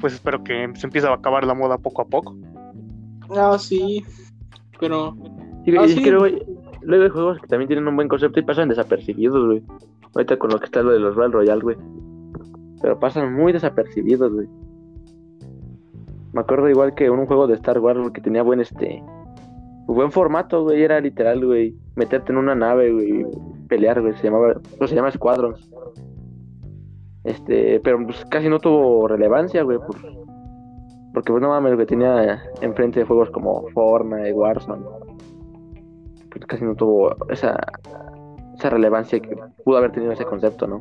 pues 0.00 0.14
espero 0.14 0.42
que 0.42 0.70
se 0.74 0.86
empiece 0.86 1.06
a 1.06 1.12
acabar 1.14 1.44
la 1.44 1.54
moda 1.54 1.78
poco 1.78 2.02
a 2.02 2.06
poco. 2.06 2.36
Ah, 3.36 3.56
sí. 3.58 4.04
Pero, 4.78 5.14
Sí, 5.64 5.76
Ah, 5.76 5.84
es 5.84 5.92
sí. 5.94 6.02
que 6.02 6.10
luego, 6.10 6.24
hay- 6.24 6.42
luego 6.82 7.04
hay 7.04 7.10
juegos 7.10 7.38
que 7.40 7.46
también 7.46 7.68
tienen 7.68 7.86
un 7.86 7.94
buen 7.96 8.08
concepto 8.08 8.40
y 8.40 8.44
pasan 8.44 8.68
desapercibidos, 8.70 9.44
güey. 9.46 9.62
Ahorita 10.14 10.38
con 10.38 10.50
lo 10.50 10.58
que 10.58 10.64
está 10.64 10.82
lo 10.82 10.90
de 10.92 10.98
los 11.00 11.14
Battle 11.14 11.34
Royale, 11.34 11.60
güey. 11.62 11.76
Pero 12.80 12.98
pasan 12.98 13.34
muy 13.34 13.52
desapercibidos, 13.52 14.32
güey. 14.32 14.48
Me 16.32 16.40
acuerdo 16.40 16.68
igual 16.70 16.94
que 16.94 17.10
un 17.10 17.26
juego 17.26 17.46
de 17.46 17.54
Star 17.54 17.78
Wars 17.78 18.10
que 18.12 18.20
tenía 18.20 18.42
buen 18.42 18.60
este 18.60 19.02
buen 19.86 20.12
formato, 20.12 20.62
güey, 20.62 20.82
era 20.82 21.00
literal, 21.00 21.44
güey, 21.44 21.74
meterte 21.96 22.30
en 22.32 22.38
una 22.38 22.54
nave, 22.54 22.92
güey, 22.92 23.26
pelear, 23.68 24.00
güey, 24.00 24.14
se 24.14 24.22
llamaba, 24.24 24.54
no 24.80 24.86
se 24.86 24.94
llama 24.94 25.10
Squadrons. 25.10 25.68
Este, 27.24 27.80
pero 27.80 28.02
pues 28.04 28.24
casi 28.30 28.48
no 28.48 28.58
tuvo 28.60 29.08
relevancia, 29.08 29.62
güey, 29.64 29.78
por- 29.78 29.96
porque 31.12 31.32
pues 31.32 31.42
no 31.42 31.48
mames, 31.48 31.76
que 31.76 31.86
tenía 31.86 32.42
enfrente 32.60 33.00
de 33.00 33.06
juegos 33.06 33.30
como 33.30 33.68
Fortnite, 33.70 34.32
Warzone. 34.32 34.84
Pues 36.30 36.46
casi 36.46 36.64
no 36.64 36.74
tuvo 36.76 37.14
esa, 37.30 37.56
esa 38.56 38.70
relevancia 38.70 39.18
que 39.20 39.36
pudo 39.64 39.78
haber 39.78 39.92
tenido 39.92 40.12
ese 40.12 40.24
concepto, 40.24 40.66
¿no? 40.66 40.78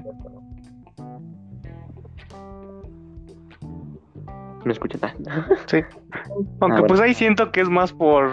¿Me 4.65 4.73
escuchan? 4.73 4.99
Ah, 5.29 5.47
Sí. 5.67 5.77
Aunque 6.59 6.81
bueno. 6.81 6.85
pues 6.87 6.99
ahí 6.99 7.13
siento 7.13 7.51
que 7.51 7.61
es 7.61 7.69
más 7.69 7.93
por 7.93 8.29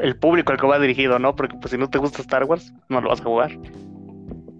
el 0.00 0.16
público 0.16 0.52
al 0.52 0.58
que 0.58 0.66
va 0.66 0.78
dirigido, 0.78 1.18
¿no? 1.18 1.34
Porque 1.34 1.56
pues 1.60 1.72
si 1.72 1.78
no 1.78 1.88
te 1.90 1.98
gusta 1.98 2.22
Star 2.22 2.44
Wars, 2.44 2.72
no 2.88 3.00
lo 3.00 3.08
vas 3.08 3.20
a 3.20 3.24
jugar. 3.24 3.50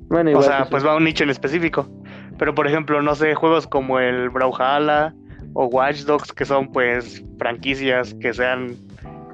Bueno, 0.09 0.31
O 0.31 0.33
igual. 0.33 0.44
sea, 0.44 0.64
sí, 0.64 0.70
pues 0.70 0.83
sí. 0.83 0.87
va 0.88 0.94
a 0.94 0.96
un 0.96 1.05
nicho 1.05 1.23
en 1.25 1.31
específico. 1.31 1.87
Pero 2.37 2.55
por 2.55 2.66
ejemplo, 2.66 3.01
no 3.03 3.14
sé, 3.14 3.35
juegos 3.35 3.66
como 3.68 4.01
el 4.01 4.29
Brawlhalla 4.31 5.14
o 5.55 5.67
Watch 5.67 6.03
Dogs, 6.03 6.33
que 6.33 6.45
son 6.45 6.69
pues 6.73 7.25
franquicias 7.39 8.15
que 8.15 8.33
se 8.33 8.47
han 8.47 8.77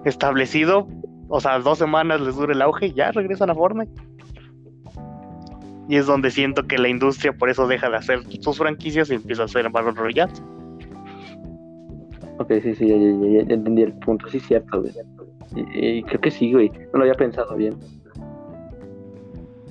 establecido, 0.04 0.88
o 1.28 1.40
sea, 1.40 1.58
dos 1.58 1.78
semanas 1.78 2.20
les 2.20 2.36
dura 2.36 2.52
el 2.52 2.62
auge 2.62 2.86
y 2.86 2.92
ya 2.94 3.10
regresan 3.12 3.50
a 3.50 3.54
Fortnite. 3.54 3.92
Y 5.88 5.96
es 5.96 6.06
donde 6.06 6.30
siento 6.30 6.66
que 6.66 6.78
la 6.78 6.88
industria 6.88 7.32
por 7.32 7.48
eso 7.48 7.66
deja 7.68 7.88
de 7.90 7.96
hacer 7.96 8.20
sus 8.40 8.58
franquicias 8.58 9.10
y 9.10 9.14
empieza 9.14 9.42
a 9.42 9.44
hacer 9.44 9.68
Battle 9.70 9.92
Royale. 9.92 10.32
Ok, 12.38 12.52
sí, 12.62 12.74
sí, 12.74 12.88
ya, 12.88 12.96
ya- 12.96 13.40
ya- 13.42 13.48
ya 13.48 13.54
entendí 13.54 13.82
el 13.82 13.92
punto. 13.94 14.28
Sí, 14.28 14.40
cierto, 14.40 14.80
güey. 14.82 14.92
Y, 15.74 15.98
y 15.98 16.02
creo 16.02 16.20
que 16.20 16.30
sí, 16.30 16.52
güey. 16.52 16.70
No 16.92 16.98
lo 16.98 17.00
había 17.02 17.14
pensado 17.14 17.54
bien. 17.56 17.76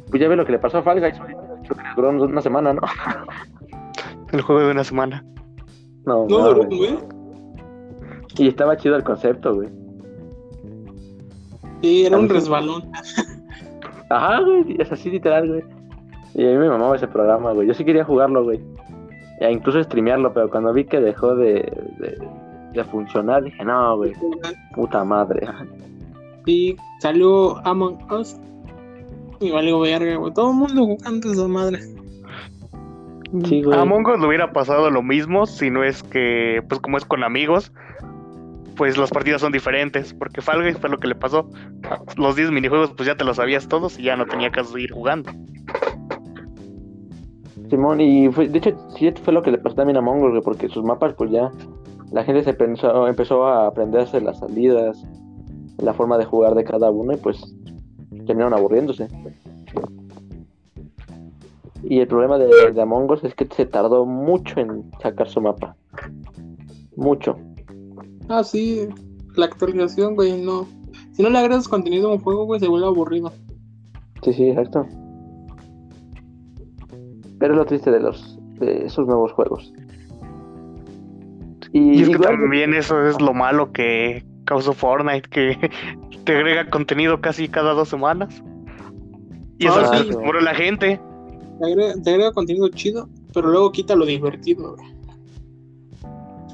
Pues 0.10 0.22
ya 0.22 0.28
ves 0.30 0.38
lo 0.38 0.46
que 0.46 0.54
le 0.54 0.60
pasó 0.60 0.78
a 0.78 0.84
Fall 0.84 1.00
Guys, 1.02 1.20
güey. 1.20 1.34
Creo 1.64 1.76
que 1.78 1.84
le 1.84 1.90
duró 1.96 2.10
una 2.26 2.42
semana, 2.42 2.74
¿no? 2.74 2.82
El 4.32 4.42
juego 4.42 4.62
de 4.62 4.72
una 4.72 4.84
semana. 4.84 5.24
No, 6.06 6.26
güey. 6.26 6.98
Y 8.38 8.48
estaba 8.48 8.78
chido 8.78 8.96
el 8.96 9.04
concepto, 9.04 9.56
güey. 9.56 9.70
Sí, 11.82 12.06
era 12.06 12.18
un 12.18 12.28
sí. 12.28 12.34
resbalón. 12.34 12.91
Ajá, 14.10 14.41
güey. 14.41 14.76
Es 14.80 14.91
así 14.91 15.10
literal, 15.10 15.48
güey. 15.48 15.63
Y 16.36 16.46
a 16.46 16.52
mí 16.52 16.58
me 16.58 16.70
mamaba 16.70 16.96
ese 16.96 17.08
programa, 17.08 17.54
güey. 17.54 17.68
Yo 17.68 17.74
sí 17.74 17.86
quería 17.86 18.04
jugarlo, 18.04 18.44
güey. 18.44 18.60
E 19.39 19.52
incluso 19.52 19.82
streamearlo, 19.84 20.34
pero 20.34 20.50
cuando 20.50 20.74
vi 20.74 20.86
que 20.86 21.00
dejó 21.00 21.36
de, 21.36 21.54
de, 22.00 22.18
de 22.74 22.84
funcionar, 22.86 23.44
dije, 23.44 23.63
no, 23.63 23.98
güey. 23.98 24.13
Puta 24.74 25.04
madre. 25.04 25.48
Y 26.46 26.76
salió 27.00 27.65
Among 27.65 27.98
Us. 28.12 28.38
Y 29.39 29.52
valió 29.52 29.80
verga, 29.80 30.15
güey. 30.15 30.34
Todo 30.34 30.52
el 30.52 30.58
mundo 30.58 30.86
jugando 30.86 31.32
esa 31.32 31.48
madre. 31.48 31.95
Sí, 33.46 33.64
güey. 33.64 33.78
A 33.78 33.82
Among 33.82 34.08
Us 34.08 34.20
le 34.20 34.28
hubiera 34.28 34.52
pasado 34.54 34.90
lo 34.90 35.02
mismo 35.02 35.46
si 35.46 35.70
no 35.70 35.84
es 35.84 36.04
que, 36.04 36.64
pues 36.70 36.80
como 36.80 36.98
es 36.98 37.06
con 37.06 37.24
amigos, 37.24 37.72
pues 38.76 38.98
las 38.98 39.10
partidas 39.10 39.42
son 39.42 39.52
diferentes, 39.52 40.14
porque 40.14 40.42
Fall 40.42 40.64
Guys 40.64 40.78
fue 40.78 40.90
lo 40.90 41.00
que 41.00 41.08
le 41.08 41.16
pasó. 41.16 41.50
Los 42.18 42.36
10 42.36 42.52
minijuegos 42.52 42.92
pues 42.96 43.08
ya 43.08 43.16
te 43.16 43.24
los 43.24 43.38
sabías 43.38 43.68
todos 43.68 43.98
y 44.00 44.04
ya 44.04 44.16
no 44.16 44.26
tenía 44.26 44.52
caso 44.52 44.76
de 44.76 44.84
ir 44.84 44.92
jugando. 44.92 45.32
Simón, 47.70 48.00
y 48.00 48.30
fue, 48.30 48.48
de 48.48 48.60
hecho, 48.60 48.78
sí 48.96 49.12
fue 49.24 49.34
lo 49.34 49.42
que 49.42 49.52
le 49.52 49.58
pasó 49.58 49.76
también 49.76 49.98
a 49.98 50.02
Mongol, 50.02 50.32
güey, 50.32 50.44
porque 50.44 50.70
sus 50.70 50.84
mapas, 50.84 51.14
pues 51.16 51.32
ya, 51.32 51.52
la 52.12 52.24
gente 52.24 52.44
se 52.44 52.54
pensó, 52.54 53.08
empezó 53.08 53.48
a 53.48 53.68
aprenderse 53.68 54.22
las 54.22 54.40
salidas, 54.40 55.04
la 55.80 55.94
forma 55.94 56.18
de 56.18 56.26
jugar 56.26 56.54
de 56.54 56.64
cada 56.64 56.92
uno, 56.92 57.14
y 57.14 57.18
pues 57.18 57.44
terminaron 58.28 58.54
aburriéndose. 58.54 59.08
Y 61.88 62.00
el 62.00 62.08
problema 62.08 62.38
de, 62.38 62.71
de 62.71 62.82
Among 62.82 63.12
Us 63.12 63.24
es 63.24 63.36
que 63.36 63.45
se 63.45 63.65
tardó 63.65 64.06
mucho 64.06 64.60
en 64.60 64.91
sacar 65.02 65.30
su 65.30 65.39
mapa. 65.41 65.76
Mucho. 66.95 67.38
Ah, 68.28 68.43
sí. 68.43 68.88
La 69.36 69.45
actualización, 69.45 70.15
güey, 70.15 70.41
no. 70.41 70.67
Si 71.12 71.21
no 71.21 71.30
le 71.30 71.38
agregas 71.38 71.67
contenido 71.67 72.10
a 72.10 72.13
un 72.13 72.19
juego, 72.19 72.45
güey, 72.45 72.60
se 72.60 72.67
vuelve 72.67 72.88
aburrido. 72.88 73.32
Sí, 74.24 74.34
sí, 74.34 74.50
exacto. 74.50 74.88
Pero 77.39 77.54
es 77.54 77.58
lo 77.60 77.65
triste 77.65 77.91
de 77.91 78.00
los 78.00 78.39
de 78.60 78.86
esos 78.86 79.06
nuevos 79.06 79.32
juegos. 79.34 79.74
Y, 81.74 82.00
Y 82.00 82.02
es 82.04 82.10
que 82.10 82.17
también 82.19 82.74
eso 82.74 83.06
es 83.06 83.19
lo 83.21 83.34
malo 83.34 83.71
que 83.74 84.24
causó 84.45 84.74
Fortnite, 84.74 85.30
que 85.30 85.69
te 86.24 86.36
agrega 86.38 86.69
contenido 86.69 87.19
casi 87.21 87.48
cada 87.50 87.74
dos 87.74 87.89
semanas. 87.89 88.41
Y 89.60 89.67
eso 89.67 89.82
Ah, 89.91 89.98
es 89.98 90.08
sí. 90.08 90.13
por 90.13 90.41
la 90.41 90.56
gente. 90.56 91.00
Te 91.60 91.65
agrega, 91.65 91.94
te 92.02 92.10
agrega 92.10 92.32
contenido 92.32 92.68
chido, 92.70 93.08
pero 93.34 93.50
luego 93.50 93.72
quita 93.72 93.96
lo 93.96 94.06
divertido, 94.06 94.76
güey. 94.76 94.96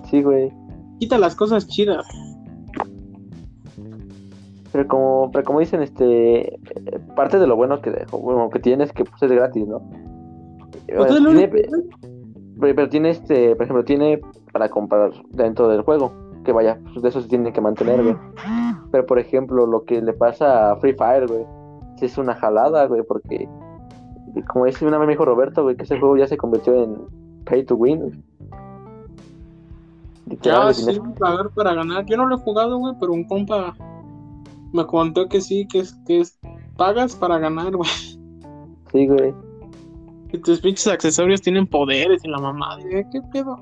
Sí, 0.10 0.22
güey. 0.22 0.52
Quita 1.00 1.18
las 1.18 1.36
cosas 1.36 1.68
chidas. 1.68 2.06
Pero 4.72 4.88
como, 4.88 5.32
pero 5.32 5.44
como 5.44 5.60
dicen, 5.60 5.82
este, 5.82 6.56
eh, 6.56 7.00
parte 7.16 7.38
de 7.40 7.48
lo 7.48 7.56
bueno 7.56 7.82
que, 7.82 7.92
bueno, 8.12 8.50
que 8.50 8.60
tiene 8.60 8.86
es 8.86 8.94
que 8.94 9.04
pues, 9.04 9.22
es 9.22 9.32
gratis, 9.32 9.68
¿no? 9.68 9.82
Tiene- 11.32 11.48
pero, 12.60 12.76
pero 12.76 12.90
tiene 12.90 13.10
este, 13.10 13.56
por 13.56 13.64
ejemplo, 13.64 13.84
tiene 13.84 14.22
para 14.54 14.70
comprar 14.70 15.12
dentro 15.32 15.68
del 15.68 15.82
juego, 15.82 16.14
que 16.46 16.52
vaya, 16.52 16.80
pues, 16.94 17.02
de 17.02 17.10
eso 17.10 17.22
se 17.22 17.28
tiene 17.28 17.52
que 17.52 17.60
mantener, 17.62 18.02
güey. 18.04 18.16
Pero 18.92 19.06
por 19.06 19.20
ejemplo, 19.20 19.66
lo 19.66 19.84
que 19.84 20.02
le 20.02 20.14
pasa 20.14 20.72
a 20.72 20.76
Free 20.78 20.94
Fire, 20.94 21.28
güey, 21.28 21.46
es 22.02 22.18
una 22.18 22.36
jalada, 22.36 22.86
güey, 22.88 23.04
porque 23.04 23.48
como 24.48 24.66
dice 24.66 24.86
una 24.86 24.98
vez 24.98 25.08
me 25.08 25.14
dijo 25.14 25.26
Roberto, 25.26 25.64
güey, 25.64 25.76
que 25.76 25.84
ese 25.84 26.00
juego 26.00 26.18
ya 26.18 26.28
se 26.28 26.38
convirtió 26.38 26.84
en 26.84 26.98
pay 27.46 27.64
to 27.66 27.76
win. 27.76 28.00
güey. 28.00 28.14
Ya, 30.42 30.62
güey, 30.64 30.74
sí, 30.74 30.86
tienes- 30.86 31.20
pagar 31.20 31.50
para 31.50 31.74
ganar. 31.74 32.06
Yo 32.06 32.18
no 32.18 32.26
lo 32.28 32.36
he 32.36 32.40
jugado, 32.40 32.78
güey, 32.78 32.94
pero 33.00 33.12
un 33.14 33.26
compa 33.26 33.76
me 34.74 34.86
contó 34.86 35.28
que 35.28 35.42
sí, 35.42 35.68
que 35.68 35.80
es, 35.80 35.94
que 36.08 36.22
es 36.22 36.40
pagas 36.78 37.16
para 37.16 37.38
ganar, 37.40 37.76
güey. 37.76 37.90
sí, 38.92 39.08
güey. 39.08 39.34
Y 40.34 40.38
tus 40.38 40.62
pinches 40.62 40.88
accesorios 40.88 41.42
tienen 41.42 41.68
poderes 41.68 42.24
y 42.24 42.30
la 42.30 42.38
mamá. 42.40 42.78
Dije, 42.78 43.06
¿qué 43.12 43.22
pedo? 43.34 43.60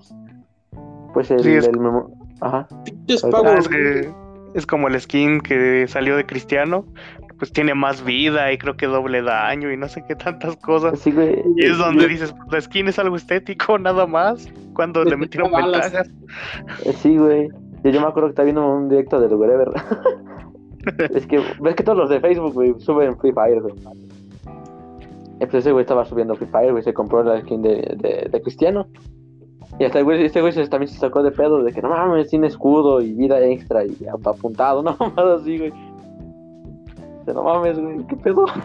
Pues 1.13 1.31
el, 1.31 1.43
Sí, 1.43 1.51
es- 1.53 1.67
el 1.67 1.79
memo- 1.79 2.11
Ajá. 2.41 2.67
Pinches 2.85 3.23
Ah, 3.23 3.27
Ah, 3.27 3.31
pagos. 3.31 3.59
es 3.61 3.67
que 3.67 4.13
es 4.53 4.65
como 4.67 4.87
el 4.87 4.99
skin 5.01 5.41
que 5.41 5.87
salió 5.87 6.15
de 6.15 6.25
Cristiano, 6.27 6.85
pues 7.39 7.51
tiene 7.51 7.73
más 7.73 8.03
vida 8.03 8.51
y 8.51 8.57
creo 8.57 8.75
que 8.77 8.85
doble 8.85 9.21
daño 9.23 9.71
y 9.71 9.77
no 9.77 9.87
sé 9.87 10.03
qué 10.07 10.15
tantas 10.15 10.55
cosas. 10.57 10.99
Sí, 10.99 11.11
güey. 11.11 11.41
Y 11.55 11.65
es 11.65 11.77
donde 11.77 12.03
Yo- 12.03 12.07
dices, 12.09 12.35
la 12.51 12.59
skin 12.61 12.87
es 12.89 12.99
algo 12.99 13.15
estético, 13.15 13.79
nada 13.79 14.05
más. 14.05 14.47
Cuando 14.75 15.03
Le 15.03 15.11
le 15.11 15.17
metieron 15.17 15.51
ventajas. 15.51 16.09
Eh, 16.85 16.93
Sí, 16.93 17.17
güey. 17.17 17.47
Yo, 17.83 17.91
yo 17.91 18.01
me 18.01 18.07
acuerdo 18.07 18.27
que 18.27 18.31
estaba 18.33 18.43
viendo 18.43 18.67
un 18.67 18.89
directo 18.89 19.19
del 19.21 19.33
Wherever. 19.33 19.69
es 21.15 21.25
que, 21.27 21.41
ves 21.61 21.75
que 21.75 21.83
todos 21.83 21.97
los 21.97 22.09
de 22.09 22.19
Facebook, 22.19 22.53
güey, 22.53 22.73
suben 22.79 23.17
Free 23.17 23.31
Fire, 23.31 23.61
güey. 23.61 23.73
Entonces 25.33 25.59
ese 25.61 25.71
güey 25.71 25.83
estaba 25.83 26.03
subiendo 26.05 26.35
Free 26.35 26.47
Fire, 26.49 26.71
güey, 26.71 26.83
se 26.83 26.93
compró 26.93 27.23
la 27.23 27.39
skin 27.41 27.61
de, 27.61 27.75
de, 27.97 28.27
de 28.29 28.41
Cristiano. 28.41 28.87
Y 29.79 29.85
hasta 29.85 29.99
el 29.99 30.03
güey, 30.03 30.25
este 30.25 30.41
güey 30.41 30.51
se- 30.51 30.67
también 30.67 30.89
se 30.91 30.99
sacó 30.99 31.23
de 31.23 31.31
pedo 31.31 31.63
de 31.63 31.71
que 31.71 31.81
no 31.81 31.89
mames, 31.89 32.27
tiene 32.29 32.47
escudo 32.47 32.99
y 33.01 33.13
vida 33.13 33.39
extra 33.39 33.85
y 33.85 33.95
apuntado, 34.25 34.83
no 34.83 34.97
mames 34.99 35.41
así, 35.41 35.57
güey. 35.57 35.73
Dice, 37.29 37.33
No 37.33 37.43
mames, 37.43 37.79
güey, 37.79 38.05
qué 38.07 38.15
pedo. 38.15 38.45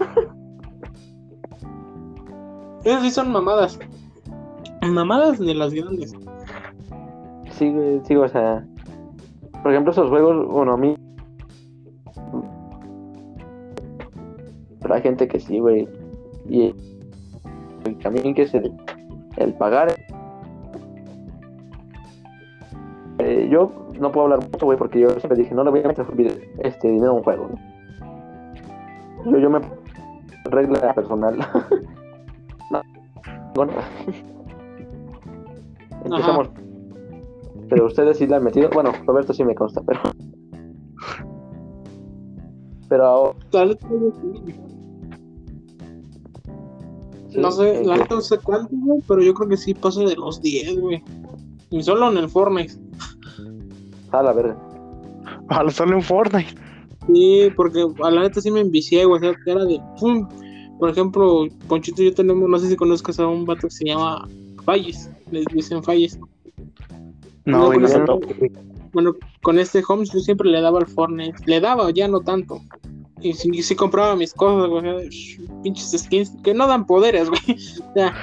Esas 2.84 3.02
sí 3.02 3.10
son 3.10 3.30
mamadas. 3.30 3.78
Mamadas 4.82 5.38
de 5.38 5.54
las 5.54 5.74
grandes. 5.74 6.14
Sí, 7.50 7.70
güey, 7.70 8.00
sí, 8.04 8.16
o 8.16 8.26
sea. 8.28 8.66
Por 9.62 9.72
ejemplo, 9.72 9.92
esos 9.92 10.08
juegos, 10.10 10.46
bueno, 10.48 10.72
a 10.72 10.76
mí. 10.76 10.96
Pero 14.80 14.94
hay 14.94 15.02
gente 15.02 15.28
que 15.28 15.40
sí, 15.40 15.58
güey. 15.58 15.88
Y, 16.48 16.74
y 17.86 17.94
también 18.02 18.34
que 18.34 18.42
es 18.42 18.54
el, 18.54 18.72
el 19.36 19.54
pagar. 19.54 19.94
Eh, 23.18 23.48
yo 23.50 23.72
no 23.98 24.10
puedo 24.12 24.24
hablar 24.24 24.40
mucho, 24.50 24.66
güey, 24.66 24.76
porque 24.76 25.00
yo 25.00 25.08
siempre 25.10 25.36
dije, 25.38 25.54
no 25.54 25.64
le 25.64 25.70
voy 25.70 25.80
a 25.82 25.88
meter 25.88 26.06
este 26.58 26.88
dinero 26.88 27.12
a 27.12 27.14
un 27.14 27.22
juego, 27.22 27.48
¿no? 27.48 27.73
Yo, 29.24 29.38
yo 29.38 29.50
me. 29.50 29.60
Regla 30.44 30.94
personal. 30.94 31.38
no, 32.70 32.82
bueno. 33.54 33.72
Empezamos. 36.04 36.48
Pero 37.68 37.86
ustedes 37.86 38.18
sí 38.18 38.26
le 38.26 38.36
han 38.36 38.44
metido. 38.44 38.68
Bueno, 38.70 38.92
Roberto 39.06 39.32
sí 39.32 39.44
me 39.44 39.54
consta, 39.54 39.82
pero. 39.86 40.00
Pero 42.88 43.06
ahora. 43.06 43.38
La 43.52 43.66
sí. 47.28 47.40
No 47.40 47.50
sé, 47.50 47.80
eh, 47.80 47.84
la 47.84 47.96
neta 47.96 48.14
no 48.14 48.20
sé 48.20 48.38
cuánto, 48.38 48.68
güey, 48.70 49.00
pero 49.08 49.20
yo 49.20 49.34
creo 49.34 49.48
que 49.48 49.56
sí 49.56 49.74
pasa 49.74 50.02
de 50.02 50.14
los 50.14 50.40
10, 50.40 50.78
güey. 50.78 51.02
Y 51.70 51.82
solo 51.82 52.10
en 52.12 52.18
el 52.18 52.28
Fortnite. 52.28 52.74
A 54.12 54.22
la 54.22 54.32
verga. 54.32 54.56
Ojalá 55.50 55.70
solo 55.70 55.96
en 55.96 56.02
Fortnite. 56.02 56.54
Sí, 57.12 57.48
porque 57.56 57.86
a 58.02 58.10
la 58.10 58.22
neta 58.22 58.40
sí 58.40 58.50
me 58.50 58.60
envicié, 58.60 59.04
güey. 59.04 59.18
O 59.18 59.20
sea, 59.20 59.34
era 59.46 59.64
de 59.64 59.80
pum. 59.98 60.28
Por 60.78 60.90
ejemplo, 60.90 61.46
Ponchito 61.68 62.02
y 62.02 62.06
yo 62.06 62.14
tenemos, 62.14 62.48
no 62.48 62.58
sé 62.58 62.68
si 62.68 62.76
conozcas 62.76 63.18
a 63.20 63.26
un 63.26 63.44
vato 63.44 63.68
que 63.68 63.74
se 63.74 63.84
llama 63.86 64.28
falles, 64.64 65.10
les 65.30 65.44
dicen 65.46 65.82
falles. 65.82 66.18
No, 67.44 67.72
No. 67.72 68.20
Bueno, 68.92 69.12
con 69.42 69.58
este 69.58 69.82
Holmes 69.86 70.12
yo 70.12 70.20
siempre 70.20 70.48
le 70.48 70.60
daba 70.60 70.78
al 70.78 70.86
Fortnite. 70.86 71.36
Le 71.46 71.60
daba, 71.60 71.90
ya 71.90 72.06
no 72.06 72.20
tanto. 72.20 72.60
Y 73.20 73.32
si, 73.32 73.62
si 73.62 73.74
compraba 73.74 74.14
mis 74.14 74.32
cosas, 74.32 74.68
güey, 74.68 75.08
pinches 75.62 76.00
skins 76.00 76.32
que 76.44 76.54
no 76.54 76.66
dan 76.68 76.86
poderes, 76.86 77.28
güey. 77.30 77.40
O 77.48 77.92
sea, 77.94 78.14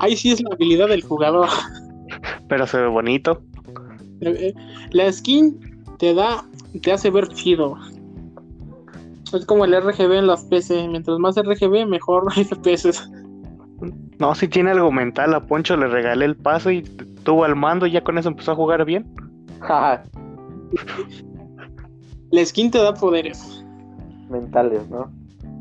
ahí 0.00 0.16
sí 0.16 0.30
es 0.32 0.42
la 0.42 0.50
habilidad 0.52 0.88
del 0.88 1.02
jugador. 1.02 1.48
Pero 2.48 2.66
se 2.66 2.78
ve 2.78 2.88
bonito. 2.88 3.40
Eh, 4.20 4.52
La 4.90 5.10
skin 5.12 5.58
te 5.98 6.14
da, 6.14 6.44
te 6.82 6.92
hace 6.92 7.10
ver 7.10 7.28
chido. 7.28 7.76
Es 9.32 9.44
como 9.44 9.64
el 9.64 9.76
RGB 9.80 10.12
en 10.12 10.26
las 10.26 10.44
PC. 10.44 10.88
Mientras 10.88 11.18
más 11.18 11.36
RGB, 11.36 11.86
mejor 11.86 12.32
FPS. 12.44 13.10
No, 14.18 14.34
si 14.34 14.48
tiene 14.48 14.70
algo 14.72 14.90
mental, 14.90 15.34
a 15.34 15.46
Poncho 15.46 15.76
le 15.76 15.86
regalé 15.86 16.24
el 16.24 16.36
pase 16.36 16.74
y 16.74 16.82
tuvo 16.82 17.44
al 17.44 17.54
mando 17.54 17.86
y 17.86 17.92
ya 17.92 18.02
con 18.02 18.18
eso 18.18 18.28
empezó 18.28 18.52
a 18.52 18.56
jugar 18.56 18.84
bien. 18.84 19.06
Jaja, 19.60 20.02
La 22.30 22.44
skin 22.44 22.70
te 22.70 22.78
da 22.78 22.92
poderes. 22.94 23.64
mentales, 24.28 24.88
¿no? 24.90 25.10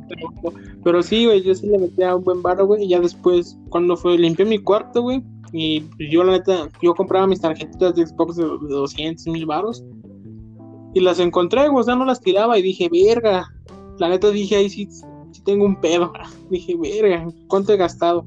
Pero, 0.10 0.54
pero 0.84 1.04
sí, 1.04 1.26
güey, 1.26 1.42
yo 1.44 1.54
sí 1.54 1.68
le 1.68 1.78
metía 1.78 2.16
un 2.16 2.24
buen 2.24 2.42
varo, 2.42 2.66
güey. 2.66 2.84
Y 2.84 2.90
ya 2.90 3.00
después, 3.00 3.58
cuando 3.70 3.96
fue, 3.96 4.18
limpié 4.18 4.46
mi 4.46 4.58
cuarto, 4.60 5.02
güey. 5.02 5.24
Y 5.54 5.84
yo, 6.12 6.24
la 6.24 6.34
neta, 6.34 6.68
yo 6.82 6.94
compraba 6.94 7.28
mis 7.28 7.40
tarjetitas 7.42 7.96
de 7.96 8.06
Xbox 8.06 8.36
de, 8.36 8.44
de 8.44 8.68
200 8.68 9.28
mil 9.28 9.46
varos. 9.46 9.84
Y 10.98 11.00
las 11.00 11.20
encontré, 11.20 11.68
güey, 11.68 11.82
o 11.82 11.84
sea, 11.84 11.96
no 11.96 12.06
las 12.06 12.22
tiraba. 12.22 12.58
Y 12.58 12.64
dije, 12.64 12.90
verga. 12.90 13.54
La 14.00 14.10
neta 14.10 14.32
dije, 14.32 14.56
ahí 14.56 14.68
sí, 14.68 14.90
sí 15.32 15.44
tengo 15.44 15.64
un 15.64 15.80
pedo. 15.80 16.12
Dije, 16.50 16.76
verga, 16.76 17.28
¿cuánto 17.48 17.72
he 17.72 17.78
gastado? 17.78 18.26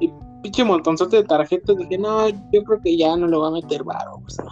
Y 0.00 0.10
pinche 0.42 0.64
montonzote 0.64 1.18
de 1.18 1.24
tarjetas. 1.24 1.76
Dije, 1.76 1.98
no, 1.98 2.26
yo 2.26 2.64
creo 2.64 2.80
que 2.82 2.96
ya 2.96 3.14
no 3.18 3.26
le 3.26 3.36
voy 3.36 3.48
a 3.48 3.50
meter 3.50 3.84
varo. 3.84 4.22
O 4.26 4.30
sea, 4.30 4.46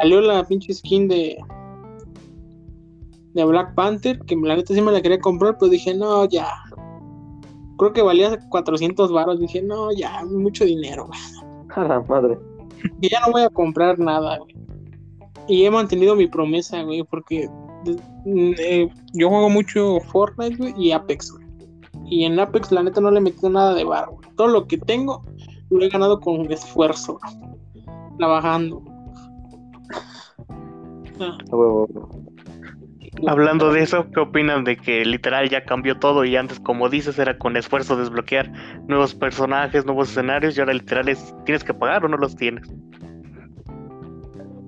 salió 0.00 0.20
la 0.20 0.42
pinche 0.42 0.74
skin 0.74 1.06
de, 1.06 1.38
de 3.34 3.44
Black 3.44 3.76
Panther, 3.76 4.18
que 4.18 4.34
la 4.34 4.56
neta 4.56 4.74
sí 4.74 4.82
me 4.82 4.90
la 4.90 5.00
quería 5.00 5.20
comprar, 5.20 5.58
pero 5.60 5.70
dije, 5.70 5.94
no, 5.94 6.24
ya. 6.24 6.48
Creo 7.78 7.92
que 7.92 8.02
valía 8.02 8.36
400 8.48 9.12
varos. 9.12 9.38
Dije, 9.38 9.62
no, 9.62 9.92
ya, 9.92 10.24
mucho 10.24 10.64
dinero, 10.64 11.06
güey. 11.06 11.20
A 11.76 11.84
la 11.84 12.00
madre. 12.00 12.36
Y 13.00 13.10
ya 13.10 13.20
no 13.20 13.30
voy 13.30 13.42
a 13.42 13.48
comprar 13.48 13.96
nada, 14.00 14.38
güey. 14.38 14.66
Y 15.48 15.64
he 15.64 15.70
mantenido 15.70 16.16
mi 16.16 16.26
promesa, 16.26 16.82
güey, 16.82 17.04
porque 17.04 17.48
mm, 18.24 18.52
eh, 18.58 18.88
yo 19.12 19.28
juego 19.28 19.50
mucho 19.50 20.00
Fortnite, 20.00 20.56
güey, 20.56 20.74
y 20.76 20.92
Apex, 20.92 21.32
güey. 21.32 21.46
Y 22.08 22.24
en 22.24 22.38
Apex, 22.38 22.70
la 22.72 22.82
neta, 22.82 23.00
no 23.00 23.10
le 23.10 23.18
he 23.18 23.22
metido 23.22 23.50
nada 23.50 23.74
de 23.74 23.84
varo, 23.84 24.12
güey. 24.12 24.28
Todo 24.36 24.48
lo 24.48 24.66
que 24.66 24.78
tengo, 24.78 25.24
lo 25.70 25.84
he 25.84 25.88
ganado 25.88 26.20
con 26.20 26.50
esfuerzo, 26.50 27.18
güey. 27.20 27.86
Trabajando. 28.18 28.82
Ah, 31.18 31.38
A 31.50 31.56
huevo. 31.56 31.88
Hablando 33.26 33.72
de 33.72 33.82
eso, 33.82 34.06
¿qué 34.10 34.20
opinan 34.20 34.64
de 34.64 34.76
que 34.76 35.04
literal 35.04 35.48
ya 35.48 35.64
cambió 35.64 35.98
todo 35.98 36.24
y 36.24 36.36
antes, 36.36 36.60
como 36.60 36.88
dices, 36.88 37.18
era 37.18 37.38
con 37.38 37.56
esfuerzo 37.56 37.96
desbloquear 37.96 38.50
nuevos 38.86 39.14
personajes, 39.14 39.86
nuevos 39.86 40.10
escenarios 40.10 40.56
y 40.56 40.60
ahora 40.60 40.74
literal 40.74 41.08
es, 41.08 41.34
tienes 41.44 41.64
que 41.64 41.72
pagar 41.72 42.04
o 42.04 42.08
no 42.08 42.18
los 42.18 42.36
tienes? 42.36 42.68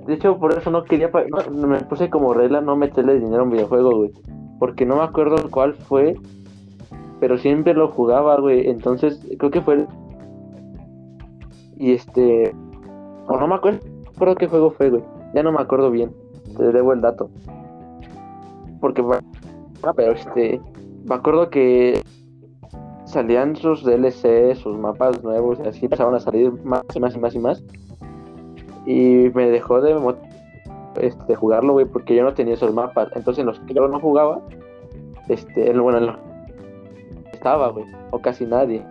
De 0.09 0.15
hecho, 0.15 0.39
por 0.39 0.55
eso 0.57 0.71
no 0.71 0.85
quería. 0.85 1.11
no, 1.53 1.67
me 1.67 1.81
puse 1.83 2.09
como 2.09 2.33
regla 2.33 2.63
no 2.63 2.77
meterle 2.77 3.21
dinero 3.21 3.43
a 3.43 3.45
un 3.45 3.51
videojuego, 3.51 3.95
güey. 3.95 4.11
Porque 4.59 4.87
no 4.87 4.97
me 4.97 5.03
acuerdo 5.03 5.37
cuál 5.51 5.75
fue. 5.75 6.17
Pero 7.21 7.37
siempre 7.37 7.75
lo 7.75 7.89
jugaba, 7.89 8.41
güey. 8.41 8.71
Entonces, 8.71 9.21
creo 9.39 9.51
que 9.51 9.61
fue. 9.61 9.75
el- 9.75 9.87
Y 11.77 11.93
este. 11.93 12.55
O 13.27 13.37
no 13.39 13.47
me 13.47 13.57
acuerdo, 13.57 13.81
no 13.87 14.11
acuerdo 14.11 14.37
qué 14.37 14.47
juego 14.49 14.71
fue, 14.71 14.89
güey. 14.89 15.03
Ya 15.35 15.43
no 15.43 15.53
me 15.53 15.61
acuerdo 15.61 15.91
bien. 15.91 16.11
Te 16.57 16.73
debo 16.73 16.95
el 16.95 17.03
dato. 17.03 17.29
Porque. 18.81 19.05
Ah, 19.83 19.93
pero 19.95 20.13
este. 20.13 20.59
Me 21.07 21.17
acuerdo 21.17 21.51
que. 21.51 22.01
Salían 23.05 23.57
sus 23.57 23.85
DLC, 23.85 24.55
sus 24.55 24.79
mapas 24.79 25.23
nuevos 25.23 25.59
y 25.63 25.69
así 25.69 25.85
empezaron 25.85 26.15
a 26.15 26.21
salir 26.21 26.51
más 26.65 26.83
y 26.95 27.01
más 27.01 27.15
y 27.15 27.19
más 27.19 27.35
y 27.35 27.39
más. 27.39 27.65
Y 28.89 29.31
me 29.35 29.51
dejó 29.51 29.83
de 29.83 29.95
este, 31.03 31.35
jugarlo, 31.35 31.75
güey, 31.75 31.85
porque 31.85 32.17
yo 32.17 32.25
no 32.25 32.33
tenía 32.33 32.55
esos 32.55 32.73
mapas. 32.73 33.11
Entonces, 33.15 33.41
en 33.41 33.47
los 33.49 33.61
que 33.61 33.75
yo 33.75 33.87
no 33.87 34.01
jugaba, 34.01 34.41
este, 35.29 35.71
en- 35.71 35.83
bueno, 35.83 35.99
en 35.99 36.07
los 36.07 36.17
estaba, 37.35 37.69
güey, 37.69 37.85
o 38.13 38.19
casi 38.19 38.47
nadie. 38.47 38.83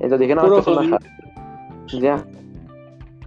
Entonces 0.00 0.20
dije, 0.20 0.34
no, 0.34 0.56
esto 0.56 0.70
es 0.70 0.78
una 0.78 0.98
Ya. 2.00 2.24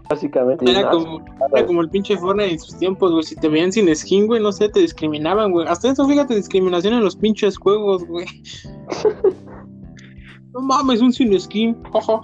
Básicamente. 0.10 0.68
Era 0.68 0.82
no, 0.82 0.90
como, 0.90 1.26
era 1.54 1.68
como 1.68 1.82
el 1.82 1.90
pinche 1.92 2.18
Fortnite 2.18 2.54
en 2.54 2.60
sus 2.60 2.76
tiempos, 2.80 3.12
güey. 3.12 3.24
Si 3.24 3.36
te 3.36 3.48
veían 3.48 3.72
sin 3.72 3.94
skin, 3.96 4.26
güey, 4.26 4.42
no 4.42 4.52
sé, 4.52 4.70
te 4.70 4.80
discriminaban, 4.80 5.52
güey. 5.52 5.68
Hasta 5.68 5.92
eso, 5.92 6.08
fíjate, 6.08 6.34
discriminación 6.34 6.96
en 6.96 7.04
los 7.04 7.16
pinches 7.16 7.56
juegos, 7.56 8.04
güey. 8.08 8.26
no 10.54 10.62
mames, 10.62 11.02
un 11.02 11.14
sin 11.14 11.40
skin, 11.40 11.78
jaja. 11.94 12.22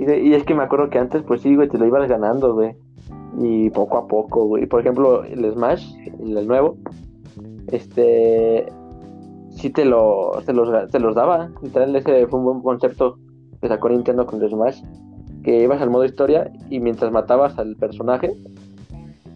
Y, 0.00 0.32
es 0.32 0.44
que 0.44 0.54
me 0.54 0.62
acuerdo 0.62 0.88
que 0.88 0.98
antes, 0.98 1.22
pues 1.22 1.42
sí, 1.42 1.54
güey, 1.54 1.68
te 1.68 1.76
lo 1.76 1.86
ibas 1.86 2.08
ganando, 2.08 2.54
güey. 2.54 2.74
Y 3.38 3.68
poco 3.68 3.98
a 3.98 4.06
poco, 4.06 4.46
güey. 4.46 4.64
Por 4.64 4.80
ejemplo, 4.80 5.24
el 5.24 5.52
Smash, 5.52 5.94
el, 6.18 6.46
nuevo, 6.46 6.76
este. 7.70 8.66
Sí 9.50 9.68
te, 9.68 9.84
lo, 9.84 10.30
te, 10.46 10.54
los, 10.54 10.90
te 10.90 10.98
los 11.00 11.14
daba. 11.14 11.50
Ese 11.62 12.26
fue 12.28 12.38
un 12.38 12.44
buen 12.46 12.60
concepto 12.62 13.18
que 13.60 13.68
sacó 13.68 13.90
Nintendo 13.90 14.24
con 14.24 14.42
el 14.42 14.48
Smash. 14.48 14.82
Que 15.42 15.62
ibas 15.62 15.82
al 15.82 15.90
modo 15.90 16.06
historia 16.06 16.50
y 16.70 16.80
mientras 16.80 17.12
matabas 17.12 17.58
al 17.58 17.76
personaje, 17.76 18.34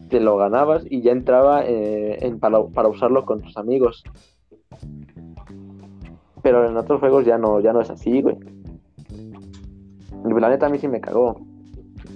te 0.09 0.21
lo 0.21 0.39
ganabas 0.39 0.85
y 0.89 1.03
ya 1.03 1.13
entraba 1.13 1.65
eh, 1.67 2.19
en, 2.23 2.39
para, 2.39 2.63
para 2.65 2.89
usarlo 2.89 3.27
con 3.27 3.43
tus 3.43 3.57
amigos. 3.59 4.03
Pero 6.43 6.67
en 6.67 6.77
otros 6.77 7.01
juegos 7.01 7.27
ya 7.27 7.37
no, 7.37 7.61
ya 7.61 7.75
no 7.75 7.83
es 7.83 7.91
así, 7.91 8.23
güey. 8.23 8.37
La 10.25 10.49
neta 10.49 10.67
a 10.67 10.69
mí 10.71 10.79
sí 10.79 10.89
me 10.89 11.01
cagó. 11.01 11.37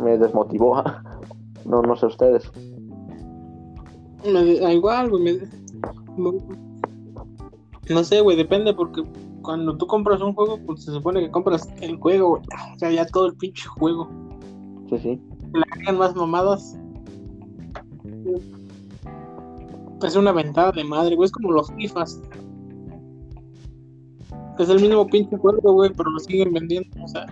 Me 0.03 0.19
desmotivó. 0.19 0.83
No, 1.65 1.83
no 1.83 1.97
sé 1.97 2.07
ustedes. 2.07 2.51
Me 4.25 4.73
igual, 4.73 5.11
güey. 5.11 5.23
me- 6.17 6.33
No 7.91 8.03
sé, 8.05 8.23
güey, 8.23 8.39
depende 8.39 8.73
porque 8.73 9.03
cuando 9.43 9.77
tú 9.77 9.87
compras 9.87 10.23
un 10.23 10.33
juego, 10.33 10.59
pues 10.65 10.85
se 10.85 10.93
supone 10.93 11.21
que 11.21 11.31
compras 11.31 11.69
el 11.83 11.97
juego, 11.97 12.29
güey. 12.31 12.43
O 12.75 12.79
sea, 12.79 12.91
ya 12.91 13.05
todo 13.07 13.27
el 13.27 13.35
pinche 13.35 13.69
juego. 13.69 14.09
Sí, 14.89 14.99
sí. 14.99 15.21
Le 15.53 15.63
agregan 15.71 15.99
más 15.99 16.17
mamadas. 16.17 16.79
Es 20.03 20.17
una 20.17 20.33
ventada 20.33 20.73
de 20.73 20.85
madre, 20.85 21.17
güey. 21.17 21.27
Es 21.27 21.33
como 21.33 21.53
los 21.53 21.71
FIFAs. 21.73 22.23
Es 24.59 24.69
el 24.71 24.81
mismo 24.81 25.07
pinche 25.07 25.37
juego, 25.37 25.73
güey, 25.75 25.91
pero 25.95 26.09
lo 26.11 26.19
siguen 26.21 26.53
vendiendo. 26.55 26.89
O 27.05 27.09
sea, 27.09 27.27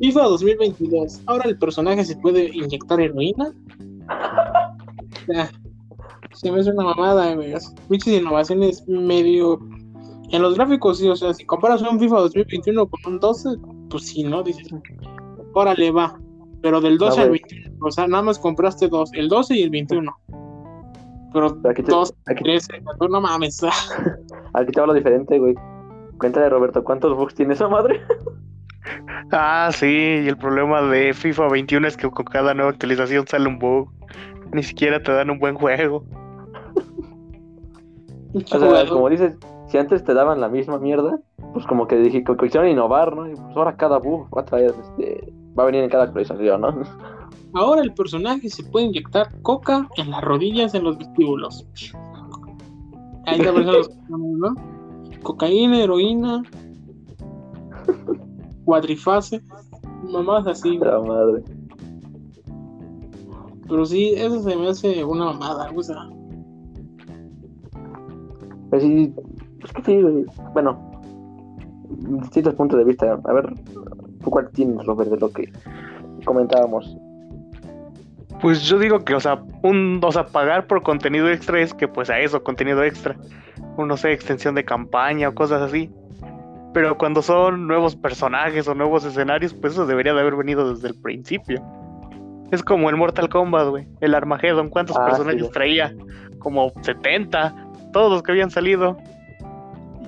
FIFA 0.00 0.22
2022. 0.24 1.20
Ahora 1.26 1.44
el 1.48 1.58
personaje 1.58 2.04
se 2.04 2.16
puede 2.16 2.46
inyectar 2.54 3.00
heroína. 3.00 3.52
Sea, 5.26 5.50
se 6.32 6.50
me 6.50 6.60
hace 6.60 6.70
una 6.70 6.84
mamada. 6.84 7.32
Es- 7.34 7.72
Pinches 7.88 8.20
innovaciones 8.20 8.86
medio. 8.88 9.60
En 10.32 10.42
los 10.42 10.54
gráficos, 10.54 10.98
sí, 10.98 11.08
o 11.08 11.16
sea, 11.16 11.34
si 11.34 11.44
comparas 11.44 11.82
un 11.82 11.98
FIFA 11.98 12.20
2021 12.20 12.86
con 12.86 13.14
un 13.14 13.20
12, 13.20 13.50
pues 13.90 14.06
sí, 14.06 14.22
¿no? 14.22 14.42
Dices, 14.42 14.68
órale, 15.54 15.90
va. 15.90 16.18
Pero 16.62 16.80
del 16.80 16.98
12 16.98 17.16
No, 17.16 17.22
al 17.24 17.28
güey. 17.30 17.40
21, 17.50 17.76
o 17.86 17.90
sea, 17.90 18.06
nada 18.06 18.22
más 18.22 18.38
compraste 18.38 18.88
dos, 18.88 19.10
el 19.14 19.28
12 19.28 19.56
y 19.56 19.62
el 19.62 19.70
21. 19.70 20.14
Pero 21.32 21.46
aquí 21.68 21.82
te, 21.82 21.90
2, 21.90 22.14
aquí, 22.26 22.42
13, 22.44 22.82
no 23.08 23.20
mames. 23.20 23.60
aquí 24.54 24.72
te 24.72 24.80
hablo 24.80 24.94
diferente, 24.94 25.38
güey. 25.38 25.54
Cuéntale, 26.18 26.48
Roberto, 26.48 26.84
¿cuántos 26.84 27.16
bugs 27.16 27.34
tiene 27.34 27.54
esa 27.54 27.68
madre? 27.68 28.00
Ah, 29.32 29.70
sí, 29.72 29.86
y 29.86 30.28
el 30.28 30.36
problema 30.36 30.82
de 30.82 31.14
FIFA 31.14 31.48
21 31.48 31.86
es 31.86 31.96
que 31.96 32.10
con 32.10 32.24
cada 32.24 32.52
nueva 32.52 32.70
actualización 32.70 33.26
sale 33.28 33.48
un 33.48 33.58
bug. 33.58 33.88
Ni 34.52 34.62
siquiera 34.62 35.00
te 35.02 35.12
dan 35.12 35.30
un 35.30 35.38
buen 35.38 35.54
juego. 35.54 36.04
O 38.32 38.40
sea, 38.60 38.86
como 38.86 39.08
dices, 39.08 39.36
si 39.66 39.76
antes 39.76 40.04
te 40.04 40.14
daban 40.14 40.40
la 40.40 40.48
misma 40.48 40.78
mierda, 40.78 41.18
pues 41.52 41.66
como 41.66 41.88
que 41.88 41.96
dije 41.96 42.22
que 42.22 42.36
quisieron 42.36 42.68
innovar, 42.68 43.16
¿no? 43.16 43.28
Y 43.28 43.34
pues 43.34 43.56
ahora 43.56 43.76
cada 43.76 43.98
bug 43.98 44.28
va 44.36 44.42
a 44.42 44.44
traer, 44.44 44.72
este, 44.80 45.32
va 45.58 45.64
a 45.64 45.66
venir 45.66 45.82
en 45.82 45.90
cada 45.90 46.04
actualización, 46.04 46.60
¿no? 46.60 46.82
Ahora 47.54 47.82
el 47.82 47.92
personaje 47.92 48.48
se 48.48 48.62
puede 48.62 48.86
inyectar 48.86 49.28
coca 49.42 49.88
en 49.96 50.12
las 50.12 50.22
rodillas, 50.22 50.74
en 50.74 50.84
los 50.84 50.96
vestíbulos. 50.96 51.66
Ahí 53.26 53.38
te 53.38 53.50
los 53.50 53.90
¿no? 54.08 54.54
Cocaína, 55.24 55.82
heroína, 55.82 56.44
cuadrifase, 58.70 59.42
mamás 60.12 60.46
así. 60.46 60.78
La 60.78 61.00
madre. 61.00 61.42
Pero 63.68 63.84
sí, 63.84 64.14
eso 64.16 64.40
se 64.42 64.54
me 64.56 64.68
hace 64.68 65.04
una 65.04 65.24
mamada, 65.26 65.72
o 65.74 65.82
sea. 65.82 66.08
Pues 68.70 68.82
sí, 68.84 69.12
es 69.64 69.72
que 69.72 69.82
sí. 69.82 70.26
Bueno, 70.52 70.78
distintos 72.22 72.54
puntos 72.54 72.78
de 72.78 72.84
vista. 72.84 73.20
A 73.24 73.32
ver, 73.32 73.52
¿Tú 74.22 74.30
cuál 74.30 74.48
tienes, 74.50 74.86
Robert, 74.86 75.10
de 75.10 75.18
lo 75.18 75.32
que 75.32 75.50
comentábamos? 76.24 76.96
Pues 78.40 78.62
yo 78.62 78.78
digo 78.78 79.00
que, 79.00 79.16
o 79.16 79.20
sea, 79.20 79.42
un, 79.64 80.00
o 80.00 80.12
sea, 80.12 80.26
pagar 80.26 80.68
por 80.68 80.84
contenido 80.84 81.28
extra 81.28 81.60
es 81.60 81.74
que, 81.74 81.88
pues, 81.88 82.08
a 82.08 82.20
eso, 82.20 82.44
contenido 82.44 82.84
extra. 82.84 83.16
O 83.76 83.84
no 83.84 83.96
sé, 83.96 84.12
extensión 84.12 84.54
de 84.54 84.64
campaña 84.64 85.28
o 85.28 85.34
cosas 85.34 85.60
así. 85.60 85.90
Pero 86.72 86.96
cuando 86.96 87.20
son 87.22 87.66
nuevos 87.66 87.96
personajes 87.96 88.68
o 88.68 88.74
nuevos 88.74 89.04
escenarios, 89.04 89.54
pues 89.54 89.72
eso 89.72 89.86
debería 89.86 90.14
de 90.14 90.20
haber 90.20 90.36
venido 90.36 90.72
desde 90.72 90.88
el 90.88 90.94
principio. 90.94 91.60
Es 92.52 92.62
como 92.62 92.90
el 92.90 92.96
Mortal 92.96 93.28
Kombat, 93.28 93.68
güey. 93.68 93.88
El 94.00 94.14
Armageddon, 94.14 94.68
¿cuántos 94.68 94.96
Ah, 94.96 95.06
personajes 95.06 95.42
sí. 95.46 95.50
traía? 95.52 95.94
Como 96.38 96.70
70, 96.82 97.54
todos 97.92 98.10
los 98.12 98.22
que 98.22 98.32
habían 98.32 98.50
salido. 98.50 98.96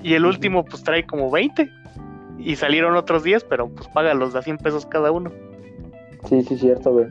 Y 0.01 0.13
el 0.13 0.25
último, 0.25 0.63
pues 0.65 0.83
trae 0.83 1.05
como 1.05 1.29
20. 1.31 1.69
Y 2.39 2.55
salieron 2.55 2.95
otros 2.95 3.23
10, 3.23 3.43
pero 3.45 3.69
pues 3.69 3.87
paga 3.89 4.13
los 4.13 4.33
de 4.33 4.39
a 4.39 4.41
100 4.41 4.57
pesos 4.57 4.85
cada 4.85 5.11
uno. 5.11 5.31
Sí, 6.27 6.41
sí, 6.43 6.57
cierto, 6.57 6.91
güey. 6.91 7.05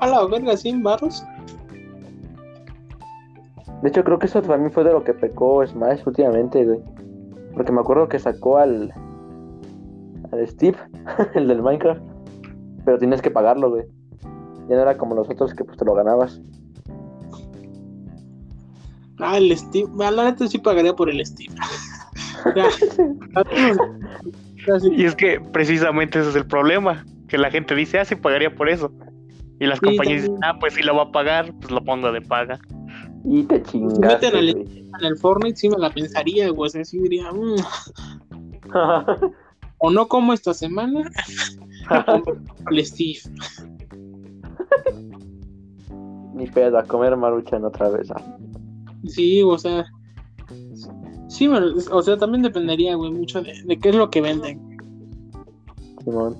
A 0.00 0.06
la 0.06 0.24
verga, 0.26 0.56
100 0.56 0.82
barros. 0.82 1.24
De 3.82 3.88
hecho, 3.88 4.04
creo 4.04 4.18
que 4.18 4.26
eso 4.26 4.40
también 4.42 4.70
fue 4.70 4.84
de 4.84 4.92
lo 4.92 5.04
que 5.04 5.14
pecó 5.14 5.66
Smash 5.66 6.00
últimamente, 6.06 6.64
güey. 6.64 6.78
Porque 7.60 7.72
me 7.72 7.80
acuerdo 7.82 8.08
que 8.08 8.18
sacó 8.18 8.56
al. 8.56 8.90
al 10.32 10.48
Steve, 10.48 10.78
el 11.34 11.46
del 11.46 11.60
Minecraft. 11.60 12.00
Pero 12.86 12.96
tienes 12.96 13.20
que 13.20 13.30
pagarlo, 13.30 13.68
güey. 13.68 13.84
Ya 14.70 14.76
no 14.76 14.80
era 14.80 14.96
como 14.96 15.14
los 15.14 15.28
otros 15.28 15.52
que 15.52 15.62
pues 15.62 15.76
te 15.76 15.84
lo 15.84 15.92
ganabas. 15.92 16.40
Ah, 19.18 19.36
el 19.36 19.54
Steve. 19.54 19.90
La 19.98 20.24
neta 20.24 20.48
sí 20.48 20.56
pagaría 20.56 20.96
por 20.96 21.10
el 21.10 21.22
Steve. 21.26 21.54
Y 24.92 25.04
es 25.04 25.14
que 25.14 25.38
precisamente 25.52 26.20
ese 26.20 26.30
es 26.30 26.36
el 26.36 26.46
problema. 26.46 27.04
Que 27.28 27.36
la 27.36 27.50
gente 27.50 27.74
dice, 27.74 27.98
ah, 27.98 28.06
sí 28.06 28.16
pagaría 28.16 28.54
por 28.54 28.70
eso. 28.70 28.90
Y 29.58 29.66
las 29.66 29.80
Sí, 29.80 29.84
compañías 29.84 30.22
también. 30.22 30.24
dicen, 30.32 30.38
ah, 30.44 30.56
pues 30.58 30.72
si 30.72 30.82
lo 30.82 30.96
va 30.96 31.02
a 31.02 31.12
pagar, 31.12 31.52
pues 31.60 31.70
lo 31.70 31.84
pongo 31.84 32.10
de 32.10 32.22
paga. 32.22 32.58
Y 33.24 33.42
te 33.44 33.62
chingaste, 33.62 34.30
meten 34.32 34.54
güey. 34.64 34.86
En 34.98 35.04
el 35.06 35.16
Fortnite 35.18 35.56
sí 35.56 35.68
me 35.68 35.78
la 35.78 35.90
pensaría, 35.90 36.48
güey. 36.50 36.66
O 36.66 36.70
sea, 36.70 36.84
sí 36.84 36.98
diría, 36.98 37.30
"Mm, 37.32 37.56
o 39.78 39.90
no 39.90 40.08
como 40.08 40.32
esta 40.32 40.54
semana. 40.54 41.10
el 42.70 42.84
Steve. 42.86 43.18
Ni 46.34 46.46
pedo, 46.46 46.78
a 46.78 46.84
comer 46.84 47.16
maruchan 47.16 47.64
otra 47.64 47.90
vez. 47.90 48.10
ah. 48.10 48.36
Sí, 49.06 49.42
o 49.42 49.58
sea. 49.58 49.84
Sí, 51.28 51.48
o 51.48 52.02
sea, 52.02 52.16
también 52.16 52.42
dependería, 52.42 52.94
güey, 52.96 53.12
mucho 53.12 53.40
de, 53.42 53.52
de 53.64 53.78
qué 53.78 53.90
es 53.90 53.94
lo 53.94 54.10
que 54.10 54.20
venden. 54.20 54.78
Simón. 56.04 56.36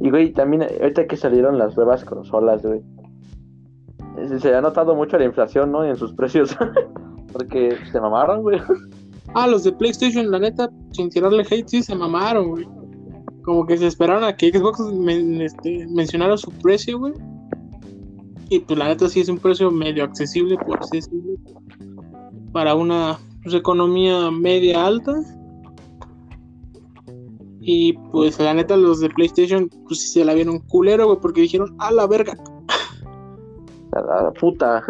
Y 0.00 0.10
güey, 0.10 0.32
también 0.32 0.62
ahorita 0.62 1.06
que 1.06 1.16
salieron 1.16 1.58
las 1.58 1.76
nuevas 1.76 2.04
consolas, 2.04 2.62
güey. 2.62 2.82
Se- 4.40 4.54
ha 4.54 4.60
notado 4.60 4.94
mucho 4.94 5.18
la 5.18 5.24
inflación, 5.24 5.72
¿no? 5.72 5.84
En 5.84 5.96
sus 5.96 6.12
precios. 6.12 6.56
Porque 7.32 7.76
se 7.92 8.00
mamaron, 8.00 8.42
güey. 8.42 8.58
Ah, 9.34 9.46
los 9.46 9.64
de 9.64 9.72
PlayStation, 9.72 10.30
la 10.30 10.38
neta, 10.38 10.70
sin 10.92 11.10
tirarle 11.10 11.44
hate, 11.48 11.68
sí 11.68 11.82
se 11.82 11.94
mamaron, 11.94 12.48
güey. 12.50 12.66
Como 13.44 13.66
que 13.66 13.76
se 13.76 13.86
esperaron 13.86 14.24
a 14.24 14.36
que 14.36 14.50
Xbox 14.50 14.80
este, 15.40 15.86
mencionara 15.88 16.36
su 16.36 16.50
precio, 16.50 16.98
güey. 16.98 17.12
Y 18.48 18.60
pues 18.60 18.78
la 18.78 18.88
neta 18.88 19.08
sí 19.08 19.20
es 19.20 19.28
un 19.28 19.38
precio 19.38 19.70
medio 19.70 20.04
accesible, 20.04 20.56
por 20.56 20.80
así. 20.80 21.00
Para 22.52 22.74
una 22.74 23.18
economía 23.44 24.30
media 24.30 24.86
alta. 24.86 25.14
Y 27.60 27.92
pues 28.10 28.38
la 28.40 28.54
neta 28.54 28.76
los 28.76 29.00
de 29.00 29.10
PlayStation 29.10 29.68
pues 29.86 30.00
sí 30.00 30.08
se 30.08 30.24
la 30.24 30.32
vieron 30.32 30.60
culero, 30.60 31.06
güey, 31.06 31.18
porque 31.20 31.42
dijeron, 31.42 31.76
a 31.78 31.90
la 31.92 32.06
verga. 32.06 32.34
A 33.92 34.22
la 34.22 34.32
puta. 34.32 34.82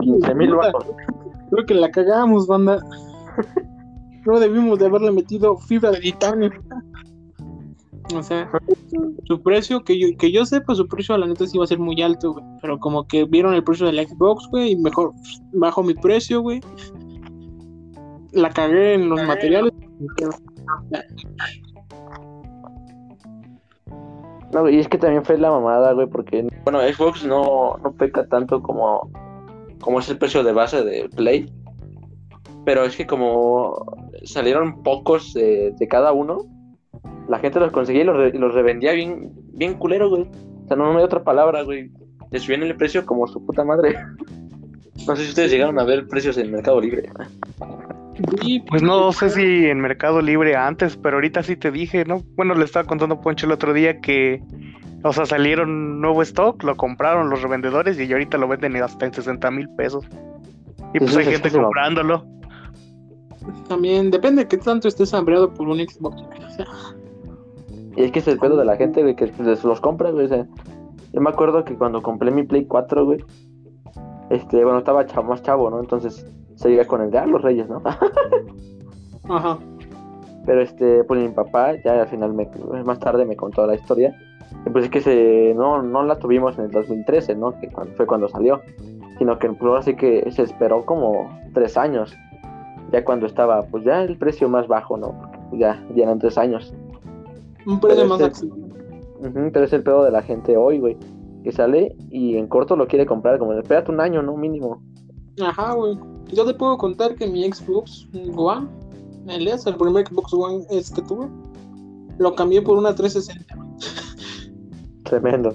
15 0.00 0.34
mil 0.34 0.54
baros. 0.54 0.84
Creo 1.50 1.66
que 1.66 1.74
la 1.74 1.90
cagamos, 1.90 2.46
banda. 2.46 2.78
No 4.24 4.40
debimos 4.40 4.78
de 4.78 4.86
haberle 4.86 5.12
metido 5.12 5.56
fibra 5.56 5.92
de 5.92 6.00
titanio. 6.00 6.50
O 8.14 8.22
sea, 8.22 8.50
su 9.24 9.42
precio, 9.42 9.82
que 9.82 9.98
yo, 9.98 10.08
que 10.18 10.30
yo 10.30 10.44
sepa, 10.46 10.74
su 10.74 10.86
precio 10.86 11.14
a 11.14 11.18
la 11.18 11.26
neta 11.26 11.46
sí 11.46 11.58
va 11.58 11.64
a 11.64 11.68
ser 11.68 11.78
muy 11.78 12.00
alto, 12.02 12.32
güey. 12.32 12.44
Pero 12.60 12.78
como 12.78 13.06
que 13.06 13.24
vieron 13.24 13.54
el 13.54 13.64
precio 13.64 13.86
del 13.86 14.06
Xbox, 14.06 14.48
güey, 14.50 14.72
y 14.72 14.76
mejor 14.76 15.12
bajo 15.52 15.82
mi 15.82 15.94
precio, 15.94 16.40
güey. 16.40 16.60
La 18.32 18.50
cagué 18.50 18.94
en 18.94 19.08
los 19.08 19.22
materiales. 19.24 19.72
No, 24.52 24.60
güey, 24.62 24.76
y 24.76 24.78
es 24.80 24.88
que 24.88 24.98
también 24.98 25.24
fue 25.24 25.38
la 25.38 25.50
mamada, 25.50 25.92
güey, 25.92 26.06
porque, 26.06 26.46
bueno, 26.64 26.80
Xbox 26.80 27.24
no, 27.26 27.76
no 27.82 27.92
peca 27.92 28.26
tanto 28.26 28.62
como, 28.62 29.10
como 29.80 29.98
es 29.98 30.08
el 30.08 30.18
precio 30.18 30.42
de 30.44 30.52
base 30.52 30.84
de 30.84 31.08
Play. 31.08 31.50
Pero 32.64 32.84
es 32.84 32.96
que 32.96 33.06
como 33.06 33.76
salieron 34.24 34.82
pocos 34.82 35.32
de, 35.34 35.72
de 35.78 35.88
cada 35.88 36.12
uno, 36.12 36.38
la 37.28 37.38
gente 37.38 37.60
los 37.60 37.70
conseguía 37.72 38.02
y 38.02 38.06
los, 38.06 38.16
re- 38.16 38.32
los 38.32 38.54
revendía 38.54 38.92
bien, 38.92 39.32
bien 39.52 39.74
culero, 39.74 40.08
güey. 40.08 40.22
O 40.64 40.68
sea, 40.68 40.76
no, 40.76 40.92
no 40.92 40.98
hay 40.98 41.04
otra 41.04 41.22
palabra, 41.22 41.62
güey. 41.62 41.90
Les 42.30 42.42
subían 42.42 42.62
el 42.64 42.76
precio 42.76 43.04
como 43.06 43.26
su 43.26 43.44
puta 43.44 43.64
madre. 43.64 43.96
No 45.06 45.14
sé 45.14 45.24
si 45.24 45.28
ustedes 45.28 45.52
llegaron 45.52 45.78
a 45.78 45.84
ver 45.84 46.08
precios 46.08 46.36
en 46.38 46.50
Mercado 46.50 46.80
Libre. 46.80 47.08
Y, 48.42 48.60
Pues 48.60 48.82
no 48.82 49.12
sé 49.12 49.30
si 49.30 49.66
en 49.66 49.80
Mercado 49.80 50.20
Libre 50.20 50.56
antes, 50.56 50.96
pero 50.96 51.16
ahorita 51.16 51.42
sí 51.42 51.56
te 51.56 51.70
dije, 51.70 52.04
¿no? 52.04 52.22
Bueno, 52.36 52.54
le 52.54 52.64
estaba 52.64 52.86
contando 52.86 53.16
a 53.16 53.20
Poncho 53.20 53.46
el 53.46 53.52
otro 53.52 53.72
día 53.72 54.00
que, 54.00 54.42
o 55.02 55.12
sea, 55.12 55.26
salieron 55.26 56.00
nuevo 56.00 56.22
stock, 56.22 56.62
lo 56.62 56.76
compraron 56.76 57.28
los 57.28 57.42
revendedores 57.42 57.98
y 57.98 58.10
ahorita 58.10 58.38
lo 58.38 58.48
venden 58.48 58.76
hasta 58.76 59.06
en 59.06 59.12
60 59.12 59.50
mil 59.50 59.68
pesos. 59.76 60.06
Y 60.94 60.98
pues 60.98 61.16
hay 61.16 61.26
gente 61.26 61.50
comprándolo. 61.50 62.24
también 63.68 64.10
depende 64.10 64.42
de 64.42 64.48
qué 64.48 64.56
tanto 64.56 64.88
estés 64.88 65.12
hambreado 65.12 65.52
por 65.52 65.68
un 65.68 65.78
Xbox. 65.78 66.22
güey. 66.22 66.44
O 66.44 66.50
sea, 66.50 66.66
Y 67.96 68.04
es 68.04 68.12
que 68.12 68.20
es 68.20 68.28
el 68.28 68.38
pedo 68.38 68.56
de 68.56 68.64
la 68.64 68.76
gente, 68.76 69.02
güey, 69.02 69.14
que 69.14 69.26
les 69.26 69.62
los 69.64 69.80
compra, 69.80 70.10
güey. 70.10 70.26
o 70.26 70.28
sea, 70.28 70.46
yo 71.12 71.20
me 71.20 71.30
acuerdo 71.30 71.64
que 71.64 71.74
cuando 71.74 72.02
compré 72.02 72.30
mi 72.30 72.44
Play 72.44 72.64
4, 72.64 73.04
güey, 73.04 73.24
este, 74.30 74.64
bueno, 74.64 74.78
estaba 74.78 75.06
chavo, 75.06 75.28
más 75.28 75.42
chavo, 75.42 75.70
¿no? 75.70 75.80
Entonces 75.80 76.26
se 76.56 76.70
iba 76.72 76.84
con 76.84 77.00
el 77.02 77.10
de 77.10 77.18
ah, 77.18 77.26
los 77.26 77.42
reyes, 77.42 77.68
¿no? 77.68 77.82
Ajá. 79.28 79.58
Pero 80.44 80.62
este, 80.62 81.04
pues 81.04 81.20
mi 81.20 81.28
papá 81.28 81.74
ya 81.84 82.02
al 82.02 82.08
final, 82.08 82.32
me, 82.32 82.48
más 82.84 82.98
tarde 82.98 83.24
me 83.24 83.36
contó 83.36 83.66
la 83.66 83.74
historia. 83.74 84.16
Y 84.64 84.70
pues 84.70 84.84
es 84.84 84.90
que 84.90 85.00
se, 85.00 85.54
no, 85.54 85.82
no 85.82 86.02
la 86.04 86.18
tuvimos 86.18 86.58
en 86.58 86.66
el 86.66 86.70
2013, 86.70 87.34
¿no? 87.34 87.58
Que 87.60 87.68
cuando- 87.68 87.92
fue 87.94 88.06
cuando 88.06 88.28
salió. 88.28 88.60
Sino 89.18 89.38
que 89.38 89.48
pues, 89.48 89.62
ahora 89.62 89.82
sí 89.82 89.96
que 89.96 90.30
se 90.30 90.42
esperó 90.42 90.84
como 90.84 91.28
tres 91.52 91.76
años. 91.76 92.14
Ya 92.92 93.04
cuando 93.04 93.26
estaba, 93.26 93.62
pues 93.64 93.84
ya 93.84 94.02
el 94.02 94.16
precio 94.16 94.48
más 94.48 94.68
bajo, 94.68 94.96
¿no? 94.96 95.18
Porque 95.20 95.58
ya, 95.58 95.84
ya 95.94 96.04
eran 96.04 96.18
tres 96.18 96.38
años. 96.38 96.72
Un 97.66 97.80
precio 97.80 98.04
Pero 98.04 98.08
más 98.08 98.44
pero 99.52 99.64
es 99.64 99.72
el 99.72 99.82
pedo 99.82 100.04
de 100.04 100.10
la 100.10 100.22
gente 100.22 100.56
hoy, 100.56 100.78
güey. 100.78 100.96
Que 101.42 101.50
sale 101.50 101.96
y 102.10 102.36
en 102.36 102.46
corto 102.46 102.76
lo 102.76 102.86
quiere 102.86 103.06
comprar, 103.06 103.38
como 103.38 103.52
espérate 103.54 103.90
un 103.90 104.00
año, 104.00 104.22
¿no? 104.22 104.36
Mínimo. 104.36 104.82
Ajá, 105.42 105.72
güey. 105.72 105.98
Yo 106.32 106.44
te 106.44 106.54
puedo 106.54 106.76
contar 106.78 107.14
que 107.14 107.26
mi 107.26 107.50
Xbox 107.50 108.08
One, 108.36 108.68
el 109.28 109.48
S, 109.48 109.68
el 109.68 109.76
primer 109.76 110.06
Xbox 110.06 110.32
One 110.32 110.64
es 110.70 110.90
que 110.90 111.02
tuve, 111.02 111.28
lo 112.18 112.34
cambié 112.34 112.62
por 112.62 112.78
una 112.78 112.94
360. 112.94 113.54
güey. 113.54 113.68
Tremendo. 115.04 115.54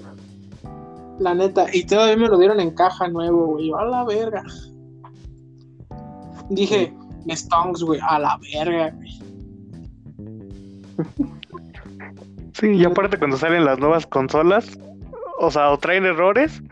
La 1.18 1.34
neta. 1.34 1.66
Y 1.72 1.84
todavía 1.84 2.16
me 2.16 2.28
lo 2.28 2.38
dieron 2.38 2.58
en 2.60 2.70
caja 2.70 3.08
nuevo, 3.08 3.46
güey. 3.46 3.68
Yo, 3.68 3.76
a 3.76 3.84
la 3.84 4.04
verga. 4.04 4.42
Dije, 6.48 6.94
Stonks, 7.30 7.82
güey, 7.82 8.00
a 8.08 8.18
la 8.18 8.38
verga, 8.52 8.90
güey. 8.90 9.20
Sí, 12.54 12.68
y 12.68 12.84
aparte 12.84 13.18
cuando 13.18 13.36
salen 13.36 13.64
las 13.64 13.78
nuevas 13.78 14.06
consolas, 14.06 14.78
o 15.40 15.50
sea, 15.50 15.70
o 15.70 15.78
traen 15.78 16.04
errores, 16.04 16.62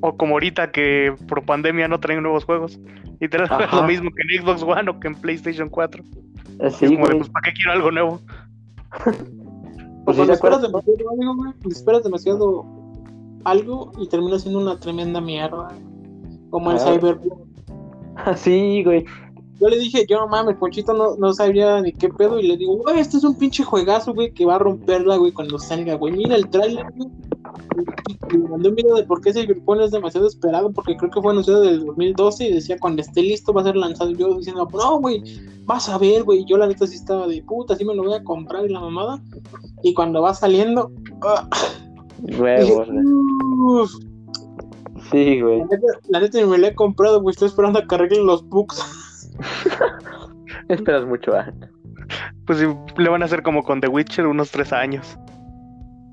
o 0.00 0.16
como 0.16 0.34
ahorita 0.34 0.70
que 0.70 1.14
por 1.26 1.44
pandemia 1.44 1.88
no 1.88 2.00
traen 2.00 2.22
nuevos 2.22 2.44
juegos. 2.44 2.78
Y 3.20 3.28
te 3.28 3.38
Ajá. 3.42 3.68
lo 3.74 3.82
mismo 3.86 4.10
que 4.10 4.36
en 4.36 4.42
Xbox 4.42 4.62
One 4.62 4.90
o 4.90 5.00
que 5.00 5.08
en 5.08 5.14
PlayStation 5.14 5.68
4. 5.68 6.04
Eh, 6.04 6.56
es 6.60 6.76
sí, 6.76 6.86
como 6.86 6.98
de, 6.98 7.14
güey. 7.14 7.18
pues, 7.18 7.30
¿para 7.30 7.42
qué 7.44 7.52
quiero 7.52 7.72
algo 7.72 7.90
nuevo? 7.90 8.20
Pues 10.04 10.16
cuando 10.16 10.32
¿te 10.32 10.36
esperas 10.36 10.62
demasiado 10.62 11.10
algo, 11.10 11.34
güey, 11.34 11.52
esperas 11.70 12.02
demasiado 12.02 12.66
algo 13.44 13.92
y 13.98 14.08
termina 14.08 14.38
siendo 14.38 14.58
una 14.60 14.80
tremenda 14.80 15.20
mierda. 15.20 15.68
Como 16.48 16.72
el. 16.72 16.80
Cyberpunk. 16.80 17.46
sí, 18.36 18.82
güey. 18.84 19.04
Yo 19.60 19.68
le 19.68 19.78
dije, 19.78 20.06
yo 20.08 20.20
no 20.20 20.28
mames, 20.28 20.56
Ponchito 20.56 20.94
no, 20.94 21.16
no 21.16 21.34
sabía 21.34 21.82
ni 21.82 21.92
qué 21.92 22.08
pedo. 22.08 22.40
Y 22.40 22.46
le 22.46 22.56
digo, 22.56 22.76
güey, 22.76 23.00
este 23.00 23.18
es 23.18 23.24
un 23.24 23.36
pinche 23.36 23.64
juegazo, 23.64 24.14
güey, 24.14 24.32
que 24.32 24.46
va 24.46 24.54
a 24.54 24.60
romperla, 24.60 25.16
güey, 25.16 25.32
cuando 25.32 25.58
salga, 25.58 25.96
güey. 25.96 26.14
Mira 26.14 26.36
el 26.36 26.48
trailer, 26.48 26.86
güey. 26.96 27.10
Me 28.32 28.48
mandó 28.48 28.68
un 28.68 28.74
video 28.74 28.96
de 28.96 29.04
por 29.04 29.20
qué 29.20 29.32
Cyberpunk 29.32 29.80
es 29.80 29.90
demasiado 29.90 30.26
esperado, 30.26 30.70
porque 30.72 30.96
creo 30.96 31.10
que 31.10 31.20
fue 31.20 31.32
anunciado 31.32 31.62
desde 31.62 31.76
el 31.76 31.86
2012 31.86 32.44
y 32.48 32.52
decía 32.54 32.78
cuando 32.78 33.02
esté 33.02 33.22
listo 33.22 33.52
va 33.52 33.62
a 33.62 33.64
ser 33.64 33.76
lanzado. 33.76 34.10
Yo 34.10 34.36
diciendo, 34.36 34.68
no, 34.72 35.00
güey, 35.00 35.22
vas 35.64 35.88
a 35.88 35.98
ver, 35.98 36.24
güey. 36.24 36.44
Yo 36.44 36.58
la 36.58 36.66
neta 36.66 36.86
sí 36.86 36.96
estaba 36.96 37.26
de 37.26 37.42
puta, 37.42 37.76
sí 37.76 37.84
me 37.84 37.94
lo 37.94 38.04
voy 38.04 38.14
a 38.14 38.24
comprar 38.24 38.66
y 38.66 38.72
la 38.72 38.80
mamada. 38.80 39.22
Y 39.82 39.94
cuando 39.94 40.22
va 40.22 40.34
saliendo, 40.34 40.90
ah, 41.22 41.48
Huevos, 42.22 42.88
uf, 43.66 43.92
Sí, 45.10 45.40
güey. 45.40 45.60
la 45.60 45.66
neta, 45.66 45.86
la 46.08 46.20
neta 46.20 46.38
ni 46.38 46.44
me 46.44 46.58
la 46.58 46.68
he 46.68 46.74
comprado, 46.74 47.20
güey. 47.20 47.32
Estoy 47.32 47.48
esperando 47.48 47.78
a 47.78 47.86
que 47.86 47.94
arreglen 47.94 48.26
los 48.26 48.46
bugs. 48.48 49.30
Esperas 50.68 51.06
mucho, 51.06 51.32
ah. 51.34 51.52
Pues 52.46 52.58
sí, 52.58 52.66
le 52.96 53.08
van 53.08 53.22
a 53.22 53.26
hacer 53.26 53.42
como 53.42 53.62
con 53.62 53.80
The 53.80 53.88
Witcher 53.88 54.26
unos 54.26 54.50
tres 54.50 54.72
años. 54.72 55.18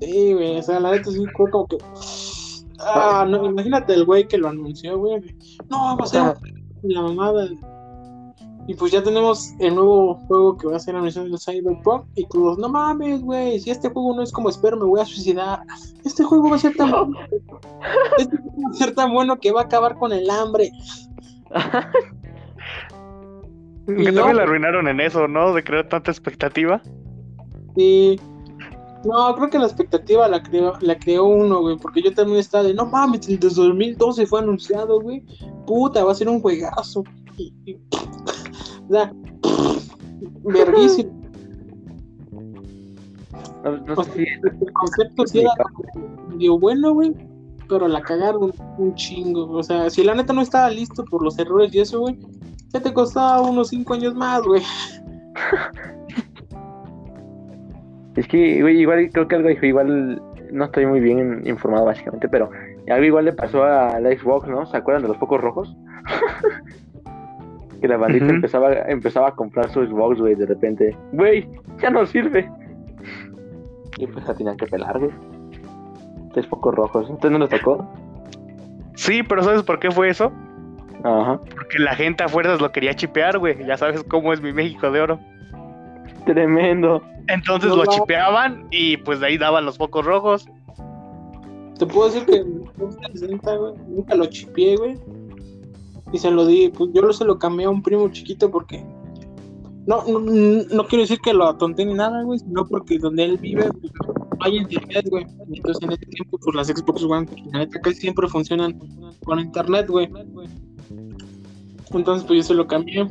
Sí, 0.00 0.32
güey, 0.34 0.58
o 0.58 0.62
sea, 0.62 0.80
la 0.80 0.92
neta 0.92 1.10
sí 1.10 1.24
fue 1.36 1.50
como 1.50 1.66
que. 1.66 1.78
Ah, 2.78 3.26
no, 3.28 3.46
imagínate 3.46 3.94
el 3.94 4.04
güey 4.04 4.28
que 4.28 4.36
lo 4.38 4.48
anunció, 4.48 4.98
güey. 4.98 5.22
No, 5.70 5.96
va 5.96 6.04
a 6.04 6.06
ser 6.06 6.22
un- 6.22 6.92
la 6.92 7.02
mamada. 7.02 7.48
Y 8.68 8.74
pues 8.74 8.90
ya 8.92 9.02
tenemos 9.02 9.52
el 9.60 9.76
nuevo 9.76 10.16
juego 10.26 10.56
que 10.58 10.66
va 10.66 10.76
a 10.76 10.80
ser 10.80 10.96
anunciado 10.96 11.28
en 11.28 11.38
Cyberpunk. 11.38 12.04
Y 12.16 12.26
todos, 12.26 12.58
no 12.58 12.68
mames, 12.68 13.22
güey, 13.22 13.60
si 13.60 13.70
este 13.70 13.88
juego 13.88 14.14
no 14.16 14.22
es 14.22 14.32
como 14.32 14.48
espero, 14.50 14.76
me 14.76 14.84
voy 14.84 15.00
a 15.00 15.04
suicidar. 15.04 15.60
Este 16.04 16.24
juego 16.24 16.50
va 16.50 16.56
a 16.56 16.58
ser 16.58 16.76
tan 16.76 16.90
bueno. 16.90 17.16
Este 18.18 18.36
juego 18.36 18.62
va 18.64 18.70
a 18.70 18.74
ser 18.74 18.94
tan 18.94 19.12
bueno 19.14 19.38
que 19.38 19.52
va 19.52 19.60
a 19.62 19.64
acabar 19.64 19.96
con 19.96 20.12
el 20.12 20.28
hambre. 20.28 20.70
Que 23.86 23.92
Y 23.92 24.06
no, 24.06 24.14
también 24.14 24.36
la 24.36 24.42
arruinaron 24.42 24.88
en 24.88 25.00
eso, 25.00 25.28
¿no? 25.28 25.54
De 25.54 25.62
crear 25.62 25.88
tanta 25.88 26.10
expectativa. 26.10 26.82
Sí. 27.76 28.20
No, 29.06 29.34
creo 29.36 29.50
que 29.50 29.58
la 29.58 29.66
expectativa 29.66 30.28
la 30.28 30.42
creó, 30.42 30.72
la 30.80 30.98
creó 30.98 31.24
uno, 31.24 31.60
güey, 31.60 31.76
porque 31.76 32.02
yo 32.02 32.12
también 32.14 32.38
estaba 32.38 32.64
de, 32.64 32.74
no 32.74 32.86
mames, 32.86 33.26
desde 33.26 33.62
2012 33.62 34.26
fue 34.26 34.40
anunciado, 34.40 35.00
güey. 35.00 35.22
Puta, 35.66 36.04
va 36.04 36.12
a 36.12 36.14
ser 36.14 36.28
un 36.28 36.40
juegazo. 36.40 37.04
Y, 37.36 37.52
y- 37.64 37.74
o 38.88 38.90
sea, 38.92 39.12
verguísimo. 40.44 41.12
No, 43.64 43.76
no 43.78 43.94
O 43.94 44.04
sé 44.04 44.12
sea, 44.12 44.14
si 44.14 44.20
el 44.66 44.72
concepto 44.72 45.26
sí 45.26 45.40
era 45.40 45.50
medio 46.28 46.58
bueno, 46.58 46.94
güey, 46.94 47.14
pero 47.68 47.88
la 47.88 48.00
cagaron 48.00 48.52
un 48.78 48.94
chingo. 48.94 49.50
O 49.50 49.62
sea, 49.62 49.90
si 49.90 50.04
la 50.04 50.14
neta 50.14 50.32
no 50.32 50.40
estaba 50.40 50.70
listo 50.70 51.04
por 51.04 51.22
los 51.22 51.38
errores 51.38 51.74
y 51.74 51.80
eso, 51.80 52.00
güey, 52.00 52.16
ya 52.72 52.80
te 52.80 52.92
costaba 52.94 53.40
unos 53.40 53.68
5 53.68 53.94
años 53.94 54.14
más, 54.14 54.42
güey. 54.42 54.62
Es 58.16 58.26
que, 58.26 58.60
güey, 58.62 58.80
igual 58.80 59.10
creo 59.12 59.28
que 59.28 59.36
algo 59.36 59.48
dijo, 59.48 59.66
igual 59.66 60.22
no 60.50 60.64
estoy 60.64 60.86
muy 60.86 61.00
bien 61.00 61.42
informado 61.44 61.84
básicamente, 61.84 62.28
pero 62.28 62.50
algo 62.88 63.04
igual 63.04 63.26
le 63.26 63.32
pasó 63.32 63.64
a 63.64 64.00
la 64.00 64.10
Xbox, 64.10 64.48
¿no? 64.48 64.64
¿Se 64.66 64.76
acuerdan 64.76 65.02
de 65.02 65.08
los 65.08 65.18
focos 65.18 65.40
rojos? 65.40 65.76
que 67.80 67.88
la 67.88 67.98
bandita 67.98 68.26
empezaba, 68.26 68.72
empezaba 68.88 69.28
a 69.28 69.32
comprar 69.32 69.68
su 69.68 69.84
Xbox, 69.84 70.18
güey, 70.20 70.34
de 70.34 70.46
repente, 70.46 70.96
güey, 71.12 71.48
ya 71.78 71.90
no 71.90 72.06
sirve. 72.06 72.50
Y 73.98 74.06
pues 74.06 74.26
la 74.26 74.34
tenían 74.34 74.56
que 74.56 74.66
pelar, 74.66 74.98
güey. 74.98 75.10
Tres 76.32 76.46
focos 76.46 76.74
rojos. 76.74 77.06
¿Entonces 77.08 77.30
no 77.30 77.38
les 77.38 77.48
tocó? 77.48 77.86
Sí, 78.94 79.22
pero 79.22 79.42
¿sabes 79.42 79.62
por 79.62 79.78
qué 79.78 79.90
fue 79.90 80.08
eso? 80.08 80.32
Ajá. 81.02 81.38
Porque 81.54 81.78
la 81.78 81.94
gente 81.94 82.24
a 82.24 82.28
fuerzas 82.28 82.60
lo 82.60 82.72
quería 82.72 82.94
chipear, 82.94 83.38
güey. 83.38 83.64
Ya 83.64 83.76
sabes 83.76 84.02
cómo 84.04 84.32
es 84.32 84.40
mi 84.40 84.52
México 84.52 84.90
de 84.90 85.00
oro. 85.00 85.20
Tremendo. 86.26 87.02
Entonces 87.28 87.70
No 87.70 87.76
lo 87.76 87.86
chipeaban 87.86 88.66
y 88.70 88.96
pues 88.98 89.20
de 89.20 89.26
ahí 89.26 89.38
daban 89.38 89.64
los 89.64 89.78
focos 89.78 90.04
rojos. 90.04 90.46
Te 91.78 91.86
puedo 91.86 92.08
decir 92.08 92.24
que 92.26 92.44
mi 92.44 92.64
Xbox 92.66 92.96
360, 92.96 93.56
güey, 93.56 93.74
nunca 93.88 94.14
lo 94.14 94.26
chipié, 94.26 94.76
güey. 94.76 94.98
Y 96.12 96.18
se 96.18 96.30
lo 96.30 96.46
di, 96.46 96.68
pues 96.68 96.90
yo 96.94 97.02
lo 97.02 97.12
se 97.12 97.24
lo 97.24 97.38
cambié 97.38 97.66
a 97.66 97.70
un 97.70 97.82
primo 97.82 98.08
chiquito 98.08 98.50
porque. 98.50 98.84
No, 99.86 100.02
no, 100.08 100.18
no 100.18 100.86
quiero 100.86 101.02
decir 101.02 101.20
que 101.20 101.32
lo 101.32 101.46
atonté 101.46 101.84
ni 101.84 101.94
nada, 101.94 102.22
güey, 102.22 102.40
sino 102.40 102.66
porque 102.66 102.98
donde 102.98 103.24
él 103.24 103.38
vive 103.38 103.70
pues, 103.72 103.92
no 104.02 104.44
hay 104.44 104.56
internet, 104.56 105.06
güey. 105.10 105.26
Y 105.48 105.58
Entonces 105.58 105.82
en 105.82 105.92
este 105.92 106.06
tiempo, 106.06 106.38
pues 106.42 106.56
las 106.56 106.66
Xbox 106.68 107.04
One, 107.04 107.26
pues, 107.26 107.40
la 107.52 107.60
neta 107.60 107.80
casi 107.80 107.96
siempre 107.96 108.26
funcionan 108.26 108.80
con 109.24 109.38
internet, 109.38 109.86
güey. 109.88 110.08
Entonces, 111.92 112.26
pues 112.26 112.38
yo 112.38 112.42
se 112.42 112.54
lo 112.54 112.66
cambié. 112.66 113.06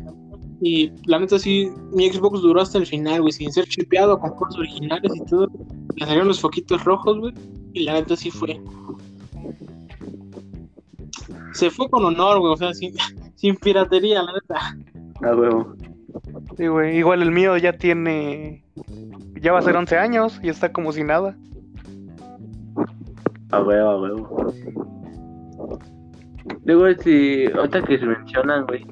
Y 0.62 0.92
la 1.06 1.20
neta 1.20 1.38
sí, 1.38 1.70
mi 1.92 2.10
Xbox 2.10 2.42
duró 2.42 2.62
hasta 2.62 2.78
el 2.78 2.86
final, 2.86 3.22
güey, 3.22 3.34
sin 3.34 3.52
ser 3.52 3.66
chipeado, 3.66 4.20
con 4.20 4.32
cosas 4.32 4.60
originales 4.60 5.12
y 5.16 5.26
todo. 5.26 5.48
Le 5.96 6.06
salieron 6.06 6.28
los 6.28 6.40
foquitos 6.40 6.84
rojos, 6.84 7.20
güey. 7.20 7.34
Y 7.74 7.84
la 7.84 7.94
neta 7.94 8.16
sí 8.16 8.32
fue. 8.32 8.60
Se 11.54 11.70
fue 11.70 11.90
con 11.90 12.06
honor, 12.06 12.40
güey, 12.40 12.54
o 12.54 12.58
sea, 12.58 12.74
sin, 12.74 12.94
sin 13.36 13.56
piratería, 13.58 14.24
la 14.24 14.34
neta. 14.34 14.78
A 15.22 15.36
huevo. 15.36 15.76
Sí, 16.58 16.68
güey. 16.68 16.98
Igual 16.98 17.22
el 17.22 17.32
mío 17.32 17.58
ya 17.58 17.74
tiene. 17.74 18.64
Ya 19.42 19.52
va 19.52 19.60
a 19.60 19.64
ser 19.64 19.76
11 19.76 19.98
años 19.98 20.40
y 20.42 20.50
está 20.50 20.72
como 20.72 20.92
si 20.92 21.04
nada. 21.04 21.38
A 23.52 23.62
huevo, 23.62 23.90
a 23.90 24.02
huevo. 24.02 24.54
Luego, 26.64 27.02
si, 27.02 27.46
ahorita 27.46 27.82
que 27.84 28.00
se 28.00 28.06
mencionan, 28.06 28.66
güey, 28.66 28.86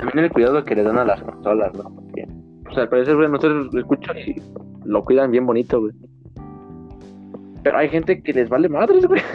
también 0.00 0.24
el 0.24 0.32
cuidado 0.32 0.64
que 0.64 0.74
le 0.74 0.82
dan 0.82 0.98
a 0.98 1.04
las 1.04 1.22
consolas, 1.22 1.74
¿no? 1.74 1.94
Porque, 1.94 2.26
pues 2.64 2.78
al 2.78 2.88
parecer, 2.88 3.16
güey, 3.16 3.28
nosotros 3.28 3.72
lo 3.72 3.80
escucho 3.80 4.12
y 4.14 4.40
lo 4.84 5.04
cuidan 5.04 5.30
bien 5.30 5.46
bonito, 5.46 5.80
güey. 5.80 5.92
Pero 7.62 7.78
hay 7.78 7.88
gente 7.90 8.22
que 8.22 8.32
les 8.32 8.48
vale 8.48 8.68
madres, 8.68 9.06
güey. 9.06 9.22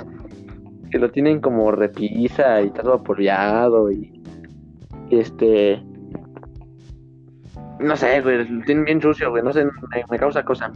Que 0.92 1.00
lo 1.00 1.12
tienen 1.12 1.42
como 1.42 1.72
repisa 1.72 2.62
y 2.62 2.70
todo 2.70 2.94
apoyado 2.94 3.92
y. 3.92 4.22
Este. 5.10 5.84
No 7.80 7.98
sé, 7.98 8.22
güey, 8.22 8.48
lo 8.48 8.64
tienen 8.64 8.86
bien 8.86 9.02
sucio, 9.02 9.32
güey, 9.32 9.44
no 9.44 9.52
sé, 9.52 9.66
me, 10.10 10.18
causa 10.18 10.46
cosa. 10.46 10.72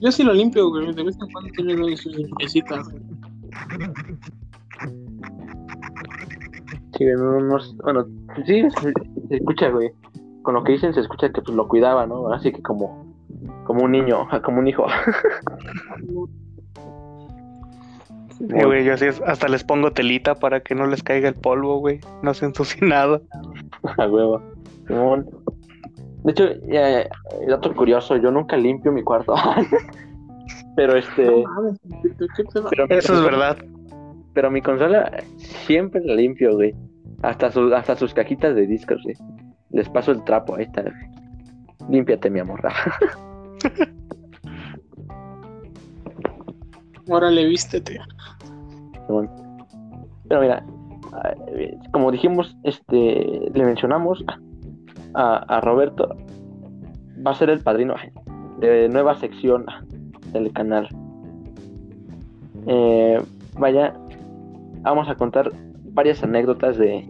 Yo 0.00 0.12
sí 0.12 0.22
lo 0.22 0.34
limpio, 0.34 0.68
güey, 0.68 0.92
de 0.92 1.02
vez 1.02 1.16
en 1.22 1.30
cuando 1.32 1.50
tiene 1.52 1.96
sus 1.96 2.14
limpiecitas. 2.14 2.88
Sí, 6.96 7.04
güey, 7.04 7.16
no, 7.16 7.40
no, 7.40 7.58
bueno, 7.82 8.06
sí, 8.46 8.62
se, 8.70 8.92
se 9.28 9.36
escucha, 9.36 9.68
güey. 9.70 9.90
Con 10.42 10.54
lo 10.54 10.62
que 10.64 10.72
dicen 10.72 10.94
se 10.94 11.00
escucha 11.00 11.30
que 11.30 11.42
pues 11.42 11.56
lo 11.56 11.66
cuidaba, 11.68 12.06
¿no? 12.06 12.32
Así 12.32 12.52
que 12.52 12.62
como, 12.62 13.04
como 13.64 13.84
un 13.84 13.92
niño, 13.92 14.26
como 14.44 14.58
un 14.60 14.68
hijo. 14.68 14.86
Sí, 18.38 18.44
güey, 18.64 18.84
yo 18.84 18.92
así 18.94 19.06
es, 19.06 19.20
hasta 19.26 19.48
les 19.48 19.64
pongo 19.64 19.92
telita 19.92 20.34
para 20.34 20.60
que 20.60 20.74
no 20.74 20.86
les 20.86 21.02
caiga 21.02 21.28
el 21.28 21.34
polvo, 21.34 21.78
güey. 21.78 22.00
No 22.22 22.34
se 22.34 22.44
ensucie 22.46 22.86
nada. 22.86 23.20
A 23.96 24.06
huevo. 24.06 24.42
Simón. 24.86 25.26
De 26.24 26.32
hecho, 26.32 26.44
eh, 26.68 27.08
dato 27.48 27.74
curioso, 27.74 28.16
yo 28.16 28.30
nunca 28.30 28.56
limpio 28.56 28.92
mi 28.92 29.02
cuarto. 29.02 29.34
pero 30.76 30.96
este, 30.96 31.24
No 31.24 31.48
mames, 31.50 31.80
¿qué- 32.02 32.26
qué 32.36 32.44
pedo? 32.52 32.68
pero, 32.70 32.86
Eso 32.90 33.14
es 33.14 33.22
verdad. 33.24 33.56
Pero 34.36 34.50
mi 34.50 34.60
consola 34.60 35.10
siempre 35.38 36.04
la 36.04 36.14
limpio, 36.14 36.52
güey. 36.52 36.74
Hasta 37.22 37.50
sus, 37.50 37.72
hasta 37.72 37.96
sus 37.96 38.12
cajitas 38.12 38.54
de 38.54 38.66
discos, 38.66 39.02
güey. 39.02 39.16
Les 39.70 39.88
paso 39.88 40.12
el 40.12 40.22
trapo, 40.24 40.56
ahí 40.56 40.64
está. 40.64 40.82
güey. 40.82 40.92
Límpiate, 41.88 42.28
mi 42.28 42.40
amor. 42.40 42.60
Órale, 47.08 47.46
vístete. 47.46 47.98
Simón. 49.06 49.30
Pero 50.28 50.42
mira, 50.42 50.62
como 51.92 52.12
dijimos, 52.12 52.54
este, 52.64 53.50
le 53.54 53.64
mencionamos 53.64 54.22
a, 55.14 55.36
a 55.48 55.62
Roberto, 55.62 56.14
va 57.26 57.30
a 57.30 57.34
ser 57.34 57.48
el 57.48 57.60
padrino 57.60 57.94
de 58.60 58.90
nueva 58.90 59.14
sección 59.14 59.64
del 60.34 60.52
canal. 60.52 60.90
Eh, 62.66 63.18
vaya, 63.58 63.94
vamos 64.90 65.08
a 65.08 65.14
contar 65.14 65.50
varias 65.92 66.22
anécdotas 66.22 66.76
de, 66.78 67.04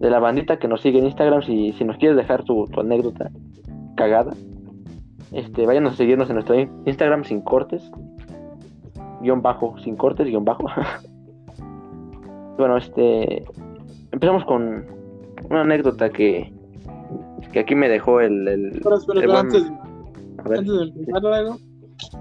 de 0.00 0.10
la 0.10 0.18
bandita 0.18 0.58
que 0.58 0.68
nos 0.68 0.80
sigue 0.80 0.98
en 0.98 1.06
Instagram. 1.06 1.42
Si, 1.42 1.72
si 1.72 1.84
nos 1.84 1.96
quieres 1.96 2.16
dejar 2.16 2.44
tu, 2.44 2.64
tu 2.66 2.80
anécdota 2.80 3.30
cagada, 3.96 4.32
este, 5.32 5.66
vayan 5.66 5.86
a 5.86 5.92
seguirnos 5.94 6.28
en 6.30 6.34
nuestro 6.34 6.58
in- 6.58 6.70
Instagram 6.86 7.24
sin 7.24 7.40
cortes, 7.42 7.90
guion 9.22 9.42
bajo, 9.42 9.76
sin 9.78 9.96
cortes, 9.96 10.26
guion 10.26 10.44
bajo. 10.44 10.64
bueno, 12.58 12.76
este, 12.76 13.44
empezamos 14.12 14.44
con 14.44 14.86
una 15.50 15.60
anécdota 15.62 16.10
que, 16.10 16.52
que 17.52 17.60
aquí 17.60 17.74
me 17.74 17.88
dejó 17.88 18.20
el, 18.20 18.46
el, 18.48 18.66
Espera, 18.76 18.96
espera, 18.96 19.20
el 19.20 19.24
espera, 19.30 19.42
buen- 19.42 19.46
antes, 19.46 19.72
a 20.38 20.48
ver, 20.48 20.58
antes 20.58 20.74
de 20.74 20.82
empezar 21.00 21.26
algo. 21.26 21.56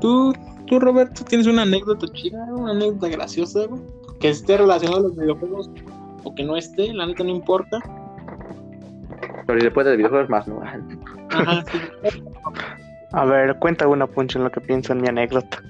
¿Tú, 0.01 0.33
tú, 0.65 0.79
Roberto, 0.79 1.23
tienes 1.27 1.47
una 1.47 1.61
anécdota 1.63 2.07
chida, 2.13 2.43
una 2.55 2.71
anécdota 2.71 3.09
graciosa, 3.09 3.65
güey? 3.67 3.81
Que 4.20 4.30
esté 4.30 4.57
relacionada 4.57 4.99
a 4.99 5.03
los 5.03 5.15
videojuegos 5.15 5.70
o 6.24 6.34
que 6.36 6.43
no 6.43 6.57
esté, 6.57 6.93
la 6.93 7.05
neta 7.05 7.24
no 7.24 7.30
importa. 7.30 7.80
pero 9.45 9.59
si 9.59 9.65
después 9.65 9.86
de 9.86 9.95
videojuegos 9.95 10.30
más, 10.30 10.47
¿no? 10.47 10.61
Ajá, 10.61 11.63
sí. 11.72 12.24
A 13.13 13.26
ver, 13.26 13.55
cuenta 13.59 13.88
una 13.88 14.07
punch 14.07 14.36
en 14.36 14.43
lo 14.43 14.51
que 14.51 14.59
pienso 14.61 14.93
en 14.93 15.01
mi 15.01 15.07
anécdota. 15.07 15.61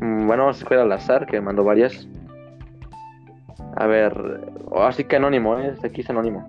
Mm, 0.00 0.26
Bueno, 0.26 0.42
vamos 0.44 0.56
a 0.56 0.58
escoger 0.58 0.78
al 0.80 0.92
azar, 0.92 1.26
que 1.26 1.40
mandó 1.40 1.64
varias. 1.64 2.06
A 3.76 3.86
ver, 3.86 4.12
o 4.66 4.82
así 4.82 5.04
que 5.04 5.16
anónimo, 5.16 5.58
¿eh? 5.58 5.68
Este 5.74 5.86
aquí 5.88 6.02
es 6.02 6.10
anónimo. 6.10 6.46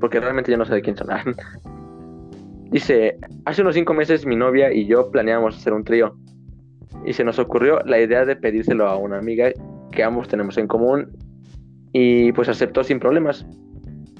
Porque 0.00 0.18
realmente 0.20 0.50
yo 0.50 0.58
no 0.58 0.64
sé 0.64 0.74
de 0.74 0.82
quién 0.82 0.96
son. 0.96 1.08
Dice, 2.70 3.18
hace 3.44 3.60
unos 3.62 3.74
cinco 3.74 3.92
meses 3.94 4.24
mi 4.26 4.34
novia 4.34 4.72
y 4.72 4.86
yo 4.86 5.10
planeamos 5.10 5.56
hacer 5.56 5.72
un 5.74 5.84
trío. 5.84 6.16
Y 7.04 7.12
se 7.12 7.24
nos 7.24 7.38
ocurrió 7.38 7.80
la 7.84 8.00
idea 8.00 8.24
de 8.24 8.36
pedírselo 8.36 8.86
a 8.86 8.96
una 8.96 9.18
amiga 9.18 9.50
que 9.90 10.02
ambos 10.02 10.28
tenemos 10.28 10.56
en 10.58 10.66
común. 10.66 11.10
Y 11.92 12.32
pues 12.32 12.48
aceptó 12.48 12.84
sin 12.84 12.98
problemas. 13.00 13.46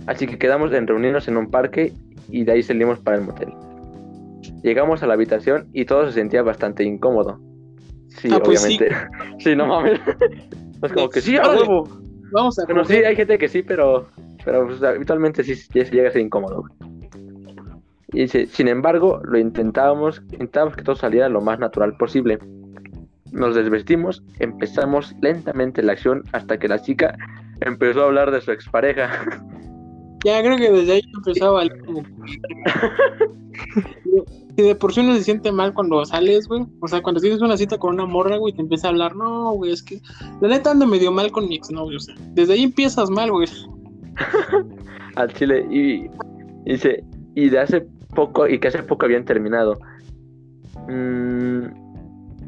Así 0.07 0.27
que 0.27 0.39
quedamos 0.39 0.73
en 0.73 0.87
reunirnos 0.87 1.29
en 1.29 1.37
un 1.37 1.51
parque 1.51 1.93
y 2.29 2.45
de 2.45 2.53
ahí 2.53 2.63
salimos 2.63 2.99
para 2.99 3.19
el 3.19 3.25
motel. 3.25 3.53
Llegamos 4.63 5.03
a 5.03 5.07
la 5.07 5.15
habitación 5.15 5.69
y 5.73 5.85
todo 5.85 6.07
se 6.07 6.13
sentía 6.13 6.43
bastante 6.43 6.85
incómodo. 6.85 7.41
Sí, 8.09 8.29
Ah, 8.33 8.41
pues 8.45 8.61
sí. 8.61 8.77
obviamente. 8.77 8.97
Sí, 9.39 9.57
no 9.57 9.67
mames. 9.67 10.01
Es 10.83 10.93
como 10.93 11.09
que 11.09 11.21
sí, 11.21 11.37
a 11.37 11.49
huevo. 11.49 11.89
Vamos 12.33 12.59
a 12.59 12.65
Bueno, 12.65 12.85
sí, 12.85 12.95
hay 12.97 13.15
gente 13.17 13.39
que 13.39 13.49
sí, 13.49 13.63
pero, 13.63 14.07
pero 14.45 14.67
pues, 14.67 14.83
habitualmente 14.83 15.43
sí, 15.45 15.55
sí 15.55 15.69
llega 15.73 16.09
a 16.09 16.13
ser 16.13 16.23
incómodo. 16.23 16.65
Y 18.13 18.29
sin 18.29 18.69
embargo, 18.69 19.21
lo 19.25 19.39
intentábamos, 19.39 20.23
intentábamos 20.33 20.77
que 20.77 20.83
todo 20.83 20.97
saliera 20.97 21.29
lo 21.29 21.41
más 21.41 21.59
natural 21.59 21.97
posible. 21.97 22.39
Nos 23.33 23.55
desvestimos, 23.55 24.23
empezamos 24.39 25.15
lentamente 25.21 25.83
la 25.83 25.93
acción 25.93 26.23
hasta 26.33 26.59
que 26.59 26.69
la 26.69 26.81
chica 26.81 27.17
empezó 27.61 28.03
a 28.03 28.07
hablar 28.07 28.31
de 28.31 28.41
su 28.41 28.53
expareja. 28.53 29.11
Ya 30.25 30.41
creo 30.41 30.57
que 30.57 30.71
desde 30.71 30.93
ahí 30.93 31.03
empezó 31.17 31.47
a 31.47 31.51
valer. 31.51 31.83
Y 34.57 34.63
de 34.63 34.77
por 34.77 34.95
sí 34.95 35.01
uno 35.01 35.17
se 35.17 35.25
siente 35.25 35.51
mal 35.51 35.75
cuando 35.75 36.05
sales, 36.05 36.47
güey. 36.47 36.65
O 36.81 36.87
sea, 36.87 37.03
cuando 37.03 37.21
tienes 37.21 37.41
una 37.41 37.57
cita 37.57 37.77
con 37.77 37.95
una 37.95 38.07
morra, 38.07 38.37
güey, 38.37 38.55
te 38.55 38.61
empieza 38.61 38.87
a 38.87 38.91
hablar, 38.91 39.17
no, 39.17 39.51
güey, 39.55 39.73
es 39.73 39.83
que 39.83 40.01
la 40.41 40.47
neta 40.47 40.71
ando 40.71 40.87
medio 40.87 41.11
mal 41.11 41.33
con 41.33 41.49
mi 41.49 41.57
exnovio. 41.57 41.97
O 41.97 42.01
sea, 42.01 42.15
desde 42.35 42.53
ahí 42.53 42.63
empiezas 42.63 43.11
mal, 43.11 43.33
güey. 43.33 43.49
al 45.17 45.33
chile 45.33 45.67
y, 45.73 46.05
y 46.67 46.73
dice 46.73 47.03
y 47.35 47.49
de 47.49 47.59
hace 47.59 47.81
poco 48.15 48.47
y 48.47 48.61
que 48.61 48.69
hace 48.69 48.85
poco 48.85 49.07
habían 49.07 49.25
terminado 49.25 49.77
Mm, 50.89 51.92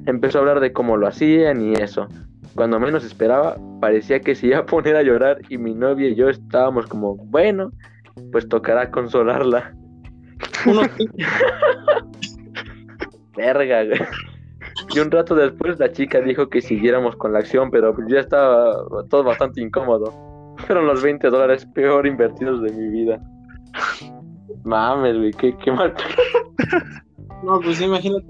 empezó 0.07 0.39
a 0.39 0.41
hablar 0.43 0.61
de 0.61 0.73
cómo 0.73 0.97
lo 0.97 1.07
hacían 1.07 1.61
y 1.61 1.75
eso 1.75 2.09
cuando 2.55 2.79
menos 2.79 3.05
esperaba 3.05 3.57
parecía 3.81 4.21
que 4.21 4.35
se 4.35 4.49
iba 4.49 4.59
a 4.59 4.67
poner 4.67 4.97
a 4.97 5.03
llorar 5.03 5.39
y 5.49 5.59
mi 5.59 5.75
novia 5.75 6.09
y 6.09 6.15
yo 6.15 6.29
estábamos 6.29 6.87
como 6.87 7.17
bueno 7.17 7.73
pues 8.33 8.49
tocará 8.49 8.91
consolarla 8.91 9.75
Uno, 10.67 10.83
verga 13.37 13.85
güey. 13.85 14.01
y 14.95 14.99
un 15.01 15.11
rato 15.11 15.35
después 15.35 15.79
la 15.79 15.91
chica 15.91 16.21
dijo 16.21 16.49
que 16.49 16.61
siguiéramos 16.61 17.17
con 17.17 17.33
la 17.33 17.41
acción 17.41 17.71
pero 17.71 17.95
pues 17.95 18.07
ya 18.09 18.21
estaba 18.21 18.77
todo 19.09 19.25
bastante 19.25 19.61
incómodo 19.61 20.13
fueron 20.59 20.87
los 20.87 21.03
20 21.03 21.29
dólares 21.31 21.67
peor 21.75 22.07
invertidos 22.07 22.63
de 22.63 22.73
mi 22.73 22.89
vida 22.89 23.21
Mames, 24.65 25.19
güey, 25.19 25.31
qué, 25.33 25.55
qué 25.59 25.71
mal. 25.71 25.95
no, 27.45 27.61
pues 27.61 27.81
imagínate. 27.81 28.27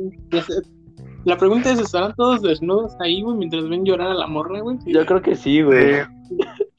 La 1.24 1.38
pregunta 1.38 1.70
es, 1.70 1.78
¿estarán 1.78 2.14
todos 2.16 2.42
desnudos 2.42 2.96
ahí, 3.00 3.22
güey, 3.22 3.36
mientras 3.36 3.68
ven 3.68 3.84
llorar 3.84 4.08
a 4.08 4.14
la 4.14 4.26
morra, 4.26 4.60
güey? 4.60 4.76
Yo 4.86 5.06
creo 5.06 5.22
que 5.22 5.34
sí, 5.34 5.62
güey. 5.62 6.02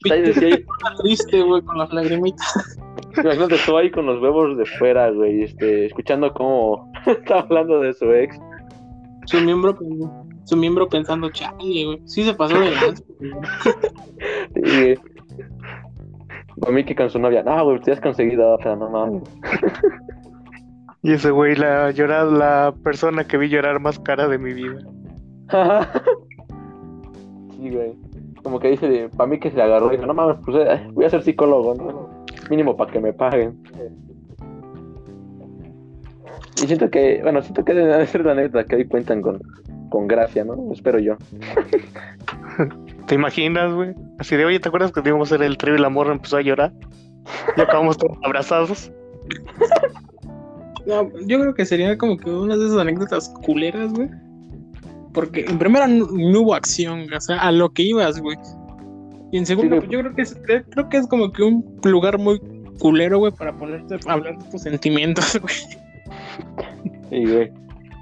Sí, 0.04 0.10
triste, 1.02 1.42
güey, 1.42 1.62
con 1.62 1.78
las 1.78 1.92
lagrimitas. 1.92 2.78
Imagínate 3.16 3.56
tú 3.64 3.76
ahí 3.76 3.90
con 3.90 4.06
los 4.06 4.22
huevos 4.22 4.56
de 4.56 4.66
fuera, 4.66 5.10
güey, 5.10 5.42
este, 5.42 5.86
escuchando 5.86 6.32
cómo 6.32 6.92
está 7.06 7.40
hablando 7.40 7.80
de 7.80 7.92
su 7.92 8.12
ex. 8.12 8.38
Su 9.26 9.40
miembro, 9.40 9.76
su 10.44 10.56
miembro 10.56 10.88
pensando, 10.88 11.28
chale, 11.30 11.84
güey. 11.84 12.00
Sí 12.04 12.22
se 12.22 12.34
pasó 12.34 12.58
de 12.58 12.70
lanza. 12.70 13.02
güey. 14.54 14.92
Y 14.92 14.94
a 16.66 16.70
mí 16.70 16.84
que 16.84 16.94
con 16.94 17.10
su 17.10 17.18
novia, 17.18 17.42
no, 17.42 17.64
güey, 17.64 17.80
te 17.80 17.92
has 17.92 18.00
conseguido 18.00 18.54
otra, 18.54 18.76
no 18.76 18.88
mames. 18.88 19.22
y 21.06 21.12
ese 21.12 21.30
güey, 21.30 21.54
la 21.54 21.92
llorar, 21.92 22.26
la 22.26 22.74
persona 22.82 23.22
que 23.22 23.38
vi 23.38 23.48
llorar 23.48 23.78
más 23.78 23.96
cara 24.00 24.26
de 24.26 24.38
mi 24.38 24.52
vida. 24.52 24.80
sí, 27.52 27.70
güey. 27.70 27.94
Como 28.42 28.58
que 28.58 28.70
dice, 28.70 29.08
para 29.16 29.30
mí 29.30 29.38
que 29.38 29.52
se 29.52 29.56
le 29.56 29.62
agarró 29.62 29.86
y 29.86 29.98
dijo, 29.98 30.06
no 30.06 30.14
mames, 30.14 30.38
pues 30.44 30.56
eh, 30.68 30.84
voy 30.94 31.04
a 31.04 31.10
ser 31.10 31.22
psicólogo, 31.22 31.76
¿no? 31.76 32.24
Mínimo 32.50 32.76
para 32.76 32.90
que 32.90 32.98
me 32.98 33.12
paguen. 33.12 33.56
Y 36.60 36.66
siento 36.66 36.90
que, 36.90 37.20
bueno, 37.22 37.40
siento 37.40 37.64
que 37.64 37.74
debe 37.74 38.04
ser 38.08 38.24
la 38.24 38.32
anécdota 38.32 38.64
que 38.64 38.74
hoy 38.74 38.88
cuentan 38.88 39.22
con, 39.22 39.40
con 39.90 40.08
gracia, 40.08 40.44
¿no? 40.44 40.72
Espero 40.72 40.98
yo. 40.98 41.16
¿Te 43.06 43.14
imaginas, 43.14 43.72
güey? 43.72 43.94
Así 44.18 44.34
de, 44.34 44.44
oye, 44.44 44.58
¿te 44.58 44.70
acuerdas 44.70 44.90
que 44.90 45.02
íbamos 45.06 45.30
a 45.30 45.36
hacer 45.36 45.46
el 45.46 45.56
trío 45.56 45.76
y 45.76 45.78
la 45.78 45.88
morra 45.88 46.10
empezó 46.10 46.38
a 46.38 46.42
llorar? 46.42 46.72
Y 47.56 47.60
acabamos 47.60 47.96
todos 47.96 48.18
abrazados. 48.24 48.90
No, 50.86 51.10
yo 51.26 51.40
creo 51.40 51.54
que 51.54 51.66
sería 51.66 51.98
como 51.98 52.16
que 52.16 52.30
una 52.30 52.56
de 52.56 52.66
esas 52.66 52.78
anécdotas 52.78 53.28
culeras, 53.44 53.92
güey. 53.92 54.08
Porque 55.12 55.44
en 55.48 55.58
primera 55.58 55.86
no, 55.88 56.06
no 56.06 56.40
hubo 56.40 56.54
acción, 56.54 57.12
o 57.12 57.20
sea, 57.20 57.38
a 57.38 57.50
lo 57.50 57.70
que 57.70 57.82
ibas, 57.82 58.20
güey. 58.20 58.36
Y 59.32 59.38
en 59.38 59.46
segundo, 59.46 59.76
Sí, 59.76 59.80
pues, 59.80 59.90
yo 59.90 60.00
creo 60.00 60.14
que 60.14 60.22
es, 60.22 60.38
creo 60.70 60.88
que 60.88 60.96
es 60.98 61.06
como 61.08 61.32
que 61.32 61.42
un 61.42 61.64
lugar 61.84 62.18
muy 62.18 62.40
culero, 62.78 63.18
güey, 63.18 63.32
para 63.32 63.52
ponerte 63.56 63.98
a 64.06 64.12
hablar 64.12 64.38
de 64.38 64.50
tus 64.50 64.62
sentimientos, 64.62 65.38
güey. 65.40 65.54
Sí, 67.10 67.32
güey. 67.32 67.52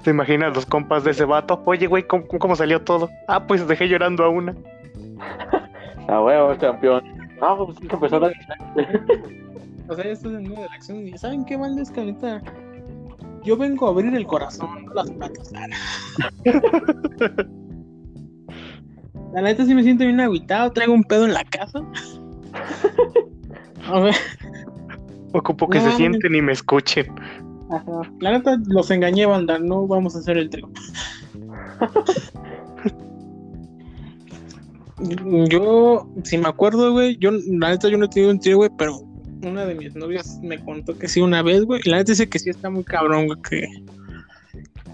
¿Te 0.03 0.11
imaginas 0.11 0.53
los 0.53 0.67
compas 0.67 1.03
de 1.03 1.11
ese 1.11 1.25
vato? 1.25 1.63
Oye, 1.65 1.87
güey, 1.87 2.03
¿cómo, 2.05 2.27
cómo 2.27 2.55
salió 2.55 2.81
todo? 2.81 3.09
Ah, 3.27 3.47
pues 3.47 3.67
dejé 3.67 3.87
llorando 3.87 4.23
a 4.23 4.29
una. 4.29 4.55
Ah, 6.07 6.21
huevo, 6.21 6.55
campeón. 6.59 7.01
Ah, 7.41 7.55
pues 7.57 7.77
empezó 7.81 8.17
a 8.17 8.31
O 9.87 9.95
sea, 9.95 10.03
ya 10.03 10.11
estás 10.11 10.33
en 10.33 10.43
medio 10.43 10.61
de 10.61 10.69
la 10.69 10.75
acción 10.75 11.07
y 11.07 11.17
¿saben 11.17 11.43
qué, 11.45 11.57
Valdés? 11.57 11.89
Que 11.89 12.01
ahorita 12.01 12.43
yo 13.45 13.57
vengo 13.57 13.87
a 13.87 13.91
abrir 13.91 14.13
el 14.15 14.25
corazón, 14.27 14.85
no 14.85 14.93
las 14.93 15.09
patas. 15.11 15.51
La 19.33 19.41
neta 19.41 19.65
sí 19.65 19.75
me 19.75 19.83
siento 19.83 20.05
bien 20.05 20.19
agüitado, 20.21 20.71
traigo 20.71 20.93
un 20.93 21.03
pedo 21.03 21.25
en 21.25 21.33
la 21.33 21.43
casa. 21.43 21.81
A 23.87 23.99
ver, 23.99 24.15
Ocupo 25.33 25.67
que 25.67 25.77
No 25.79 25.83
se 25.83 25.89
mames. 25.89 25.97
sienten 25.97 26.35
y 26.35 26.41
me 26.41 26.53
escuchen. 26.53 27.07
ajá. 27.69 28.01
La 28.21 28.31
neta 28.31 28.57
los 28.67 28.89
engañé, 28.91 29.25
banda, 29.25 29.59
no 29.59 29.85
vamos 29.87 30.15
a 30.15 30.19
hacer 30.19 30.37
el 30.37 30.49
trío. 30.49 30.69
Yo, 35.49 36.07
si 36.23 36.37
me 36.37 36.47
acuerdo, 36.47 36.93
güey, 36.93 37.17
yo, 37.17 37.31
la 37.31 37.71
neta 37.71 37.89
yo 37.89 37.97
no 37.97 38.05
he 38.05 38.09
tenido 38.09 38.31
un 38.31 38.39
trío, 38.39 38.57
güey, 38.57 38.69
pero 38.77 39.01
una 39.43 39.65
de 39.65 39.75
mis 39.75 39.95
novias 39.95 40.39
me 40.41 40.63
contó 40.63 40.97
que 40.97 41.07
sí 41.07 41.21
una 41.21 41.41
vez, 41.41 41.63
güey, 41.65 41.81
y 41.83 41.89
la 41.89 41.97
neta 41.97 42.11
dice 42.11 42.27
que 42.29 42.39
sí 42.39 42.49
está 42.49 42.69
muy 42.69 42.83
cabrón, 42.83 43.27
güey, 43.27 43.39
que, 43.41 43.67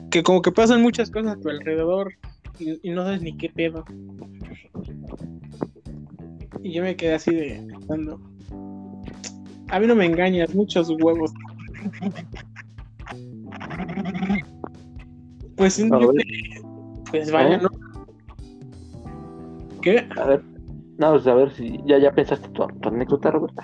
que 0.10 0.24
como 0.24 0.42
que 0.42 0.52
pasan 0.52 0.82
muchas 0.82 1.10
cosas 1.10 1.38
a 1.38 1.40
tu 1.40 1.50
alrededor 1.50 2.14
y, 2.60 2.80
y 2.88 2.92
no 2.92 3.04
sabes 3.04 3.22
ni 3.22 3.36
qué 3.38 3.50
pedo. 3.50 3.86
Y 6.64 6.74
yo 6.74 6.84
me 6.84 6.96
quedé 6.96 7.14
así 7.16 7.34
de 7.34 7.66
pensando, 7.68 8.20
a 9.70 9.80
mí 9.80 9.88
no 9.88 9.96
me 9.96 10.06
engañas, 10.06 10.54
muchos 10.54 10.90
huevos. 10.90 11.32
Pues 15.56 15.76
que- 15.78 16.62
pues 17.10 17.32
vaya. 17.32 17.58
¿no? 17.60 17.70
¿Qué? 19.82 20.08
A 20.18 20.26
ver, 20.26 20.44
no, 20.98 21.12
pues 21.12 21.28
a 21.28 21.34
ver 21.34 21.52
si 21.56 21.80
ya, 21.86 21.98
ya 21.98 22.12
pensaste 22.14 22.48
tu, 22.50 22.66
tu 22.68 22.90
anécdota, 22.90 23.32
Roberta. 23.32 23.64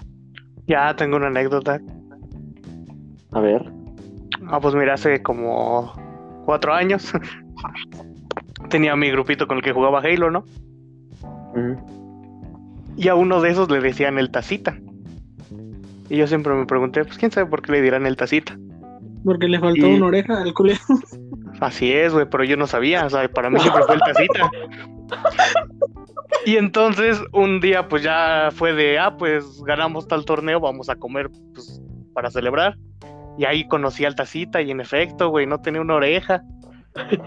Ya 0.68 0.96
tengo 0.96 1.18
una 1.18 1.28
anécdota. 1.28 1.80
A 3.32 3.40
ver. 3.40 3.72
Ah, 4.48 4.60
pues 4.60 4.76
mira, 4.76 4.94
hace 4.94 5.22
como 5.24 5.94
cuatro 6.46 6.74
años 6.74 7.12
tenía 8.70 8.96
mi 8.96 9.10
grupito 9.12 9.48
con 9.48 9.58
el 9.58 9.64
que 9.64 9.74
jugaba 9.74 10.00
Halo, 10.02 10.30
¿no? 10.32 10.44
Y 12.96 13.08
a 13.08 13.16
uno 13.16 13.42
de 13.42 13.50
esos 13.50 13.70
le 13.70 13.80
decían 13.82 14.18
el 14.20 14.30
tacita. 14.32 14.78
Y 16.10 16.18
yo 16.18 16.28
siempre 16.28 16.54
me 16.54 16.66
pregunté, 16.66 17.04
pues 17.04 17.18
quién 17.18 17.32
sabe 17.32 17.48
por 17.50 17.62
qué 17.62 17.72
le 17.74 17.82
dirán 17.82 18.06
el 18.06 18.16
tacita. 18.16 18.58
Porque 19.26 19.48
le 19.48 19.60
faltó 19.60 19.88
Y- 19.88 19.96
una 19.96 20.06
oreja 20.08 20.42
al 20.42 20.54
culero. 20.54 20.80
Así 21.60 21.92
es, 21.92 22.14
güey, 22.14 22.28
pero 22.30 22.44
yo 22.44 22.56
no 22.56 22.68
sabía, 22.68 23.06
o 23.06 23.10
sea, 23.10 23.28
para 23.30 23.50
mí 23.50 23.60
siempre 23.60 23.84
fue 23.84 23.96
el 23.96 24.02
tacita. 24.02 24.50
Y 26.48 26.56
entonces 26.56 27.22
un 27.34 27.60
día 27.60 27.90
pues 27.90 28.04
ya 28.04 28.52
fue 28.54 28.72
de, 28.72 28.98
ah, 28.98 29.18
pues 29.18 29.62
ganamos 29.64 30.08
tal 30.08 30.24
torneo, 30.24 30.62
vamos 30.62 30.88
a 30.90 30.96
comer 30.96 31.30
pues 31.54 31.82
para 32.14 32.32
celebrar. 32.32 32.78
Y 33.38 33.44
ahí 33.44 33.68
conocí 33.68 34.06
al 34.06 34.16
tacita 34.16 34.62
y 34.62 34.72
en 34.72 34.80
efecto, 34.80 35.28
güey, 35.30 35.46
no 35.46 35.60
tenía 35.60 35.82
una 35.82 35.96
oreja. 35.96 36.42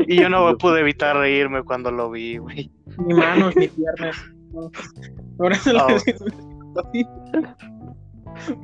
Y 0.08 0.20
yo 0.22 0.30
no 0.30 0.56
pude 0.58 0.80
evitar 0.80 1.16
reírme 1.18 1.62
cuando 1.64 1.90
lo 1.92 2.10
vi, 2.10 2.38
güey. 2.38 2.70
Ni 3.06 3.12
manos, 3.12 3.54
ni 3.56 3.68
piernas. 3.68 4.16
no. 4.54 4.70
Ahora 5.38 5.54
se 5.56 5.74
lo. 5.74 5.86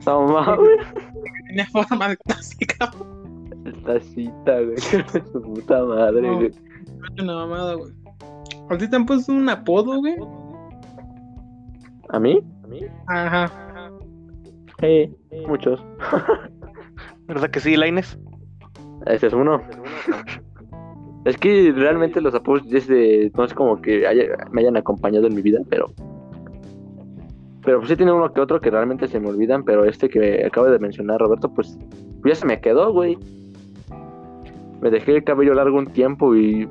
No 0.07 0.23
mames. 0.27 0.87
Tenía 1.49 1.67
forma 1.67 2.09
de 2.09 2.17
clásica. 2.17 2.91
Esta 3.67 4.01
cita, 4.01 4.61
güey. 4.63 4.79
Su 5.33 5.43
puta 5.43 5.85
madre, 5.85 6.23
No. 6.23 6.37
güey. 6.37 6.47
Es 6.47 7.23
una 7.23 7.35
mamada, 7.35 7.75
güey. 7.75 7.93
¿A 8.71 8.79
ti 8.79 8.89
te 8.89 8.97
han 8.97 9.05
puesto 9.07 9.33
un 9.33 9.49
apodo, 9.49 9.99
güey? 9.99 10.17
¿A 12.11 12.19
mí? 12.19 12.41
Ajá. 13.09 13.51
Sí, 14.81 15.11
muchos. 15.49 15.85
¿Verdad 17.27 17.51
que 17.51 17.61
sí, 17.61 17.77
Laines? 17.77 18.19
Ese 19.07 19.29
es 19.29 19.33
uno. 19.33 19.61
Es 21.25 21.37
que 21.39 21.73
realmente 21.75 22.21
los 22.21 22.37
apodos 22.37 22.69
desde 22.71 23.33
no 23.37 23.43
es 23.43 23.53
como 23.53 23.83
que 23.83 24.07
haya- 24.07 24.47
me 24.53 24.61
hayan 24.61 24.77
acompañado 24.77 25.27
en 25.27 25.35
mi 25.35 25.43
vida, 25.43 25.59
pero 25.69 25.87
pero 27.65 27.79
pues 27.79 27.91
sí 27.91 27.97
tiene 27.97 28.13
uno 28.13 28.33
que 28.33 28.41
otro 28.41 28.61
que 28.61 28.71
realmente 28.71 29.09
se 29.09 29.19
me 29.19 29.29
olvidan, 29.31 29.65
pero 29.65 29.85
este 29.85 30.09
que 30.09 30.45
acabo 30.47 30.69
de 30.69 30.79
mencionar 30.79 31.19
Roberto, 31.19 31.53
pues 31.53 31.77
ya 32.25 32.37
se 32.37 32.47
me 32.47 32.61
quedó, 32.61 32.93
güey. 32.93 33.19
Me 34.81 34.89
dejé 34.89 35.17
el 35.17 35.25
cabello 35.25 35.55
largo 35.55 35.77
un 35.79 35.89
tiempo 35.89 36.37
y, 36.37 36.69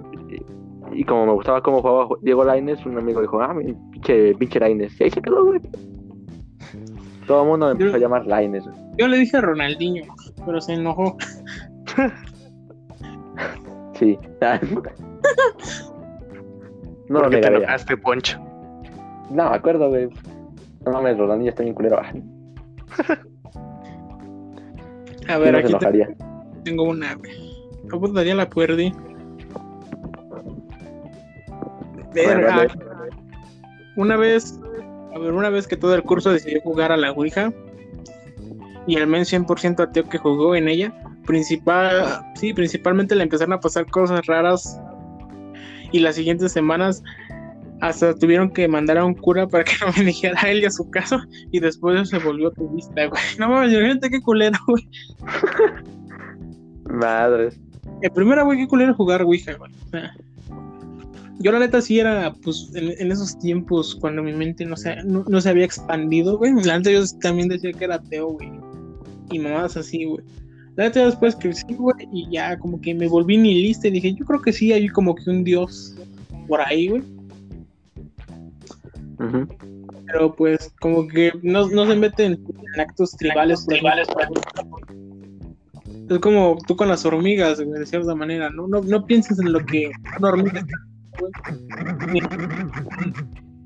y, 0.91 1.03
como 1.03 1.25
me 1.25 1.33
gustaba 1.33 1.61
cómo 1.61 1.81
jugaba 1.81 2.07
Diego 2.21 2.43
Lainez, 2.43 2.85
un 2.85 2.97
amigo 2.97 3.21
dijo, 3.21 3.41
ah, 3.41 3.53
mi 3.53 3.73
pinche, 3.91 4.35
pinche 4.35 4.59
Lainez. 4.59 4.99
Y 4.99 5.05
ahí 5.05 5.11
se 5.11 5.21
quedó, 5.21 5.45
güey. 5.45 5.59
Todo 7.27 7.41
el 7.43 7.47
mundo 7.49 7.65
me 7.67 7.71
empezó 7.73 7.95
a 7.95 7.99
llamar 7.99 8.25
Lainez. 8.27 8.63
güey. 8.65 8.75
Yo 8.97 9.07
le 9.07 9.17
dije 9.17 9.37
a 9.37 9.41
Ronaldinho, 9.41 10.03
pero 10.45 10.61
se 10.61 10.73
enojó. 10.73 11.17
Sí. 13.93 14.19
no 17.09 17.19
lo 17.19 17.21
¿Por 17.21 17.29
qué 17.29 17.37
te 17.37 17.47
enojaste, 17.47 17.97
Poncho? 17.97 18.39
No, 19.31 19.49
me 19.49 19.55
acuerdo, 19.55 19.89
güey. 19.89 20.09
No 20.85 20.91
mames, 20.91 21.17
Ronaldinho 21.17 21.49
está 21.49 21.63
bien 21.63 21.73
culero. 21.75 21.97
A 25.27 25.37
ver, 25.37 25.55
aquí 25.55 25.67
te- 25.67 25.69
enojaría. 25.69 26.09
tengo 26.63 26.83
una, 26.83 27.15
güey. 27.15 27.31
¿Cómo 27.89 28.07
daría 28.09 28.35
la 28.35 28.49
puerdi? 28.49 28.91
Una 33.95 34.17
vez, 34.17 34.59
a 35.13 35.19
ver, 35.19 35.31
una 35.31 35.49
vez 35.49 35.67
que 35.67 35.77
todo 35.77 35.95
el 35.95 36.03
curso 36.03 36.31
decidió 36.31 36.61
jugar 36.61 36.91
a 36.91 36.97
la 36.97 37.11
Ouija 37.11 37.53
y 38.87 38.97
el 38.97 39.07
men 39.07 39.23
100% 39.23 39.79
ateo 39.79 40.03
que 40.09 40.17
jugó 40.17 40.55
en 40.55 40.67
ella, 40.67 40.93
principal, 41.25 42.21
sí, 42.35 42.53
principalmente 42.53 43.15
le 43.15 43.23
empezaron 43.23 43.53
a 43.53 43.59
pasar 43.59 43.85
cosas 43.87 44.25
raras 44.25 44.79
y 45.91 45.99
las 45.99 46.15
siguientes 46.15 46.51
semanas 46.51 47.03
hasta 47.81 48.15
tuvieron 48.15 48.49
que 48.49 48.67
mandar 48.67 48.97
a 48.97 49.05
un 49.05 49.13
cura 49.13 49.47
para 49.47 49.63
que 49.63 49.73
no 49.85 49.91
me 49.97 50.03
dijera 50.03 50.39
a 50.41 50.49
él 50.49 50.61
y 50.61 50.65
a 50.65 50.71
su 50.71 50.89
casa 50.89 51.25
y 51.51 51.59
después 51.59 52.09
se 52.09 52.19
volvió 52.19 52.51
turista, 52.51 53.05
güey. 53.07 53.21
No 53.39 53.49
mames, 53.49 53.71
gente, 53.71 54.09
qué 54.09 54.21
culero, 54.21 54.57
güey. 54.67 54.87
Madres. 56.89 57.59
El 58.01 58.11
primero, 58.11 58.45
güey, 58.45 58.59
qué 58.59 58.67
culero 58.67 58.93
jugar 58.93 59.23
Ouija, 59.23 59.53
güey. 59.53 59.71
O 59.85 59.89
sea, 59.89 60.13
yo 61.39 61.51
la 61.51 61.59
neta 61.59 61.81
sí 61.81 61.99
era, 61.99 62.33
pues, 62.43 62.71
en, 62.75 62.93
en 62.97 63.11
esos 63.11 63.37
tiempos, 63.39 63.95
cuando 63.95 64.23
mi 64.23 64.33
mente 64.33 64.65
no 64.65 64.77
se, 64.77 65.03
no, 65.03 65.25
no 65.27 65.41
se 65.41 65.49
había 65.49 65.65
expandido, 65.65 66.37
güey. 66.37 66.53
La 66.63 66.77
neta 66.77 66.91
yo 66.91 67.03
también 67.21 67.49
decía 67.49 67.73
que 67.73 67.85
era 67.85 67.95
ateo, 67.95 68.29
güey. 68.29 68.51
Y 69.31 69.39
mamadas 69.39 69.77
así, 69.77 70.05
güey. 70.05 70.23
La 70.75 70.85
neta 70.85 71.05
después 71.05 71.35
crecí, 71.35 71.73
güey, 71.73 72.07
y 72.11 72.29
ya 72.29 72.57
como 72.57 72.79
que 72.81 72.93
me 72.93 73.07
volví 73.07 73.37
nihilista 73.37 73.87
y 73.87 73.91
dije, 73.91 74.13
yo 74.13 74.25
creo 74.25 74.41
que 74.41 74.53
sí 74.53 74.73
hay 74.73 74.87
como 74.89 75.15
que 75.15 75.29
un 75.29 75.43
dios 75.43 75.95
por 76.47 76.61
ahí, 76.61 76.89
güey. 76.89 77.03
Pero 80.07 80.35
pues 80.35 80.73
como 80.79 81.07
que 81.07 81.31
no, 81.41 81.67
no 81.69 81.85
se 81.87 81.95
meten 81.95 82.33
en 82.73 82.79
actos 82.79 83.11
tribales, 83.11 83.65
tribales, 83.65 84.07
Es 86.09 86.19
como 86.19 86.57
tú 86.67 86.75
con 86.75 86.89
las 86.89 87.05
hormigas, 87.05 87.61
güey, 87.61 87.79
de 87.79 87.85
cierta 87.85 88.13
manera, 88.13 88.49
¿no? 88.49 88.67
No, 88.67 88.81
no 88.81 89.05
pienses 89.05 89.39
en 89.39 89.53
lo 89.53 89.65
que 89.65 89.89
una 90.19 90.29
hormiga 90.29 90.65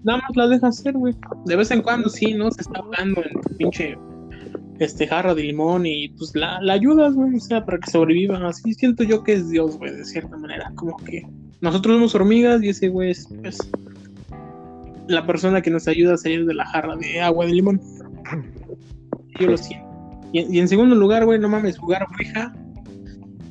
Nada 0.04 0.20
más 0.20 0.36
la 0.36 0.48
dejas 0.48 0.80
hacer, 0.80 0.94
güey. 0.94 1.16
De 1.46 1.56
vez 1.56 1.72
en 1.72 1.82
cuando 1.82 2.10
sí, 2.10 2.34
¿no? 2.34 2.50
Se 2.52 2.62
está 2.62 2.80
hablando 2.80 3.22
en 3.22 3.58
pinche 3.58 3.98
este 4.80 5.08
jarra 5.08 5.36
de 5.36 5.44
limón 5.44 5.86
y 5.86 6.10
pues 6.10 6.34
la, 6.36 6.62
la 6.62 6.74
ayudas, 6.74 7.14
güey, 7.14 7.36
o 7.36 7.40
sea, 7.40 7.66
para 7.66 7.80
que 7.80 7.92
sobreviva. 7.92 8.38
Así 8.48 8.74
siento 8.74 9.04
yo 9.04 9.24
que 9.24 9.34
es 9.34 9.50
Dios, 9.50 9.78
güey, 9.78 9.94
de 9.94 10.06
cierta 10.06 10.38
manera. 10.38 10.72
Como 10.76 10.96
que 10.98 11.28
nosotros 11.62 11.96
somos 11.96 12.16
hormigas 12.16 12.64
y 12.64 12.70
ese 12.70 12.88
güey 12.88 13.12
es 13.12 13.28
pues, 13.42 13.58
la 15.08 15.26
persona 15.26 15.62
que 15.62 15.70
nos 15.70 15.88
ayuda 15.88 16.14
a 16.14 16.18
salir 16.18 16.46
de 16.46 16.54
la 16.54 16.66
jarra 16.66 16.96
de 16.96 17.20
agua 17.20 17.46
de 17.46 17.54
limón. 17.54 17.82
Yo 19.40 19.48
lo 19.48 19.58
siento. 19.58 19.88
Y, 20.32 20.56
y 20.56 20.60
en 20.60 20.68
segundo 20.68 20.96
lugar, 20.96 21.26
güey, 21.26 21.40
no 21.40 21.50
mames, 21.50 21.78
jugar 21.78 22.06
Ouija. 22.18 22.54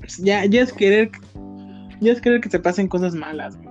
pues, 0.00 0.16
ya, 0.18 0.44
ya 0.46 0.62
es 0.62 0.72
querer. 0.72 1.10
Ya 2.00 2.12
es 2.12 2.20
querer 2.20 2.40
que 2.40 2.48
te 2.48 2.58
pasen 2.58 2.88
cosas 2.88 3.14
malas, 3.14 3.56
güey. 3.56 3.68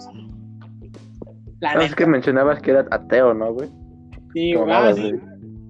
Es 1.82 1.96
que 1.96 2.06
mencionabas 2.06 2.62
que 2.62 2.72
era 2.72 2.86
ateo, 2.92 3.34
¿no, 3.34 3.54
güey? 3.54 3.70
sí, 4.34 4.54
güey, 4.54 4.72
ah, 4.72 4.94
sí. 4.94 5.02
güey. 5.02 5.22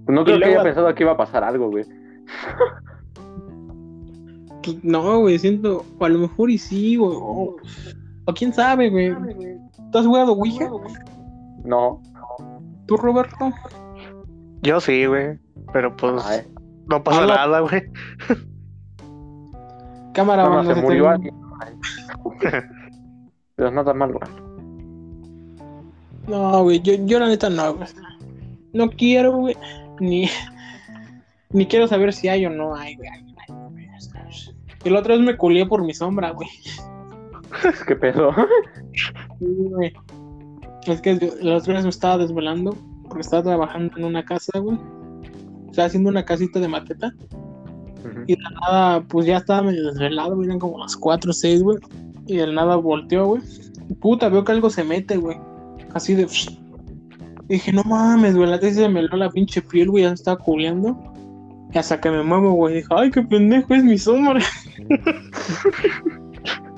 No 0.07 0.23
creo 0.23 0.37
Y 0.37 0.39
que 0.39 0.45
luego- 0.45 0.61
haya 0.61 0.63
pensado 0.63 0.95
que 0.95 1.03
iba 1.03 1.11
a 1.13 1.17
pasar 1.17 1.43
algo, 1.43 1.69
güey. 1.69 1.85
Pues, 4.63 4.83
no, 4.83 5.19
güey, 5.19 5.39
siento. 5.39 5.85
O 5.99 6.05
a 6.05 6.09
lo 6.09 6.19
mejor 6.19 6.49
y 6.49 6.57
sí, 6.57 6.95
güey. 6.97 7.11
O, 7.15 7.55
o 8.25 8.33
quién 8.33 8.53
sabe, 8.53 8.89
güey. 8.89 9.13
¿Tú 9.91 9.97
has 9.97 10.05
jugado 10.05 10.33
Ouija? 10.33 10.69
No. 11.63 12.01
¿Tú, 12.85 12.97
Roberto? 12.97 13.51
Yo 14.61 14.79
sí, 14.81 15.05
güey. 15.05 15.39
Pero 15.73 15.95
pues 15.95 16.23
Ay, 16.25 16.41
no 16.89 17.03
pasa 17.03 17.21
Habla- 17.21 17.35
nada, 17.35 17.59
güey. 17.61 17.83
Cámara, 20.13 20.49
no, 20.49 20.63
se 20.63 20.73
se 20.73 20.81
murió 20.81 21.09
alguien. 21.09 21.35
Pero 23.55 23.71
nada 23.71 23.93
mal, 23.93 24.13
güey. 24.13 24.47
No, 26.27 26.63
güey, 26.63 26.81
yo, 26.81 26.93
yo 27.05 27.19
la 27.19 27.27
neta 27.27 27.49
no, 27.49 27.75
güey. 27.75 27.87
No 28.73 28.89
quiero, 28.89 29.37
güey. 29.37 29.55
Ni, 29.99 30.29
ni 31.51 31.65
quiero 31.65 31.87
saber 31.87 32.13
si 32.13 32.27
hay 32.27 32.45
o 32.45 32.49
no 32.49 32.75
hay, 32.75 32.95
güey. 32.95 33.09
Y 34.83 34.89
la 34.89 34.99
otra 34.99 35.15
vez 35.15 35.25
me 35.25 35.35
culié 35.35 35.65
por 35.65 35.83
mi 35.83 35.93
sombra, 35.93 36.31
güey. 36.31 36.49
¿Qué 37.87 37.95
pedo? 37.95 38.31
Sí, 39.39 39.45
güey. 39.69 39.93
Es 40.85 41.01
que 41.01 41.15
la 41.41 41.57
otra 41.57 41.73
vez 41.73 41.83
me 41.83 41.89
estaba 41.89 42.17
desvelando 42.17 42.77
porque 43.03 43.21
estaba 43.21 43.43
trabajando 43.43 43.97
en 43.97 44.05
una 44.05 44.23
casa, 44.23 44.59
güey. 44.59 44.77
Estaba 45.69 45.87
haciendo 45.87 46.09
una 46.09 46.23
casita 46.23 46.59
de 46.59 46.67
maqueta. 46.67 47.13
Y 48.27 48.35
de 48.35 48.43
nada, 48.61 49.01
pues 49.01 49.25
ya 49.25 49.37
estaba 49.37 49.63
medio 49.63 49.85
desvelado. 49.87 50.43
Eran 50.43 50.59
como 50.59 50.77
las 50.79 50.95
4 50.95 51.31
o 51.31 51.33
6, 51.33 51.63
güey. 51.63 51.77
Y 52.27 52.37
de 52.37 52.53
nada 52.53 52.75
volteó, 52.75 53.25
güey. 53.27 53.41
Puta, 53.99 54.29
veo 54.29 54.43
que 54.43 54.51
algo 54.51 54.69
se 54.69 54.83
mete, 54.83 55.17
güey. 55.17 55.37
Así 55.93 56.13
de. 56.15 56.27
Y 57.49 57.53
dije, 57.53 57.71
no 57.71 57.83
mames, 57.83 58.35
güey. 58.35 58.49
La 58.49 58.59
tesis 58.59 58.77
se 58.77 58.89
me 58.89 59.01
la 59.03 59.29
pinche 59.29 59.61
piel, 59.61 59.89
güey. 59.89 60.03
Ya 60.03 60.09
me 60.09 60.15
estaba 60.15 60.37
cubriendo. 60.37 60.97
Y 61.73 61.77
hasta 61.77 61.99
que 61.99 62.09
me 62.09 62.23
muevo, 62.23 62.51
güey. 62.53 62.75
Dije, 62.75 62.87
ay, 62.91 63.11
qué 63.11 63.21
pendejo, 63.21 63.73
es 63.73 63.83
mi 63.83 63.97
sombra. 63.97 64.41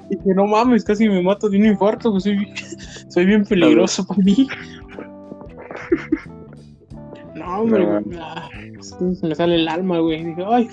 y 0.09 0.15
dije, 0.15 0.33
no 0.35 0.45
mames, 0.45 0.83
casi 0.83 1.07
me 1.07 1.21
mato 1.21 1.49
de 1.49 1.57
un 1.57 1.65
infarto, 1.65 2.11
güey. 2.11 2.21
Soy, 2.21 2.53
soy 3.09 3.25
bien 3.25 3.43
peligroso 3.43 4.05
para 4.05 4.21
mí. 4.21 4.47
No, 7.49 7.61
hombre, 7.61 7.85
No, 7.85 8.01
güey. 8.01 8.19
Ah, 8.21 8.49
entonces 8.57 9.23
me 9.23 9.35
sale 9.35 9.55
el 9.55 9.67
alma, 9.67 9.99
güey. 9.99 10.23
Dije, 10.23 10.43
ay. 10.47 10.69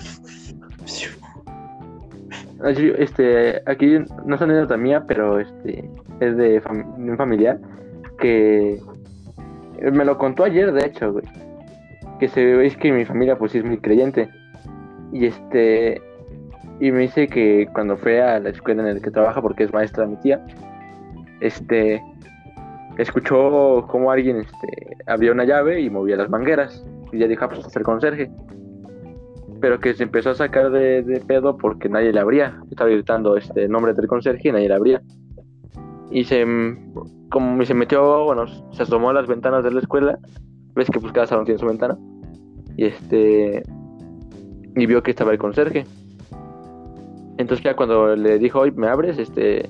Así, 2.63 2.91
Este, 2.97 3.61
aquí 3.65 3.97
no 4.25 4.35
es 4.35 4.41
anécdota 4.41 4.77
mía, 4.77 5.03
pero 5.07 5.39
este 5.39 5.89
es 6.19 6.37
de, 6.37 6.61
fam- 6.61 6.95
de 6.97 7.11
un 7.11 7.17
familiar 7.17 7.59
que 8.19 8.79
me 9.91 10.03
lo 10.05 10.17
contó 10.17 10.43
ayer, 10.43 10.71
de 10.71 10.85
hecho, 10.87 11.13
güey. 11.13 11.25
Que 12.19 12.27
se 12.29 12.43
ve 12.43 12.65
es 12.65 12.75
que 12.77 12.91
mi 12.91 13.05
familia 13.05 13.37
pues 13.37 13.51
sí 13.51 13.59
es 13.59 13.63
muy 13.65 13.77
creyente. 13.77 14.29
Y 15.13 15.25
este 15.27 16.01
y 16.79 16.91
me 16.91 17.01
dice 17.01 17.27
que 17.27 17.67
cuando 17.73 17.97
fue 17.97 18.21
a 18.21 18.39
la 18.39 18.49
escuela 18.49 18.87
en 18.87 18.95
la 18.95 19.01
que 19.01 19.11
trabaja 19.11 19.41
porque 19.41 19.63
es 19.63 19.73
maestra 19.73 20.05
mi 20.07 20.15
tía, 20.17 20.43
este 21.41 22.01
escuchó 22.97 23.85
como 23.87 24.11
alguien 24.11 24.37
este 24.37 24.97
abría 25.05 25.31
una 25.31 25.45
llave 25.45 25.81
y 25.81 25.89
movía 25.89 26.15
las 26.15 26.29
mangueras 26.29 26.85
y 27.11 27.19
ya 27.19 27.27
dijo, 27.27 27.45
ah, 27.45 27.49
pues 27.49 27.65
es 27.65 27.75
el 27.75 27.83
conserje 27.83 28.29
pero 29.59 29.79
que 29.79 29.93
se 29.93 30.03
empezó 30.03 30.31
a 30.31 30.35
sacar 30.35 30.71
de, 30.71 31.03
de 31.03 31.19
pedo 31.21 31.57
porque 31.57 31.89
nadie 31.89 32.13
le 32.13 32.19
abría. 32.19 32.61
Estaba 32.69 32.89
gritando 32.89 33.35
este 33.37 33.67
nombre 33.67 33.93
del 33.93 34.07
conserje 34.07 34.49
y 34.49 34.51
nadie 34.51 34.67
le 34.67 34.75
abría. 34.75 35.01
Y 36.11 36.23
se, 36.23 36.45
mm, 36.45 36.93
como 37.29 37.63
se 37.65 37.73
metió, 37.73 38.25
bueno, 38.25 38.45
se 38.71 38.83
asomó 38.83 39.09
a 39.09 39.13
las 39.13 39.27
ventanas 39.27 39.63
de 39.63 39.71
la 39.71 39.79
escuela. 39.79 40.19
Ves 40.75 40.89
que 40.89 40.99
pues 40.99 41.11
cada 41.13 41.27
salón 41.27 41.45
tiene 41.45 41.59
su 41.59 41.65
ventana. 41.65 41.97
Y 42.75 42.85
este. 42.85 43.63
Y 44.75 44.85
vio 44.85 45.01
que 45.01 45.11
estaba 45.11 45.31
el 45.31 45.39
conserje. 45.39 45.85
Entonces 47.37 47.63
ya 47.63 47.75
cuando 47.75 48.15
le 48.15 48.39
dijo, 48.39 48.59
oye, 48.59 48.73
¿me 48.75 48.87
abres? 48.87 49.17
Este. 49.17 49.69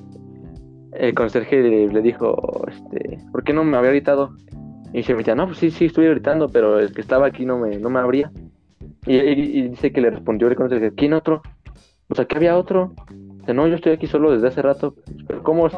El 0.99 1.13
conserje 1.13 1.61
le, 1.61 1.87
le 1.87 2.01
dijo, 2.01 2.65
este, 2.67 3.19
¿por 3.31 3.43
qué 3.43 3.53
no 3.53 3.63
me 3.63 3.77
había 3.77 3.91
gritado? 3.91 4.31
Y 4.93 5.03
se 5.03 5.13
metía, 5.15 5.35
no, 5.35 5.45
pues 5.45 5.57
sí, 5.57 5.69
sí, 5.71 5.85
estuve 5.85 6.09
gritando, 6.09 6.49
pero 6.49 6.79
el 6.79 6.93
que 6.93 7.01
estaba 7.01 7.27
aquí 7.27 7.45
no 7.45 7.59
me, 7.59 7.77
no 7.77 7.89
me 7.89 7.99
abría. 7.99 8.31
Y, 9.05 9.15
y- 9.17 9.59
y 9.59 9.69
dice 9.69 9.91
que 9.91 10.01
le 10.01 10.09
respondió 10.09 10.47
el 10.47 10.55
conserje, 10.55 10.91
¿quién 10.95 11.13
otro? 11.13 11.41
Pues 12.07 12.19
aquí 12.19 12.35
había 12.37 12.57
otro. 12.57 12.93
Dice, 13.39 13.53
no, 13.53 13.67
yo 13.67 13.75
estoy 13.75 13.93
aquí 13.93 14.07
solo 14.07 14.31
desde 14.31 14.47
hace 14.47 14.61
rato. 14.61 14.95
Pero 15.27 15.43
¿cómo 15.43 15.69
si, 15.69 15.77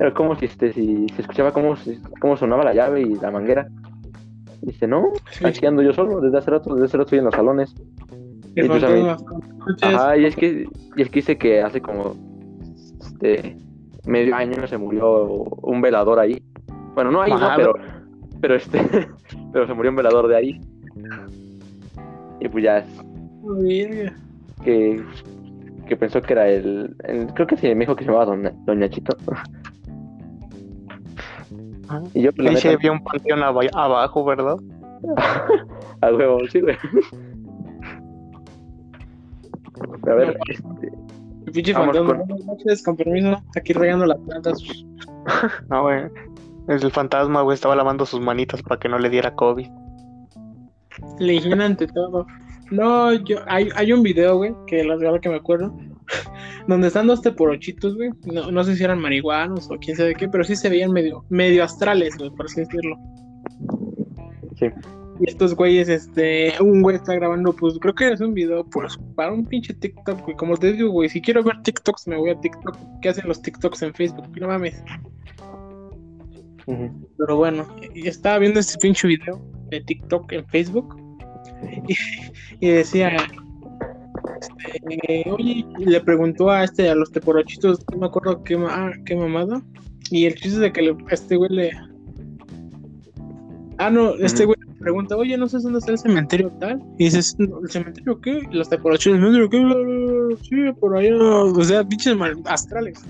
Era 0.00 0.12
como 0.12 0.34
si, 0.36 0.46
este, 0.46 0.72
si 0.72 1.06
se 1.14 1.22
escuchaba 1.22 1.52
cómo, 1.52 1.74
cómo 2.20 2.36
sonaba 2.36 2.64
la 2.64 2.74
llave 2.74 3.02
y 3.02 3.14
la 3.14 3.30
manguera. 3.30 3.68
Dice, 4.62 4.86
no, 4.86 5.06
Sí. 5.30 5.44
aquí 5.46 5.66
ando 5.66 5.82
yo 5.82 5.92
solo, 5.92 6.20
desde 6.20 6.38
hace 6.38 6.50
rato, 6.50 6.74
desde 6.74 6.86
hace 6.86 6.96
rato 6.96 7.04
estoy 7.06 7.18
en 7.20 7.24
los 7.26 7.34
salones. 7.34 7.74
Y 8.54 8.62
pues 8.64 8.82
mí- 8.82 9.06
Ajá, 9.82 10.16
y 10.16 10.24
es 10.26 10.36
que, 10.36 10.66
y 10.96 11.02
es 11.02 11.08
que 11.08 11.14
dice 11.20 11.38
que 11.38 11.62
hace 11.62 11.80
como 11.80 12.14
este 13.00 13.56
medio 14.06 14.34
año 14.34 14.66
se 14.66 14.78
murió 14.78 15.22
un 15.62 15.80
velador 15.80 16.18
ahí. 16.18 16.42
Bueno, 16.94 17.10
no 17.10 17.22
ahí, 17.22 17.30
no, 17.32 17.40
pero, 17.56 17.72
pero 18.40 18.54
este, 18.56 18.80
pero 19.52 19.66
se 19.66 19.74
murió 19.74 19.90
un 19.90 19.96
velador 19.96 20.28
de 20.28 20.36
ahí. 20.36 20.60
Y 22.40 22.48
pues 22.48 22.64
ya 22.64 22.84
verga. 23.44 24.14
que, 24.64 25.02
que 25.86 25.96
pensó 25.96 26.20
que 26.20 26.32
era 26.32 26.48
el, 26.48 26.94
el- 27.04 27.26
creo 27.34 27.46
que 27.46 27.56
sí, 27.56 27.68
me 27.74 27.80
dijo 27.80 27.94
que 27.96 28.04
se 28.04 28.10
llamaba 28.10 28.26
Doña, 28.26 28.52
Doña 28.64 28.88
Chito. 28.88 29.16
Y 32.14 32.22
yo 32.22 32.32
pues, 32.32 32.48
Ahí 32.48 32.54
neta, 32.54 32.70
había 32.70 32.92
un 32.92 33.04
panteón 33.04 33.42
aba- 33.42 33.66
abajo, 33.74 34.24
¿verdad? 34.24 34.56
a 36.00 36.10
huevo, 36.12 36.38
sí, 36.50 36.60
güey. 36.60 36.76
A 40.08 40.14
ver, 40.14 40.36
este, 40.48 40.90
El 41.46 41.52
pinche 41.52 41.72
fantasma. 41.74 42.06
con- 42.18 42.26
Buenas 42.28 42.46
noches, 42.46 42.82
con 42.82 42.96
permiso. 42.96 43.42
Aquí 43.56 43.72
regando 43.72 44.06
las 44.06 44.18
plantas. 44.18 44.58
No, 45.70 45.82
güey. 45.82 46.02
Es 46.68 46.82
el 46.82 46.90
fantasma, 46.90 47.42
güey, 47.42 47.54
estaba 47.54 47.76
lavando 47.76 48.04
sus 48.06 48.20
manitas 48.20 48.62
para 48.62 48.78
que 48.80 48.88
no 48.88 48.98
le 48.98 49.08
diera 49.10 49.34
COVID. 49.34 49.68
Le 51.18 51.34
higiene 51.34 51.64
ante 51.64 51.86
todo. 51.86 52.26
No, 52.70 53.12
yo, 53.12 53.38
hay, 53.46 53.68
hay 53.76 53.92
un 53.92 54.02
video, 54.02 54.36
güey, 54.38 54.54
que 54.66 54.82
la 54.84 54.96
verdad 54.96 55.20
que 55.20 55.28
me 55.28 55.36
acuerdo, 55.36 55.76
donde 56.68 56.86
están 56.88 57.06
dos 57.06 57.20
teporochitos, 57.22 57.94
güey. 57.96 58.10
No, 58.24 58.50
no 58.50 58.64
sé 58.64 58.76
si 58.76 58.82
eran 58.84 58.98
marihuanos 59.00 59.70
o 59.70 59.76
quién 59.78 59.96
sabe 59.96 60.14
qué, 60.14 60.28
pero 60.28 60.42
sí 60.44 60.56
se 60.56 60.68
veían 60.70 60.90
medio, 60.92 61.24
medio 61.28 61.62
astrales, 61.64 62.16
güey, 62.16 62.30
por 62.30 62.46
así 62.46 62.60
decirlo. 62.60 62.96
Sí. 64.58 64.66
Y 65.24 65.30
estos 65.30 65.54
güeyes, 65.54 65.88
este, 65.88 66.52
un 66.60 66.82
güey 66.82 66.96
está 66.96 67.14
grabando, 67.14 67.52
pues 67.52 67.78
creo 67.80 67.94
que 67.94 68.10
es 68.10 68.20
un 68.20 68.34
video, 68.34 68.64
pues, 68.64 68.98
para 69.14 69.32
un 69.32 69.46
pinche 69.46 69.72
TikTok, 69.72 70.20
güey. 70.24 70.36
Como 70.36 70.56
te 70.56 70.72
digo, 70.72 70.90
güey, 70.90 71.08
si 71.08 71.20
quiero 71.20 71.44
ver 71.44 71.62
TikToks, 71.62 72.08
me 72.08 72.16
voy 72.16 72.30
a 72.30 72.40
TikTok. 72.40 72.76
¿Qué 73.00 73.10
hacen 73.10 73.28
los 73.28 73.40
TikToks 73.40 73.82
en 73.82 73.94
Facebook? 73.94 74.26
No 74.40 74.48
mames. 74.48 74.82
Pero 76.66 77.36
bueno, 77.36 77.66
y 77.94 78.08
estaba 78.08 78.38
viendo 78.38 78.58
este 78.58 78.78
pinche 78.78 79.06
video 79.06 79.40
de 79.70 79.80
TikTok 79.80 80.32
en 80.32 80.44
Facebook 80.46 80.96
y, 81.88 81.94
y 82.66 82.68
decía, 82.68 83.16
este, 84.40 85.30
oye, 85.30 85.64
le 85.78 86.00
preguntó 86.00 86.50
a 86.50 86.64
este, 86.64 86.88
a 86.88 86.94
los 86.94 87.12
teporochitos, 87.12 87.84
no 87.92 87.98
me 87.98 88.06
acuerdo 88.06 88.42
qué, 88.44 88.56
ma- 88.56 88.88
ah, 88.88 88.92
qué 89.06 89.14
mamada, 89.16 89.62
y 90.10 90.26
el 90.26 90.34
chiste 90.34 90.58
de 90.60 90.72
que 90.72 90.82
le- 90.82 90.96
a 91.10 91.14
este 91.14 91.36
güey 91.36 91.50
le... 91.50 91.70
Ah, 93.86 93.90
no, 93.90 94.14
este 94.14 94.44
güey 94.44 94.56
le 94.66 94.74
pregunta, 94.74 95.16
oye, 95.16 95.36
no 95.36 95.48
sé 95.48 95.58
dónde 95.58 95.78
está 95.80 95.92
el 95.92 95.98
cementerio 95.98 96.50
tal, 96.60 96.80
y 96.98 97.04
dices, 97.04 97.34
"No, 97.38 97.60
¿el 97.62 97.70
cementerio 97.70 98.20
qué? 98.20 98.40
Y 98.50 98.54
los 98.56 98.68
teporochitos, 98.68 99.18
¿el 99.18 99.24
cementerio 99.24 99.50
qué? 99.50 100.36
Sí, 100.44 100.72
por 100.80 100.96
allá, 100.96 101.16
o 101.16 101.64
sea, 101.64 101.84
pinches 101.84 102.16
mal- 102.16 102.40
astrales. 102.46 103.02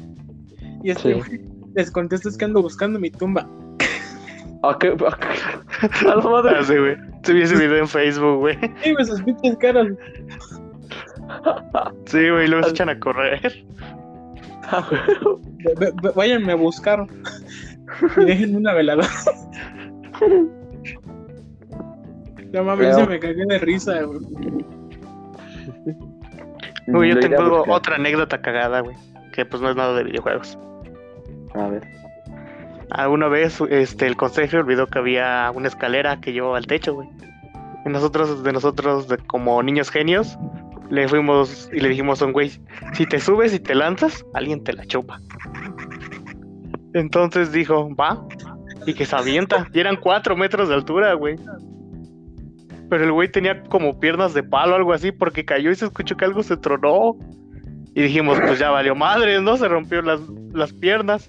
Y 0.82 0.90
este 0.90 1.14
Sí. 1.14 1.18
güey 1.18 1.40
les 1.74 1.90
contesta, 1.90 2.28
es 2.28 2.36
que 2.36 2.44
ando 2.44 2.62
buscando 2.62 2.98
mi 2.98 3.10
tumba. 3.10 3.48
¿A 4.62 4.78
qué? 4.78 4.88
¿A 4.88 5.18
qué? 5.18 6.08
A 6.08 6.16
la 6.16 6.22
madre. 6.22 6.56
Ah, 6.58 6.62
sí, 6.64 6.76
güey. 6.76 6.96
Se 7.24 7.32
vio 7.32 7.44
ese 7.44 7.56
video 7.56 7.78
en 7.78 7.88
Facebook, 7.88 8.38
güey. 8.38 8.58
Sí, 8.82 8.92
güey, 8.92 9.04
sus 9.04 9.22
pinches 9.22 9.56
caras. 9.58 9.88
Sí, 12.06 12.28
güey, 12.30 12.48
luego 12.48 12.64
se 12.64 12.70
echan 12.70 12.88
a 12.90 12.98
correr. 12.98 13.64
Váyanme 16.14 16.52
a 16.52 16.56
buscar. 16.56 17.06
Y 18.16 18.24
dejen 18.24 18.56
una 18.56 18.72
veladora. 18.74 19.08
No 22.52 22.64
mames, 22.64 22.94
Creo. 22.94 23.04
se 23.04 23.06
me 23.06 23.18
cagué 23.18 23.44
de 23.46 23.58
risa, 23.58 24.02
güey. 24.02 24.20
Güey, 26.88 27.10
yo 27.14 27.20
tengo 27.20 27.48
buscar. 27.58 27.74
otra 27.74 27.94
anécdota 27.96 28.40
cagada, 28.40 28.80
güey. 28.80 28.96
Que 29.32 29.44
pues 29.46 29.62
no 29.62 29.70
es 29.70 29.76
nada 29.76 29.94
de 29.94 30.04
videojuegos. 30.04 30.58
A 31.54 31.68
ver. 31.68 31.82
Alguna 32.90 33.28
vez 33.28 33.60
este, 33.70 34.06
el 34.06 34.16
consejo 34.16 34.58
olvidó 34.58 34.86
que 34.86 34.98
había 34.98 35.50
una 35.54 35.68
escalera 35.68 36.20
que 36.20 36.32
llevaba 36.32 36.58
al 36.58 36.66
techo, 36.66 36.94
güey. 36.94 37.08
Y 37.86 37.88
nosotros, 37.88 38.42
de 38.42 38.52
nosotros, 38.52 39.08
de- 39.08 39.16
como 39.18 39.62
niños 39.62 39.90
genios, 39.90 40.38
le 40.90 41.08
fuimos 41.08 41.70
y 41.72 41.80
le 41.80 41.88
dijimos 41.88 42.20
a 42.20 42.26
un 42.26 42.32
güey, 42.32 42.50
si 42.92 43.06
te 43.06 43.18
subes 43.18 43.54
y 43.54 43.60
te 43.60 43.74
lanzas, 43.74 44.26
alguien 44.34 44.62
te 44.62 44.72
la 44.74 44.84
chupa. 44.84 45.20
Entonces 46.94 47.50
dijo, 47.52 47.94
va, 47.96 48.22
y 48.86 48.92
que 48.94 49.06
se 49.06 49.16
avienta. 49.16 49.66
Y 49.72 49.80
eran 49.80 49.96
cuatro 49.96 50.36
metros 50.36 50.68
de 50.68 50.74
altura, 50.74 51.14
güey. 51.14 51.36
Pero 52.92 53.04
el 53.04 53.12
güey 53.12 53.32
tenía 53.32 53.62
como 53.70 53.98
piernas 53.98 54.34
de 54.34 54.42
palo 54.42 54.74
o 54.74 54.76
algo 54.76 54.92
así, 54.92 55.12
porque 55.12 55.46
cayó 55.46 55.70
y 55.70 55.74
se 55.74 55.86
escuchó 55.86 56.14
que 56.14 56.26
algo 56.26 56.42
se 56.42 56.58
tronó. 56.58 57.16
Y 57.94 58.02
dijimos, 58.02 58.38
pues 58.38 58.58
ya 58.58 58.68
valió 58.68 58.94
madre, 58.94 59.40
¿no? 59.40 59.56
Se 59.56 59.66
rompió 59.66 60.02
las, 60.02 60.20
las 60.52 60.74
piernas. 60.74 61.26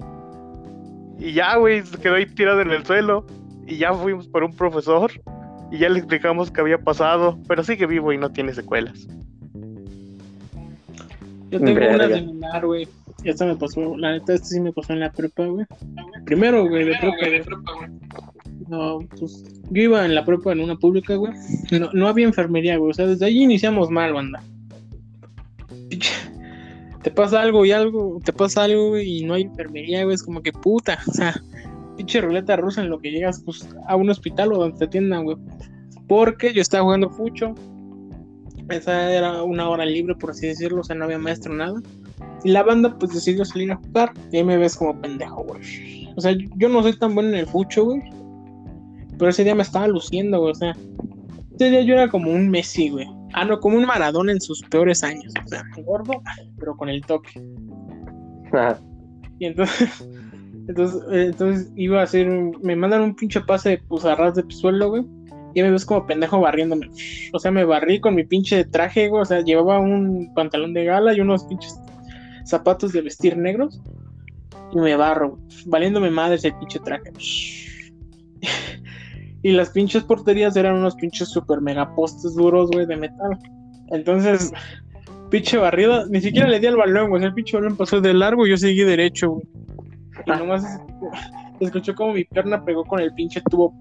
Y 1.20 1.32
ya, 1.32 1.56
güey, 1.56 1.82
se 1.84 1.98
quedó 2.00 2.16
ahí 2.16 2.26
tirado 2.26 2.60
en 2.60 2.72
el 2.72 2.86
suelo. 2.86 3.26
Y 3.66 3.78
ya 3.78 3.94
fuimos 3.94 4.28
por 4.28 4.44
un 4.44 4.54
profesor. 4.54 5.10
Y 5.72 5.78
ya 5.78 5.88
le 5.88 6.00
explicamos 6.00 6.52
qué 6.52 6.60
había 6.60 6.80
pasado. 6.80 7.40
Pero 7.48 7.64
sigue 7.64 7.86
vivo 7.86 8.12
y 8.12 8.18
no 8.18 8.30
tiene 8.30 8.54
secuelas. 8.54 9.08
Yo 11.50 11.62
tengo 11.62 11.80
una 11.80 11.80
Verga. 11.80 12.18
similar, 12.18 12.66
güey. 12.66 12.90
Esta 13.24 13.46
me 13.46 13.56
pasó, 13.56 13.96
la 13.96 14.12
neta, 14.12 14.34
esta 14.34 14.48
sí 14.48 14.60
me 14.60 14.74
pasó 14.74 14.92
en 14.92 15.00
la 15.00 15.14
prepa, 15.14 15.46
güey. 15.46 15.66
Primero, 16.26 16.68
güey, 16.68 16.84
de 16.84 16.98
prepa, 16.98 17.72
güey. 17.80 17.90
No, 18.68 19.00
pues 19.20 19.44
yo 19.70 19.82
iba 19.82 20.06
en 20.06 20.16
la 20.16 20.26
prepa 20.26 20.52
en 20.52 20.62
una 20.62 20.76
pública, 20.76 21.16
güey. 21.16 21.34
No, 21.72 21.90
no 21.94 22.08
había 22.08 22.26
enfermería, 22.26 22.78
güey. 22.78 22.92
O 22.92 22.94
sea, 22.94 23.08
desde 23.08 23.26
ahí 23.26 23.44
iniciamos 23.44 23.90
mal, 23.90 24.14
banda. 24.14 24.42
Te 27.02 27.12
pasa 27.12 27.42
algo 27.42 27.66
y 27.66 27.72
algo, 27.72 28.20
te 28.24 28.32
pasa 28.32 28.64
algo, 28.64 28.98
y 28.98 29.24
no 29.24 29.34
hay 29.34 29.44
enfermería, 29.44 30.04
güey. 30.04 30.16
Es 30.16 30.24
como 30.24 30.42
que 30.42 30.54
puta. 30.54 31.00
O 31.08 31.12
sea, 31.12 31.42
pinche 31.98 32.22
ruleta 32.22 32.56
rusa 32.56 32.82
en 32.82 32.90
lo 32.90 33.00
que 33.00 33.12
llegas 33.12 33.42
pues, 33.44 33.68
a 33.88 33.96
un 33.96 34.10
hospital 34.10 34.54
o 34.54 34.58
donde 34.58 34.78
te 34.78 34.86
atiendan, 34.86 35.26
güey. 35.26 35.38
Porque 36.08 36.54
yo 36.54 36.62
estaba 36.62 36.84
jugando 36.84 37.10
fucho. 37.10 37.54
Esa 38.70 39.12
era 39.14 39.44
una 39.44 39.70
hora 39.70 39.86
libre, 39.86 40.16
por 40.16 40.32
así 40.32 40.48
decirlo. 40.48 40.82
O 40.82 40.84
sea, 40.84 40.96
no 40.96 41.06
había 41.06 41.18
maestro, 41.20 41.54
nada. 41.54 41.82
Y 42.46 42.52
la 42.52 42.64
banda, 42.64 42.98
pues 42.98 43.14
decidió 43.14 43.44
salir 43.44 43.72
a 43.72 43.76
jugar. 43.76 44.14
Y 44.32 44.38
ahí 44.38 44.44
me 44.44 44.58
ves 44.58 44.78
como 44.78 45.00
pendejo, 45.02 45.44
güey. 45.44 46.10
O 46.16 46.22
sea, 46.22 46.36
yo 46.56 46.70
no 46.70 46.82
soy 46.84 46.98
tan 46.98 47.16
bueno 47.16 47.30
en 47.30 47.36
el 47.36 47.48
fucho, 47.48 47.86
güey. 47.86 48.02
Pero 49.18 49.30
ese 49.30 49.44
día 49.44 49.56
me 49.56 49.64
estaba 49.64 49.88
luciendo, 49.88 50.40
güey. 50.40 50.52
O 50.52 50.56
sea, 50.56 50.76
ese 51.56 51.70
día 51.70 51.82
yo 51.82 51.94
era 51.96 52.10
como 52.10 52.32
un 52.32 52.50
Messi, 52.50 52.90
güey. 52.90 53.08
Ah, 53.34 53.46
no, 53.46 53.60
como 53.60 53.78
un 53.78 53.86
Maradona 53.86 54.32
en 54.32 54.42
sus 54.42 54.62
peores 54.64 55.04
años. 55.04 55.34
O 55.44 55.48
sea, 55.48 55.64
gordo, 55.84 56.22
pero 56.60 56.76
con 56.76 56.90
el 56.90 57.02
toque. 57.06 57.42
Ajá. 58.54 58.80
Y 59.40 59.48
entonces, 59.48 60.08
entonces, 60.70 61.02
eh, 61.12 61.26
entonces 61.32 61.72
iba 61.76 62.00
a 62.00 62.04
hacer, 62.04 62.30
un- 62.30 62.56
me 62.62 62.76
mandan 62.78 63.02
un 63.02 63.16
pinche 63.16 63.42
pase 63.42 63.82
pues 63.90 64.06
a 64.06 64.16
ras 64.16 64.36
de 64.36 64.44
suelo, 64.50 64.90
güey. 64.90 65.04
Y 65.56 65.62
me 65.64 65.72
ves 65.72 65.84
como 65.86 66.06
pendejo 66.06 66.40
barriéndome. 66.40 66.90
O 67.34 67.40
sea, 67.40 67.52
me 67.52 67.66
barrí 67.66 68.00
con 68.00 68.16
mi 68.16 68.24
pinche 68.24 68.64
traje, 68.64 69.10
güey. 69.10 69.24
O 69.24 69.26
sea, 69.26 69.42
llevaba 69.42 69.80
un 69.80 70.32
pantalón 70.36 70.74
de 70.74 70.86
gala 70.86 71.14
y 71.14 71.20
unos 71.20 71.44
pinches 71.46 71.78
zapatos 72.46 72.94
de 72.94 73.02
vestir 73.02 73.36
negros. 73.38 73.82
Y 74.72 74.78
me 74.78 74.96
barro, 74.96 75.32
güey, 75.32 75.42
valiéndome 75.66 76.10
madres 76.12 76.46
el 76.46 76.56
pinche 76.56 76.80
traje. 76.80 77.12
Y 79.44 79.52
las 79.52 79.70
pinches 79.72 80.04
porterías 80.04 80.56
eran 80.56 80.76
unos 80.78 80.96
pinches 80.96 81.28
super 81.30 81.62
mega 81.62 81.94
postes 81.96 82.34
duros, 82.36 82.72
güey, 82.72 82.86
de 82.86 82.96
metal. 82.96 83.38
Entonces, 83.90 84.52
pinche 85.30 85.58
barrida, 85.58 86.06
ni 86.10 86.22
siquiera 86.22 86.48
le 86.48 86.60
di 86.60 86.68
al 86.68 86.78
balón, 86.78 87.10
güey. 87.10 87.24
El 87.24 87.34
pinche 87.34 87.58
balón 87.58 87.76
pasó 87.76 88.00
de 88.02 88.14
largo 88.14 88.48
y 88.48 88.52
yo 88.52 88.58
seguí 88.58 88.84
derecho, 88.84 89.32
güey. 89.32 89.46
Y 90.26 90.32
nomás 90.32 90.64
se 91.60 91.66
escuchó 91.66 91.94
como 91.94 92.14
mi 92.14 92.24
pierna 92.24 92.64
pegó 92.64 92.86
con 92.86 93.00
el 93.02 93.14
pinche 93.14 93.42
tubo. 93.50 93.74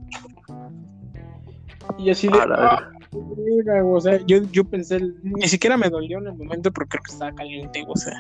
Y 1.99 2.11
así 2.11 2.27
de. 2.29 2.39
"Ah, 2.41 2.89
verga", 3.13 3.83
güey, 3.83 3.97
o 3.97 4.01
sea, 4.01 4.19
yo, 4.27 4.39
yo 4.51 4.65
pensé, 4.65 5.01
ni 5.23 5.47
siquiera 5.49 5.77
me 5.77 5.89
dolió 5.91 6.19
en 6.19 6.27
el 6.29 6.35
momento 6.35 6.73
porque 6.73 6.91
creo 6.91 7.03
que 7.05 7.13
estaba 7.13 7.33
caliente, 7.33 7.85
o 7.87 7.97
sea. 7.97 8.15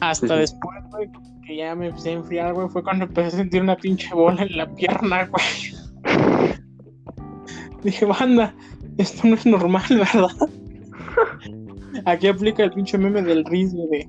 Hasta 0.00 0.26
Sí, 0.28 0.32
sí. 0.32 0.38
después, 0.40 0.73
güey, 0.94 1.10
que 1.46 1.56
ya 1.56 1.74
me 1.74 1.88
empecé 1.88 2.10
a 2.10 2.12
enfriar, 2.12 2.54
güey, 2.54 2.68
fue 2.68 2.82
cuando 2.82 3.04
empecé 3.04 3.28
a 3.28 3.38
sentir 3.38 3.62
una 3.62 3.76
pinche 3.76 4.14
bola 4.14 4.42
en 4.42 4.56
la 4.56 4.66
pierna, 4.74 5.26
güey. 5.26 5.44
Dije, 7.82 8.06
banda, 8.06 8.54
esto 8.98 9.26
no 9.28 9.34
es 9.34 9.44
normal, 9.44 9.84
¿verdad? 9.90 10.30
Aquí 12.06 12.28
aplica 12.28 12.64
el 12.64 12.72
pinche 12.72 12.98
meme 12.98 13.22
del 13.22 13.44
güey, 13.44 13.66
de, 13.66 14.08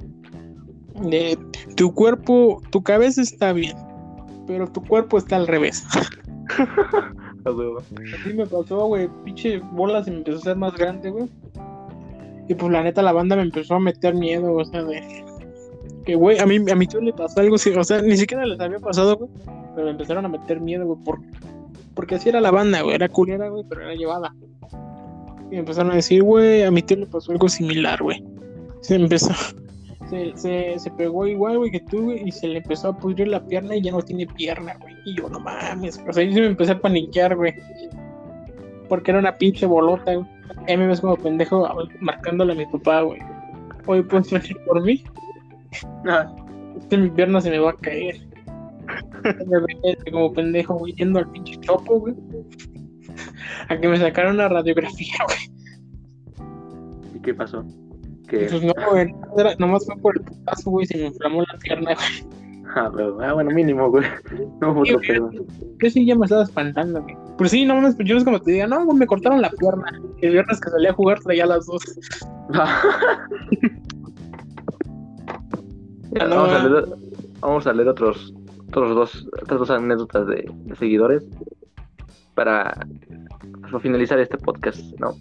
de 1.09 1.37
tu 1.75 1.93
cuerpo, 1.93 2.61
tu 2.71 2.81
cabeza 2.81 3.21
está 3.21 3.53
bien, 3.53 3.75
pero 4.47 4.67
tu 4.67 4.81
cuerpo 4.83 5.17
está 5.17 5.35
al 5.35 5.47
revés. 5.47 5.85
Así 7.45 8.33
me 8.33 8.45
pasó, 8.47 8.87
güey, 8.87 9.07
pinche 9.23 9.59
bola 9.71 10.03
se 10.03 10.11
me 10.11 10.17
empezó 10.17 10.37
a 10.37 10.41
hacer 10.41 10.57
más 10.57 10.75
grande, 10.75 11.11
güey. 11.11 11.29
Y 12.47 12.53
pues 12.53 12.71
la 12.71 12.83
neta 12.83 13.01
la 13.01 13.11
banda 13.11 13.35
me 13.35 13.41
empezó 13.43 13.75
a 13.75 13.79
meter 13.79 14.13
miedo, 14.15 14.53
o 14.53 14.65
sea, 14.65 14.83
de... 14.83 15.25
Que, 16.05 16.15
güey, 16.15 16.37
a 16.39 16.45
mí, 16.45 16.57
a 16.69 16.75
mi 16.75 16.87
tío 16.87 17.01
le 17.01 17.13
pasó 17.13 17.39
algo, 17.39 17.55
o 17.55 17.83
sea, 17.83 18.01
ni 18.01 18.15
siquiera 18.15 18.45
les 18.45 18.59
había 18.59 18.79
pasado, 18.79 19.17
güey. 19.17 19.29
Pero 19.73 19.85
me 19.85 19.91
empezaron 19.91 20.25
a 20.25 20.29
meter 20.29 20.61
miedo, 20.61 20.85
güey, 20.85 20.99
por, 21.03 21.19
porque 21.95 22.15
así 22.15 22.29
era 22.29 22.41
la 22.41 22.51
banda, 22.51 22.81
güey. 22.81 22.95
Era 22.95 23.09
culera, 23.09 23.49
güey, 23.49 23.63
pero 23.67 23.81
era 23.81 23.95
llevada. 23.95 24.35
Y 25.51 25.57
empezaron 25.57 25.91
a 25.91 25.95
decir, 25.95 26.21
güey, 26.23 26.63
a 26.63 26.71
mi 26.71 26.81
tío 26.81 26.97
le 26.97 27.07
pasó 27.07 27.31
algo 27.31 27.49
similar, 27.49 28.01
güey. 28.01 28.23
Se 28.81 28.95
empezó. 28.95 29.33
Se, 30.09 30.37
se, 30.37 30.77
se 30.77 30.91
pegó 30.91 31.25
igual, 31.25 31.57
güey, 31.57 31.71
que 31.71 31.79
tú, 31.79 32.03
güey, 32.03 32.27
y 32.27 32.31
se 32.31 32.47
le 32.47 32.59
empezó 32.59 32.89
a 32.89 32.95
pudrir 32.95 33.27
la 33.27 33.43
pierna 33.43 33.75
y 33.75 33.81
ya 33.81 33.91
no 33.91 34.03
tiene 34.03 34.27
pierna, 34.27 34.77
güey. 34.79 34.93
Y 35.03 35.15
yo, 35.15 35.27
no 35.29 35.39
mames. 35.39 35.99
O 36.07 36.13
sea, 36.13 36.23
yo 36.23 36.41
me 36.41 36.45
empecé 36.45 36.73
a 36.73 36.79
paniquear, 36.79 37.35
güey. 37.35 37.55
Porque 38.87 39.09
era 39.09 39.19
una 39.19 39.35
pinche 39.35 39.65
bolota, 39.65 40.13
güey. 40.13 40.27
Ahí 40.67 40.77
me 40.77 40.85
ves 40.85 41.01
como 41.01 41.15
pendejo 41.15 41.67
marcándole 42.01 42.53
a 42.53 42.55
mi 42.55 42.67
papá, 42.67 43.01
güey. 43.01 43.19
Oye, 43.87 44.03
¿puedes 44.03 44.29
venir 44.29 44.55
por 44.67 44.83
mí? 44.83 45.03
Ah, 46.07 46.27
es 46.77 46.85
que 46.87 46.97
mi 46.97 47.09
pierna 47.09 47.41
se 47.41 47.49
me 47.49 47.59
va 47.59 47.71
a 47.71 47.77
caer. 47.77 48.15
Me 49.23 50.11
como 50.11 50.33
pendejo, 50.33 50.75
güey, 50.75 50.93
yendo 50.93 51.19
al 51.19 51.31
pinche 51.31 51.59
chopo, 51.61 51.99
güey. 51.99 52.13
A 53.69 53.77
que 53.77 53.87
me 53.87 53.97
sacaron 53.97 54.35
una 54.35 54.49
radiografía, 54.49 55.15
güey. 55.25 57.15
¿Y 57.15 57.19
qué 57.21 57.33
pasó? 57.33 57.63
Que... 58.27 58.47
Pues 58.49 58.63
no, 58.63 58.73
güey, 58.91 59.13
nomás 59.59 59.85
fue 59.85 59.95
por 59.97 60.17
el 60.17 60.23
putazo, 60.23 60.71
güey, 60.71 60.85
se 60.85 60.97
me 60.97 61.05
inflamó 61.07 61.41
la 61.41 61.57
pierna, 61.59 61.93
güey. 61.95 62.35
Ah, 62.75 62.91
pero- 62.93 63.21
ah, 63.21 63.33
bueno, 63.33 63.51
mínimo, 63.51 63.89
güey. 63.89 64.05
No 64.61 64.73
fue 64.73 64.83
otro 64.83 64.99
pedo. 64.99 65.31
Yo 65.31 65.89
sí 65.89 66.05
ya 66.05 66.15
me 66.15 66.25
estaba 66.25 66.43
espantando, 66.43 67.01
güey. 67.01 67.15
Pero 67.37 67.49
sí, 67.49 67.65
no 67.65 67.75
mames, 67.75 67.95
pues 67.95 68.07
yo 68.07 68.17
es 68.17 68.23
como 68.23 68.39
te 68.41 68.51
diga, 68.51 68.67
no, 68.67 68.85
me 68.85 69.07
cortaron 69.07 69.41
la 69.41 69.49
pierna. 69.49 69.85
El 70.21 70.31
viernes 70.31 70.59
que 70.59 70.69
salí 70.69 70.87
a 70.87 70.93
jugar 70.93 71.19
traía 71.21 71.45
las 71.45 71.65
dos. 71.65 71.81
Vamos, 76.19 76.49
a 76.49 76.67
leer, 76.67 76.85
vamos 77.41 77.67
a 77.67 77.73
leer 77.73 77.89
otros, 77.89 78.33
otros 78.69 78.95
dos, 78.95 79.27
otras 79.41 79.59
dos 79.59 79.69
anécdotas 79.69 80.25
de, 80.27 80.49
de 80.49 80.75
seguidores 80.75 81.27
para, 82.35 82.73
para 83.61 83.79
finalizar 83.79 84.19
este 84.19 84.37
podcast, 84.37 84.79
¿no? 84.99 85.13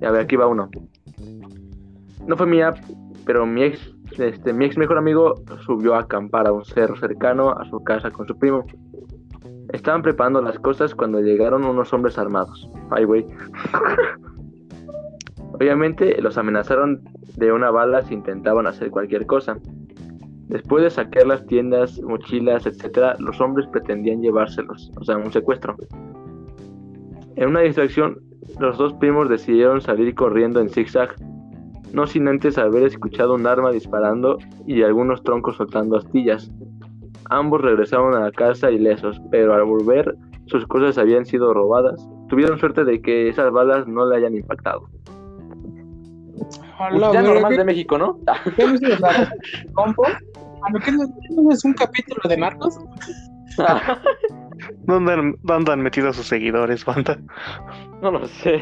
Y 0.00 0.04
a 0.04 0.10
ver, 0.10 0.22
aquí 0.22 0.36
va 0.36 0.46
uno. 0.46 0.70
No 2.26 2.36
fue 2.36 2.46
mía, 2.46 2.74
pero 3.24 3.46
mi 3.46 3.62
ex, 3.62 3.94
este, 4.18 4.52
mi 4.52 4.66
ex 4.66 4.76
mejor 4.76 4.98
amigo 4.98 5.34
subió 5.64 5.94
a 5.94 6.00
acampar 6.00 6.46
a 6.46 6.52
un 6.52 6.64
cerro 6.64 6.96
cercano 6.96 7.50
a 7.50 7.64
su 7.68 7.82
casa 7.82 8.10
con 8.10 8.26
su 8.26 8.38
primo. 8.38 8.64
Estaban 9.72 10.02
preparando 10.02 10.42
las 10.42 10.58
cosas 10.58 10.94
cuando 10.94 11.20
llegaron 11.20 11.64
unos 11.64 11.92
hombres 11.92 12.18
armados. 12.18 12.68
Ay, 12.90 13.04
güey. 13.04 13.26
Obviamente 15.52 16.20
los 16.20 16.38
amenazaron 16.38 17.02
de 17.36 17.52
una 17.52 17.70
bala 17.70 18.02
si 18.02 18.14
intentaban 18.14 18.66
hacer 18.66 18.90
cualquier 18.90 19.26
cosa. 19.26 19.58
Después 20.50 20.82
de 20.82 20.90
saquear 20.90 21.28
las 21.28 21.46
tiendas, 21.46 22.02
mochilas, 22.02 22.66
etcétera, 22.66 23.14
los 23.20 23.40
hombres 23.40 23.68
pretendían 23.68 24.20
llevárselos, 24.20 24.90
o 25.00 25.04
sea, 25.04 25.16
un 25.16 25.30
secuestro. 25.30 25.76
En 27.36 27.50
una 27.50 27.60
distracción, 27.60 28.18
los 28.58 28.76
dos 28.76 28.92
primos 28.94 29.28
decidieron 29.28 29.80
salir 29.80 30.12
corriendo 30.16 30.60
en 30.60 30.68
zigzag, 30.68 31.14
no 31.92 32.04
sin 32.08 32.26
antes 32.26 32.58
haber 32.58 32.82
escuchado 32.82 33.34
un 33.34 33.46
arma 33.46 33.70
disparando 33.70 34.38
y 34.66 34.82
algunos 34.82 35.22
troncos 35.22 35.54
soltando 35.54 35.96
astillas. 35.96 36.50
Ambos 37.26 37.60
regresaron 37.60 38.16
a 38.16 38.20
la 38.24 38.32
casa 38.32 38.72
ilesos, 38.72 39.20
pero 39.30 39.54
al 39.54 39.62
volver 39.62 40.16
sus 40.46 40.66
cosas 40.66 40.98
habían 40.98 41.26
sido 41.26 41.54
robadas. 41.54 42.08
Tuvieron 42.28 42.58
suerte 42.58 42.84
de 42.84 43.00
que 43.00 43.28
esas 43.28 43.52
balas 43.52 43.86
no 43.86 44.04
le 44.04 44.16
hayan 44.16 44.34
impactado. 44.34 44.88
A 46.80 46.90
la 46.90 47.12
ya 47.12 47.22
verga, 47.22 47.34
normal 47.34 47.56
de 47.56 47.64
México, 47.64 47.98
¿no? 47.98 48.18
¿qué 48.56 48.66
no 48.66 48.74
es 48.74 48.82
eso? 48.82 49.06
¿Compo? 49.74 50.02
¿A 50.62 50.70
lo 50.72 50.78
que 50.80 50.92
no 50.92 51.50
es 51.52 51.64
un 51.64 51.72
capítulo 51.74 52.20
de 52.28 52.36
Narcos? 52.36 52.78
¿Dónde 54.86 55.12
han, 55.12 55.34
dónde 55.42 55.72
han 55.72 55.80
metido 55.80 56.10
a 56.10 56.12
sus 56.12 56.26
seguidores, 56.26 56.84
banda? 56.84 57.18
no 58.02 58.10
lo 58.10 58.26
sé. 58.26 58.60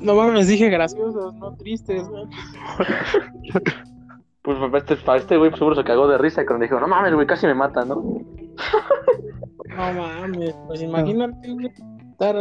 No 0.00 0.14
mames, 0.16 0.48
dije 0.48 0.68
graciosos, 0.68 1.34
no 1.34 1.54
tristes, 1.56 2.08
güey. 2.08 2.24
Pues 4.42 4.58
papá, 4.58 4.78
este, 4.78 4.96
pa- 4.96 5.16
este 5.16 5.36
güey 5.36 5.52
seguro 5.52 5.76
se 5.76 5.84
cagó 5.84 6.08
de 6.08 6.18
risa 6.18 6.44
cuando 6.44 6.64
dijo, 6.64 6.80
no 6.80 6.88
mames, 6.88 7.14
güey, 7.14 7.26
casi 7.26 7.46
me 7.46 7.54
mata, 7.54 7.84
¿no? 7.84 7.94
No 9.68 9.92
mames, 9.94 10.54
pues 10.66 10.82
imagínate, 10.82 11.52
güey, 11.52 11.70
estar 12.10 12.34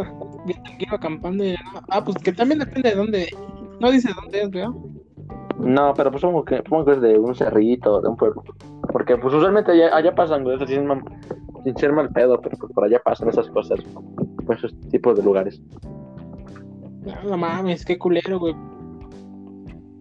bien 0.48 0.64
tranquilo 0.64 0.96
acampando 0.96 1.46
y 1.46 1.56
Ah, 1.90 2.04
pues 2.04 2.18
que 2.18 2.34
también 2.34 2.60
depende 2.60 2.90
de 2.90 2.96
dónde. 2.96 3.30
No 3.80 3.92
dice 3.92 4.10
dónde 4.20 4.42
es, 4.42 4.50
¿verdad? 4.50 4.72
No, 5.58 5.94
pero 5.96 6.12
pues 6.12 6.22
supongo 6.22 6.46
que, 6.46 6.58
supongo 6.58 6.86
que 6.86 6.92
es 6.94 7.02
de 7.02 7.20
un 7.20 7.36
cerrito, 7.36 8.02
de 8.02 8.10
un 8.10 8.18
pueblo. 8.18 8.44
Porque 8.92 9.18
pues 9.18 9.34
usualmente 9.34 9.72
allá, 9.72 9.96
allá 9.96 10.14
pasan, 10.14 10.44
güey, 10.44 10.58
sin, 10.66 10.88
sin 11.64 11.78
ser 11.78 11.94
mal 11.94 12.10
pedo, 12.10 12.40
pero 12.42 12.58
pues 12.58 12.72
por 12.74 12.84
allá 12.84 13.02
pasan 13.04 13.30
esas 13.30 13.50
cosas, 13.50 13.80
por 14.46 14.56
esos 14.56 14.78
tipos 14.90 15.18
de 15.18 15.24
lugares. 15.24 15.62
No, 17.06 17.30
no 17.30 17.38
mames, 17.38 17.86
qué 17.86 17.98
culero, 17.98 18.40
güey. 18.40 18.56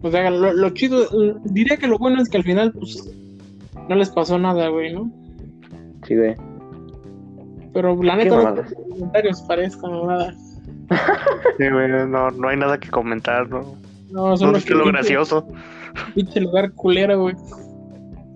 O 0.03 0.09
sea, 0.09 0.29
lo, 0.29 0.53
lo 0.53 0.69
chido, 0.71 1.05
diría 1.45 1.77
que 1.77 1.87
lo 1.87 1.97
bueno 1.97 2.21
es 2.21 2.29
que 2.29 2.37
al 2.37 2.43
final, 2.43 2.71
pues, 2.73 3.15
no 3.87 3.95
les 3.95 4.09
pasó 4.09 4.37
nada, 4.37 4.67
güey, 4.69 4.93
¿no? 4.93 5.11
Sí, 6.07 6.15
güey. 6.15 6.35
Pero 7.73 8.01
la 8.01 8.15
neta, 8.15 8.51
los 8.51 8.73
comentarios 8.73 9.41
parezcan 9.43 10.07
nada. 10.07 10.33
Sí, 11.57 11.69
güey, 11.69 11.87
no, 12.07 12.31
no 12.31 12.47
hay 12.47 12.57
nada 12.57 12.77
que 12.79 12.89
comentar, 12.89 13.49
¿no? 13.49 13.61
No, 14.11 14.35
son 14.37 14.47
No 14.47 14.53
los 14.53 14.63
es 14.65 14.69
lo 14.69 14.85
gracioso. 14.85 15.47
Pinche 16.15 16.41
lugar 16.41 16.71
culero, 16.73 17.19
güey. 17.21 17.35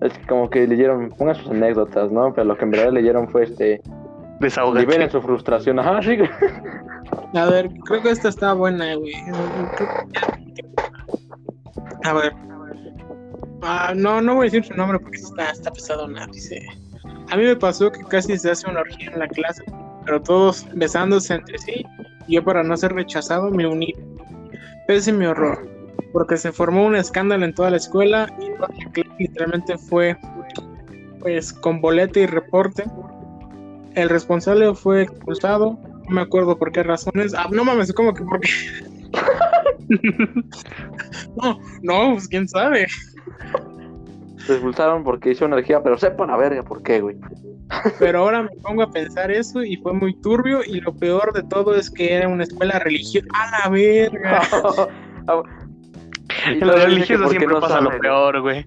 Es 0.02 0.12
que 0.12 0.26
como 0.26 0.50
que 0.50 0.66
leyeron, 0.66 1.10
pongan 1.10 1.34
sus 1.36 1.50
anécdotas, 1.50 2.10
¿no? 2.12 2.32
Pero 2.34 2.46
lo 2.48 2.56
que 2.56 2.64
en 2.64 2.70
verdad 2.70 2.92
leyeron 2.92 3.28
fue 3.28 3.44
este, 3.44 3.80
Desahogate. 4.40 4.80
liberen 4.80 5.10
su 5.10 5.20
frustración. 5.22 5.78
Ajá, 5.78 6.02
sí. 6.02 6.18
A 7.34 7.46
ver, 7.46 7.70
creo 7.86 8.02
que 8.02 8.10
esta 8.10 8.28
está 8.28 8.52
buena, 8.52 8.94
güey. 8.94 9.12
Creo 9.76 9.88
que 10.04 10.20
ya- 12.04 12.10
A 12.10 12.12
ver. 12.14 12.32
Ah, 13.62 13.94
no, 13.96 14.20
no 14.20 14.34
voy 14.34 14.42
a 14.48 14.50
decir 14.50 14.64
su 14.64 14.74
nombre 14.74 14.98
porque 14.98 15.16
está, 15.16 15.50
está 15.50 15.70
pesado, 15.72 16.06
nada. 16.06 16.26
Dice. 16.32 16.64
A 17.30 17.36
mí 17.36 17.42
me 17.44 17.56
pasó 17.56 17.90
que 17.90 18.02
casi 18.04 18.36
se 18.38 18.50
hace 18.50 18.68
una 18.70 18.80
orgía 18.80 19.10
en 19.10 19.18
la 19.18 19.26
clase, 19.28 19.64
pero 20.04 20.20
todos 20.22 20.66
besándose 20.74 21.34
entre 21.34 21.58
sí. 21.58 21.84
Y 22.28 22.34
yo, 22.36 22.44
para 22.44 22.62
no 22.62 22.76
ser 22.76 22.92
rechazado, 22.92 23.50
me 23.50 23.66
uní. 23.66 23.92
Mi 24.88 25.26
horror, 25.26 25.68
porque 26.12 26.36
se 26.36 26.52
formó 26.52 26.86
un 26.86 26.94
escándalo 26.94 27.44
en 27.44 27.54
toda 27.54 27.70
la 27.70 27.76
escuela 27.76 28.28
y 28.40 28.52
toda 28.54 28.68
la 28.68 28.90
clase 28.92 29.10
literalmente 29.18 29.76
fue, 29.76 30.16
pues, 31.20 31.52
con 31.52 31.80
boleta 31.80 32.20
y 32.20 32.26
reporte. 32.26 32.84
El 33.94 34.08
responsable 34.08 34.74
fue 34.74 35.02
expulsado, 35.02 35.78
no 36.08 36.14
me 36.14 36.20
acuerdo 36.20 36.56
por 36.56 36.70
qué 36.70 36.84
razones. 36.84 37.34
Ah, 37.34 37.48
no 37.50 37.64
mames, 37.64 37.92
como 37.92 38.14
que 38.14 38.22
porque. 38.24 38.48
no, 41.42 41.60
no, 41.82 42.12
pues 42.12 42.28
quién 42.28 42.48
sabe. 42.48 42.86
Lo 44.48 44.54
expulsaron 44.54 45.02
porque 45.04 45.32
hizo 45.32 45.44
energía, 45.44 45.82
pero 45.82 45.98
sepan 45.98 46.30
a 46.30 46.36
verga 46.36 46.62
por 46.62 46.82
qué, 46.82 47.00
güey. 47.00 47.16
Pero 47.98 48.20
ahora 48.20 48.42
me 48.42 48.50
pongo 48.62 48.82
a 48.82 48.90
pensar 48.90 49.30
eso 49.30 49.64
y 49.64 49.76
fue 49.76 49.92
muy 49.92 50.14
turbio. 50.20 50.60
Y 50.64 50.80
lo 50.80 50.94
peor 50.94 51.32
de 51.32 51.42
todo 51.42 51.74
es 51.74 51.90
que 51.90 52.12
era 52.14 52.28
una 52.28 52.44
escuela 52.44 52.78
religiosa. 52.78 53.26
¡A 53.34 53.62
la 53.64 53.70
verga! 53.70 54.42
Y 56.48 56.58
que 56.58 56.64
religiosa 56.64 57.24
por 57.24 57.32
qué 57.32 57.38
siempre 57.38 57.54
no 57.54 57.60
pasa 57.60 57.80
lo 57.80 57.98
peor, 57.98 58.40
güey. 58.40 58.66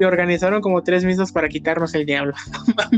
Y 0.00 0.04
organizaron 0.04 0.60
como 0.60 0.82
tres 0.82 1.04
misas 1.04 1.32
para 1.32 1.48
quitarnos 1.48 1.94
el 1.94 2.06
diablo. 2.06 2.34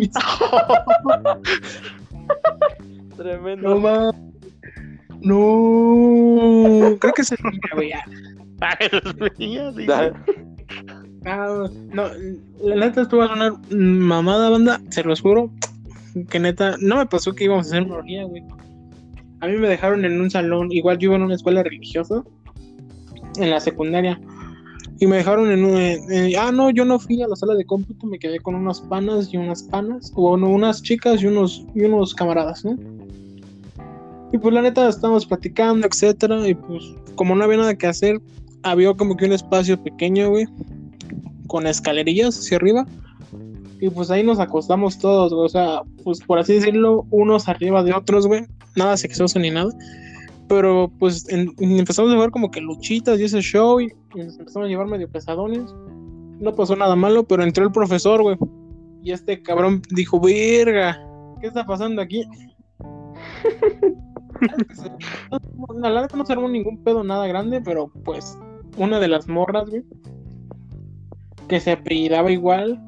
Tremendo. 3.17 3.69
No 3.71 3.81
mames. 3.81 4.15
No, 5.21 6.97
creo 6.99 7.15
que 7.15 7.25
se 7.25 7.37
güey. 7.75 7.93
Ay, 8.61 8.89
los 8.93 9.39
míos, 9.39 9.75
sí, 9.77 9.87
Ya. 9.87 10.13
sí. 10.25 10.33
No, 11.27 12.09
la 12.63 12.87
neta 12.87 13.03
estuvo 13.03 13.23
a 13.23 13.29
sonar 13.29 13.55
mamada, 13.71 14.49
banda, 14.49 14.81
se 14.91 15.03
los 15.03 15.21
juro. 15.21 15.51
Que 16.31 16.39
neta, 16.39 16.77
no 16.81 16.97
me 16.97 17.07
pasó 17.07 17.35
que 17.35 17.45
íbamos 17.45 17.67
a 17.67 17.69
hacer 17.71 17.83
una 17.83 17.97
orgía, 17.97 18.25
güey. 18.25 18.45
A 19.41 19.49
mí 19.49 19.57
me 19.57 19.69
dejaron 19.69 20.05
en 20.05 20.21
un 20.21 20.31
salón, 20.31 20.71
igual 20.71 20.99
yo 20.99 21.09
iba 21.09 21.17
en 21.17 21.23
una 21.23 21.35
escuela 21.35 21.65
religiosa, 21.65 22.23
en 23.39 23.51
la 23.51 23.59
secundaria. 23.59 24.21
Y 24.99 25.07
me 25.09 25.17
dejaron 25.17 25.51
en 25.51 25.65
un. 25.65 26.37
ah, 26.39 26.53
no, 26.53 26.71
yo 26.71 26.85
no 26.85 26.99
fui 27.01 27.21
a 27.21 27.29
la 27.29 27.37
sala 27.37 27.55
de 27.55 27.67
cómputo, 27.67 28.07
me 28.07 28.21
quedé 28.21 28.39
con 28.39 28.55
unas 28.55 28.81
panas 28.83 29.29
y 29.35 29.37
unas 29.37 29.65
panas, 29.65 30.13
o 30.15 30.31
bueno, 30.31 30.49
unas 30.49 30.81
chicas 30.81 31.23
y 31.23 31.27
unos, 31.27 31.67
y 31.75 31.83
unos 31.83 32.15
camaradas, 32.15 32.65
¿no? 32.65 32.77
Y 34.33 34.39
pues 34.39 34.55
la 34.55 34.63
neta 34.63 34.89
estábamos 34.89 35.27
platicando, 35.27 35.87
etcétera, 35.87 36.49
y 36.49 36.55
pues 36.55 36.85
como 37.17 37.35
no 37.35 37.45
había 37.45 37.59
nada 37.59 37.75
que 37.75 37.89
hacer, 37.89 38.21
había 38.63 38.95
como 38.95 39.17
que 39.17 39.27
un 39.27 39.33
espacio 39.33 39.83
pequeño, 39.83 40.31
güey, 40.31 40.47
con 41.47 41.67
escalerillas 41.67 42.39
hacia 42.39 42.57
arriba. 42.57 42.87
Y 43.81 43.91
pues 43.91 44.11
ahí 44.11 44.23
nos 44.23 44.41
acostamos 44.41 44.99
todos, 44.99 45.33
güey. 45.33 45.45
O 45.45 45.49
sea, 45.49 45.83
pues 46.03 46.21
por 46.21 46.39
así 46.39 46.55
decirlo, 46.55 47.07
unos 47.11 47.49
arriba 47.49 47.83
de 47.83 47.93
otros, 47.93 48.27
güey. 48.27 48.45
Nada 48.75 48.97
sexoso 48.97 49.39
ni 49.39 49.51
nada. 49.51 49.71
Pero 50.49 50.91
pues 50.99 51.29
en- 51.29 51.53
empezamos 51.59 52.13
a 52.13 52.17
ver 52.19 52.31
como 52.31 52.51
que 52.51 52.61
luchitas 52.61 53.19
y 53.21 53.25
ese 53.25 53.41
show. 53.43 53.81
Y, 53.81 53.93
y 54.15 54.19
nos 54.23 54.39
empezamos 54.39 54.67
a 54.67 54.69
llevar 54.69 54.87
medio 54.87 55.09
pesadones. 55.11 55.75
no 56.41 56.55
pasó 56.55 56.77
nada 56.77 56.97
malo, 56.97 57.25
pero 57.25 57.43
entró 57.43 57.65
el 57.65 57.73
profesor, 57.73 58.23
güey. 58.23 58.37
Y 59.03 59.13
este 59.13 59.43
cabrón 59.43 59.83
dijo, 59.91 60.21
verga, 60.21 60.99
¿qué 61.41 61.49
está 61.49 61.65
pasando 61.67 62.01
aquí? 62.03 62.25
la 65.81 65.91
verdad 65.91 66.11
no 66.15 66.27
se 66.27 66.33
armó 66.33 66.49
ningún 66.49 66.83
pedo 66.83 67.05
nada 67.05 67.27
grande, 67.27 67.61
pero 67.61 67.91
pues 68.05 68.39
una 68.77 68.99
de 69.01 69.09
las 69.09 69.29
morras, 69.29 69.69
güey, 69.71 69.83
que 71.49 71.61
se 71.61 71.73
apellidaba 71.73 72.31
igual, 72.31 72.81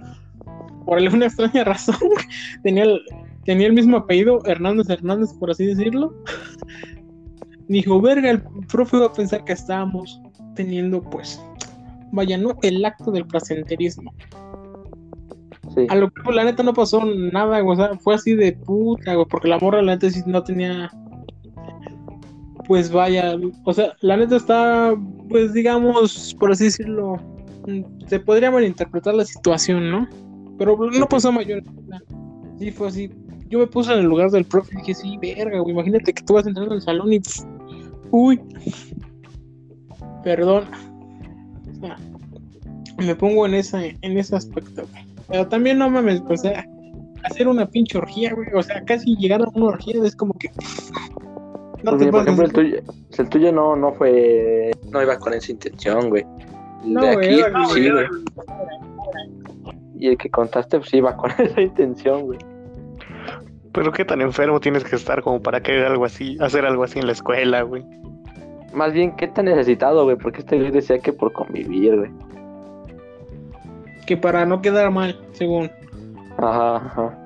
por 0.85 0.99
alguna 0.99 1.27
extraña 1.27 1.65
razón, 1.65 1.97
tenía 2.63 2.85
el, 2.85 3.01
tenía 3.45 3.67
el 3.67 3.73
mismo 3.73 3.99
apellido, 3.99 4.41
Hernández 4.45 4.89
Hernández, 4.89 5.33
por 5.35 5.51
así 5.51 5.67
decirlo. 5.67 6.15
Dijo, 7.69 8.01
verga, 8.01 8.31
el 8.31 8.43
profe 8.67 8.97
va 8.97 9.07
a 9.07 9.13
pensar 9.13 9.45
que 9.45 9.53
estábamos 9.53 10.21
teniendo, 10.55 11.03
pues, 11.03 11.41
vaya, 12.13 12.39
no, 12.39 12.57
el 12.63 12.83
acto 12.85 13.11
del 13.11 13.27
placenterismo. 13.27 14.13
A 15.91 15.95
lo 15.95 16.11
que 16.11 16.33
la 16.33 16.45
neta 16.45 16.63
no 16.63 16.73
pasó 16.73 17.05
nada, 17.05 17.63
o 17.63 17.77
sea, 17.77 17.95
fue 17.99 18.15
así 18.15 18.35
de 18.35 18.53
puta, 18.53 19.13
porque 19.29 19.49
la 19.49 19.59
morra 19.59 19.83
la 19.83 19.93
neta 19.93 20.11
sí 20.11 20.23
no 20.27 20.43
tenía 20.43 20.91
pues 22.67 22.93
vaya, 22.93 23.35
o 23.65 23.73
sea, 23.73 23.97
la 24.01 24.17
neta 24.19 24.37
está 24.37 24.95
pues 25.29 25.55
digamos, 25.55 26.37
por 26.39 26.53
así 26.53 26.65
decirlo, 26.65 27.17
se 28.07 28.21
podría 28.21 28.51
malinterpretar 28.51 29.14
la 29.14 29.25
situación, 29.25 29.91
¿no? 29.91 30.09
Pero 30.59 30.77
no 30.77 31.07
pasó 31.07 31.33
mayor. 31.33 31.62
Sí, 32.59 32.71
fue 32.71 32.89
así. 32.89 33.11
Yo 33.49 33.59
me 33.59 33.66
puse 33.66 33.93
en 33.93 34.01
el 34.01 34.07
lugar 34.07 34.31
del 34.31 34.45
profe 34.45 34.75
y 34.75 34.79
dije, 34.79 34.95
sí, 34.95 35.19
verga, 35.21 35.59
güey, 35.61 35.73
imagínate 35.73 36.12
que 36.12 36.23
tú 36.23 36.35
vas 36.35 36.47
entrando 36.47 36.75
al 36.75 36.83
salón 36.83 37.12
y... 37.12 37.21
uy, 38.11 38.41
perdón. 40.23 40.64
O 41.71 41.81
sea, 41.81 41.97
me 42.99 43.14
pongo 43.14 43.47
en, 43.47 43.55
esa, 43.55 43.85
en 43.85 44.19
ese 44.19 44.37
aspecto, 44.37 44.87
güey. 44.91 45.05
Pero 45.29 45.47
también 45.47 45.79
no 45.79 45.89
mames, 45.89 46.23
o 46.29 46.37
sea, 46.37 46.64
hacer 47.25 47.49
una 47.49 47.66
pinche 47.66 47.99
orgía, 47.99 48.35
güey. 48.35 48.49
O 48.55 48.62
sea, 48.62 48.83
casi 48.85 49.16
llegar 49.16 49.43
a 49.43 49.49
una 49.55 49.66
orgía 49.66 50.03
es 50.03 50.16
como 50.16 50.35
que. 50.35 50.51
No 51.83 51.93
pues 51.93 52.05
te 52.05 52.11
por 52.11 52.23
ejemplo, 52.23 52.45
el 52.45 52.53
tuyo, 52.53 52.77
el 53.16 53.29
tuyo 53.29 53.53
no, 53.53 53.77
no 53.77 53.93
fue. 53.93 54.71
No 54.91 55.03
iba 55.03 55.19
con 55.19 55.35
esa 55.35 55.53
intención, 55.53 56.09
güey. 56.09 56.25
No, 56.85 57.01
de 57.03 57.09
aquí, 57.11 57.43
sí, 57.72 57.91
güey. 57.91 58.07
Y 59.99 60.09
el 60.09 60.16
que 60.16 60.31
contaste, 60.31 60.79
pues 60.79 60.93
iba 60.95 61.16
con 61.16 61.31
esa 61.39 61.61
intención, 61.61 62.22
güey. 62.22 62.39
Pero 63.72 63.93
qué 63.93 64.05
tan 64.05 64.20
enfermo 64.20 64.61
tienes 64.61 64.85
que 64.85 64.97
estar 64.97 65.22
como 65.22 65.43
para 65.43 65.62
querer 65.62 65.87
algo 65.87 66.05
así, 66.05 66.37
hacer 66.41 66.64
algo 66.64 66.85
así 66.85 66.99
en 66.99 67.07
la 67.07 67.12
escuela, 67.12 67.62
güey. 67.62 67.85
Más 68.72 68.93
bien, 68.93 69.14
¿qué 69.16 69.29
tan 69.29 69.47
necesitado, 69.47 70.05
güey? 70.05 70.16
Porque 70.16 70.41
este 70.41 70.59
güey 70.59 70.70
decía 70.70 70.99
que 70.99 71.12
por 71.12 71.33
convivir, 71.33 71.97
güey 71.97 72.11
que 74.09 74.16
para 74.16 74.47
no 74.47 74.62
quedar 74.62 74.91
mal, 74.91 75.20
según. 75.33 75.70
Ajá, 76.39 76.76
ajá. 76.76 77.18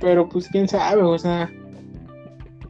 Pero 0.00 0.28
pues 0.28 0.48
quién 0.48 0.68
sabe, 0.68 1.02
o 1.02 1.18
sea. 1.18 1.50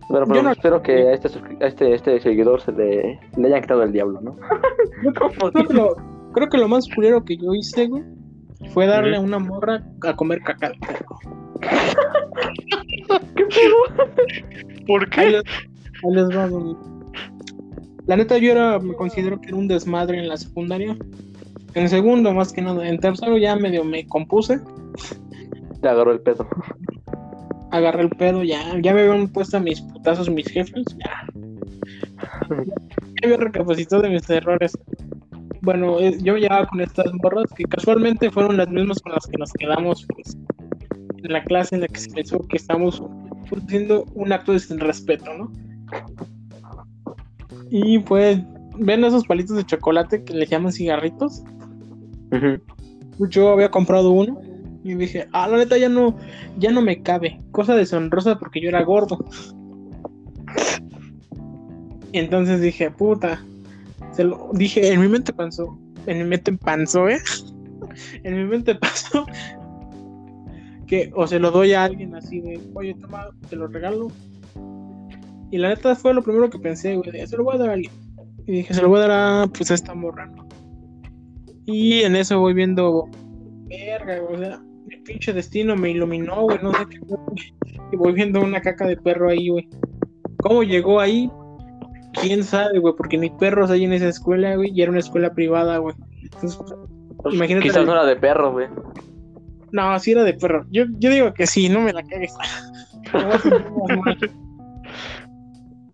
Pero, 0.08 0.24
pero 0.26 0.50
espero 0.50 0.82
que 0.82 1.08
a 1.08 1.12
este, 1.14 1.28
este, 1.60 1.94
este 1.94 2.20
seguidor 2.20 2.60
se 2.60 2.72
le, 2.72 3.18
le 3.36 3.46
hayan 3.48 3.62
quitado 3.62 3.82
el 3.82 3.92
diablo, 3.92 4.20
¿no? 4.20 4.36
creo, 5.52 5.66
que 5.66 5.74
lo, 5.74 5.96
creo 6.32 6.48
que 6.48 6.58
lo 6.58 6.68
más 6.68 6.88
culero 6.94 7.24
que 7.24 7.36
yo 7.36 7.54
hice, 7.54 7.88
güey, 7.88 8.04
fue 8.72 8.86
darle 8.86 9.16
a 9.16 9.20
una 9.20 9.38
morra 9.38 9.82
a 10.02 10.14
comer 10.14 10.40
caca 10.42 10.70
de 10.70 10.78
perro. 10.78 11.16
¿Qué 13.34 13.44
pedo? 13.46 13.76
¿Por 14.86 15.10
qué? 15.10 15.20
Ahí 15.20 15.32
les, 16.12 16.28
va, 16.28 16.48
La 18.06 18.16
neta, 18.16 18.38
yo 18.38 18.52
era, 18.52 18.78
me 18.78 18.94
considero 18.94 19.40
que 19.40 19.48
era 19.48 19.56
un 19.56 19.68
desmadre 19.68 20.18
en 20.18 20.28
la 20.28 20.36
secundaria. 20.36 20.96
En 21.74 21.88
segundo, 21.88 22.32
más 22.32 22.52
que 22.52 22.62
nada. 22.62 22.88
En 22.88 22.98
tercero 22.98 23.36
ya 23.36 23.56
medio 23.56 23.84
me 23.84 24.06
compuse. 24.06 24.60
Te 25.80 25.88
agarró 25.88 26.12
el 26.12 26.20
pedo. 26.20 26.46
Agarré 27.76 28.04
el 28.04 28.08
pedo, 28.08 28.42
ya. 28.42 28.80
Ya 28.80 28.94
me 28.94 29.02
habían 29.02 29.28
puesto 29.28 29.60
mis 29.60 29.82
putazos 29.82 30.30
mis 30.30 30.46
jefes. 30.46 30.84
Ya. 30.98 31.26
Ya 32.48 33.22
había 33.24 33.36
recapacitado 33.36 34.02
de 34.02 34.10
mis 34.10 34.28
errores. 34.30 34.72
Bueno, 35.60 36.00
eh, 36.00 36.16
yo 36.22 36.38
ya 36.38 36.64
con 36.66 36.80
estas 36.80 37.12
morras 37.22 37.52
que 37.54 37.64
casualmente 37.64 38.30
fueron 38.30 38.56
las 38.56 38.68
mismas 38.70 39.00
con 39.00 39.12
las 39.12 39.26
que 39.26 39.36
nos 39.36 39.52
quedamos 39.52 40.06
pues, 40.14 40.38
en 41.22 41.32
la 41.32 41.44
clase 41.44 41.74
en 41.74 41.82
la 41.82 41.88
que 41.88 42.00
se 42.00 42.10
pensó 42.10 42.38
que 42.48 42.56
estamos 42.56 43.02
haciendo 43.50 44.04
un 44.14 44.32
acto 44.32 44.52
de 44.52 44.60
sin 44.60 44.78
respeto, 44.78 45.34
¿no? 45.34 45.52
Y 47.70 47.98
pues, 47.98 48.40
ven 48.78 49.04
esos 49.04 49.26
palitos 49.26 49.56
de 49.56 49.66
chocolate 49.66 50.24
que 50.24 50.32
le 50.32 50.46
llaman 50.46 50.72
cigarritos. 50.72 51.42
Yo 53.30 53.50
había 53.50 53.70
comprado 53.70 54.10
uno 54.12 54.40
y 54.86 54.94
dije, 54.94 55.26
ah, 55.32 55.48
la 55.48 55.58
neta 55.58 55.76
ya 55.76 55.88
no, 55.88 56.16
ya 56.58 56.70
no 56.70 56.80
me 56.80 57.02
cabe. 57.02 57.40
Cosa 57.50 57.74
deshonrosa 57.74 58.38
porque 58.38 58.60
yo 58.60 58.68
era 58.68 58.82
gordo. 58.82 59.18
Y 62.12 62.18
entonces 62.18 62.60
dije, 62.60 62.90
puta. 62.90 63.44
Se 64.12 64.24
lo 64.24 64.50
dije, 64.52 64.92
en 64.92 65.00
mi 65.00 65.08
mente 65.08 65.32
pasó. 65.32 65.76
En 66.06 66.18
mi 66.18 66.24
mente 66.24 66.52
pasó, 66.52 67.08
¿eh? 67.08 67.18
en 68.22 68.36
mi 68.36 68.44
mente 68.44 68.76
pasó 68.76 69.26
que 70.86 71.10
o 71.14 71.26
se 71.26 71.40
lo 71.40 71.50
doy 71.50 71.72
a 71.72 71.84
alguien 71.84 72.14
así 72.14 72.40
de, 72.40 72.60
oye, 72.74 72.94
toma, 72.94 73.28
te 73.50 73.56
lo 73.56 73.66
regalo. 73.66 74.12
Y 75.50 75.58
la 75.58 75.70
neta 75.70 75.96
fue 75.96 76.14
lo 76.14 76.22
primero 76.22 76.48
que 76.48 76.58
pensé, 76.58 76.94
güey, 76.94 77.26
se 77.26 77.36
lo 77.36 77.44
voy 77.44 77.56
a 77.56 77.58
dar 77.58 77.70
a 77.70 77.72
alguien. 77.72 77.92
Y 78.46 78.52
dije, 78.52 78.72
se 78.72 78.82
lo 78.82 78.88
voy 78.88 78.98
a 79.00 79.08
dar 79.08 79.10
a, 79.10 79.46
pues, 79.48 79.70
a 79.72 79.74
esta 79.74 79.94
morra, 79.94 80.26
¿no? 80.26 80.46
Y 81.66 82.02
en 82.02 82.14
eso 82.14 82.38
voy 82.38 82.54
viendo, 82.54 83.08
verga, 83.68 84.22
o 84.22 84.38
sea, 84.38 84.62
pinche 85.06 85.32
destino 85.32 85.76
me 85.76 85.90
iluminó, 85.90 86.42
güey, 86.42 86.58
no 86.62 86.72
sé 86.72 86.86
qué. 86.90 87.00
Y 87.92 87.96
voy 87.96 88.12
viendo 88.12 88.40
una 88.40 88.60
caca 88.60 88.86
de 88.86 88.96
perro 88.96 89.30
ahí, 89.30 89.48
güey. 89.48 89.68
¿Cómo 90.38 90.62
llegó 90.62 91.00
ahí? 91.00 91.30
Quién 92.20 92.44
sabe, 92.44 92.78
güey, 92.78 92.94
porque 92.96 93.18
ni 93.18 93.30
perros 93.30 93.70
hay 93.70 93.84
en 93.84 93.92
esa 93.92 94.08
escuela, 94.08 94.56
güey, 94.56 94.70
y 94.74 94.82
era 94.82 94.90
una 94.90 95.00
escuela 95.00 95.32
privada, 95.34 95.78
güey. 95.78 95.94
Entonces, 96.22 96.58
pues, 97.22 97.34
imagínate. 97.34 97.68
Quizás 97.68 97.86
no 97.86 97.92
era 97.92 98.04
de 98.04 98.16
perro, 98.16 98.52
güey. 98.52 98.66
No, 99.72 99.98
sí 99.98 100.12
era 100.12 100.24
de 100.24 100.34
perro. 100.34 100.64
Yo, 100.70 100.84
yo 100.98 101.10
digo 101.10 101.34
que 101.34 101.46
sí, 101.46 101.68
no 101.68 101.80
me 101.80 101.92
la 101.92 102.02
cagues. 102.02 102.34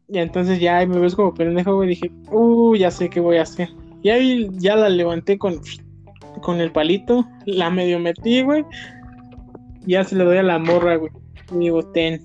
y 0.09 0.19
entonces 0.19 0.61
ya 0.61 0.85
me 0.87 0.99
ves 0.99 1.15
como 1.15 1.35
pendejo, 1.35 1.75
güey, 1.75 1.89
dije, 1.91 2.11
uh, 2.31 2.75
ya 2.77 2.91
sé 2.91 3.09
qué 3.09 3.21
voy 3.21 3.39
a 3.39 3.43
hacer. 3.43 3.69
Y 4.03 4.11
ahí 4.11 4.49
ya 4.53 4.77
la 4.77 4.89
levanté 4.89 5.39
con, 5.39 5.61
con 6.43 6.61
el 6.61 6.73
palito, 6.73 7.27
la 7.47 7.71
medio 7.71 7.99
metí, 7.99 8.43
güey. 8.43 8.65
Ya 9.87 10.05
se 10.05 10.17
le 10.17 10.25
doy 10.25 10.39
a 10.39 10.43
la 10.43 10.59
morra, 10.59 10.97
güey. 10.97 11.13
Y 11.53 11.59
digo, 11.59 11.83
ten. 11.93 12.21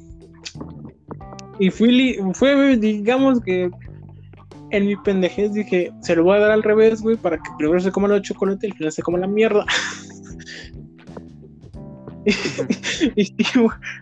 Y 1.59 1.69
fui, 1.69 2.17
fue, 2.33 2.77
digamos 2.77 3.41
que 3.41 3.69
en 4.71 4.85
mi 4.85 4.95
pendejez 4.97 5.53
dije, 5.53 5.91
se 6.01 6.15
lo 6.15 6.23
voy 6.23 6.37
a 6.37 6.41
dar 6.41 6.51
al 6.51 6.63
revés, 6.63 7.01
güey, 7.01 7.15
para 7.15 7.37
que 7.37 7.49
primero 7.57 7.79
se 7.79 7.91
coma 7.91 8.13
el 8.13 8.21
chocolate 8.21 8.67
y 8.67 8.71
al 8.71 8.77
final 8.77 8.91
se 8.91 9.01
coma 9.01 9.17
la 9.19 9.27
mierda. 9.27 9.65
y, 13.15 13.21
y 13.21 13.43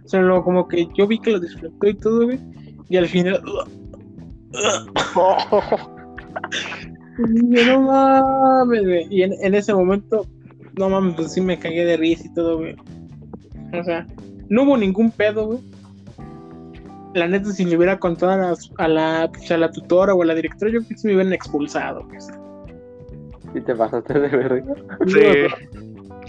se 0.05 0.19
lo, 0.19 0.43
como 0.43 0.67
que 0.67 0.87
yo 0.97 1.07
vi 1.07 1.19
que 1.19 1.31
lo 1.31 1.39
disfrutó 1.39 1.87
y 1.87 1.93
todo, 1.93 2.25
güey. 2.25 2.39
Y 2.89 2.97
al 2.97 3.07
final. 3.07 3.41
Y 7.17 7.63
no 7.65 7.81
mames, 7.81 8.83
güey. 8.83 9.07
Y 9.09 9.23
en, 9.23 9.55
ese 9.55 9.73
momento, 9.73 10.27
no 10.77 10.89
mames, 10.89 11.15
pues 11.15 11.33
sí 11.33 11.41
me 11.41 11.57
cagué 11.57 11.85
de 11.85 11.97
risa 11.97 12.25
y 12.25 12.33
todo, 12.33 12.57
güey. 12.57 12.75
O 13.79 13.83
sea, 13.83 14.05
no 14.49 14.63
hubo 14.63 14.77
ningún 14.77 15.11
pedo, 15.11 15.47
güey. 15.47 15.59
La 17.13 17.27
neta, 17.27 17.51
si 17.51 17.63
le 17.63 17.77
hubiera 17.77 17.97
contado 17.97 18.33
a 18.33 18.37
la, 18.37 18.55
a 18.77 18.87
la, 18.87 19.31
pues, 19.31 19.49
a 19.49 19.57
la 19.57 19.71
tutora 19.71 20.13
o 20.13 20.21
a 20.21 20.25
la 20.25 20.35
directora, 20.35 20.71
yo 20.71 20.79
creo 20.79 20.89
que 20.89 20.97
sí 20.97 21.07
me 21.07 21.13
hubieran 21.13 21.33
expulsado, 21.33 22.05
güey. 22.05 22.19
¿Y 23.53 23.61
te 23.61 23.73
pasaste 23.73 24.19
de 24.19 24.27
verga? 24.27 24.75
Sí. 25.07 25.79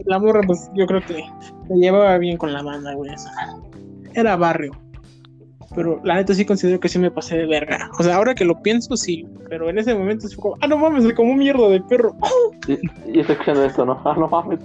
La 0.05 0.19
morra, 0.21 0.43
pues 0.47 0.71
yo 0.75 0.87
creo 0.87 1.01
que 1.01 1.25
se 1.67 1.75
llevaba 1.75 2.17
bien 2.19 2.37
con 2.37 2.53
la 2.53 2.63
banda, 2.63 2.95
güey. 2.95 3.11
Era 4.15 4.37
barrio. 4.37 4.73
Pero 5.75 6.01
la 6.05 6.15
neta 6.15 6.33
sí 6.35 6.45
considero 6.45 6.79
que 6.79 6.89
sí 6.89 6.99
me 6.99 7.11
pasé 7.11 7.37
de 7.37 7.47
verga. 7.47 7.91
O 7.99 8.03
sea, 8.03 8.17
ahora 8.17 8.35
que 8.35 8.45
lo 8.45 8.63
pienso, 8.63 8.97
sí. 8.97 9.27
Pero 9.49 9.69
en 9.69 9.79
ese 9.79 9.95
momento 9.95 10.29
fue 10.29 10.37
como, 10.37 10.57
ah, 10.61 10.69
no 10.69 10.79
mames, 10.79 11.05
se 11.05 11.15
como 11.15 11.35
mierda 11.35 11.69
de 11.69 11.81
perro. 11.83 12.17
Y, 12.69 12.79
y 13.13 13.21
escuchando 13.21 13.65
esto, 13.65 13.85
¿no? 13.85 14.01
Ah, 14.05 14.15
no 14.17 14.29
mames. 14.29 14.61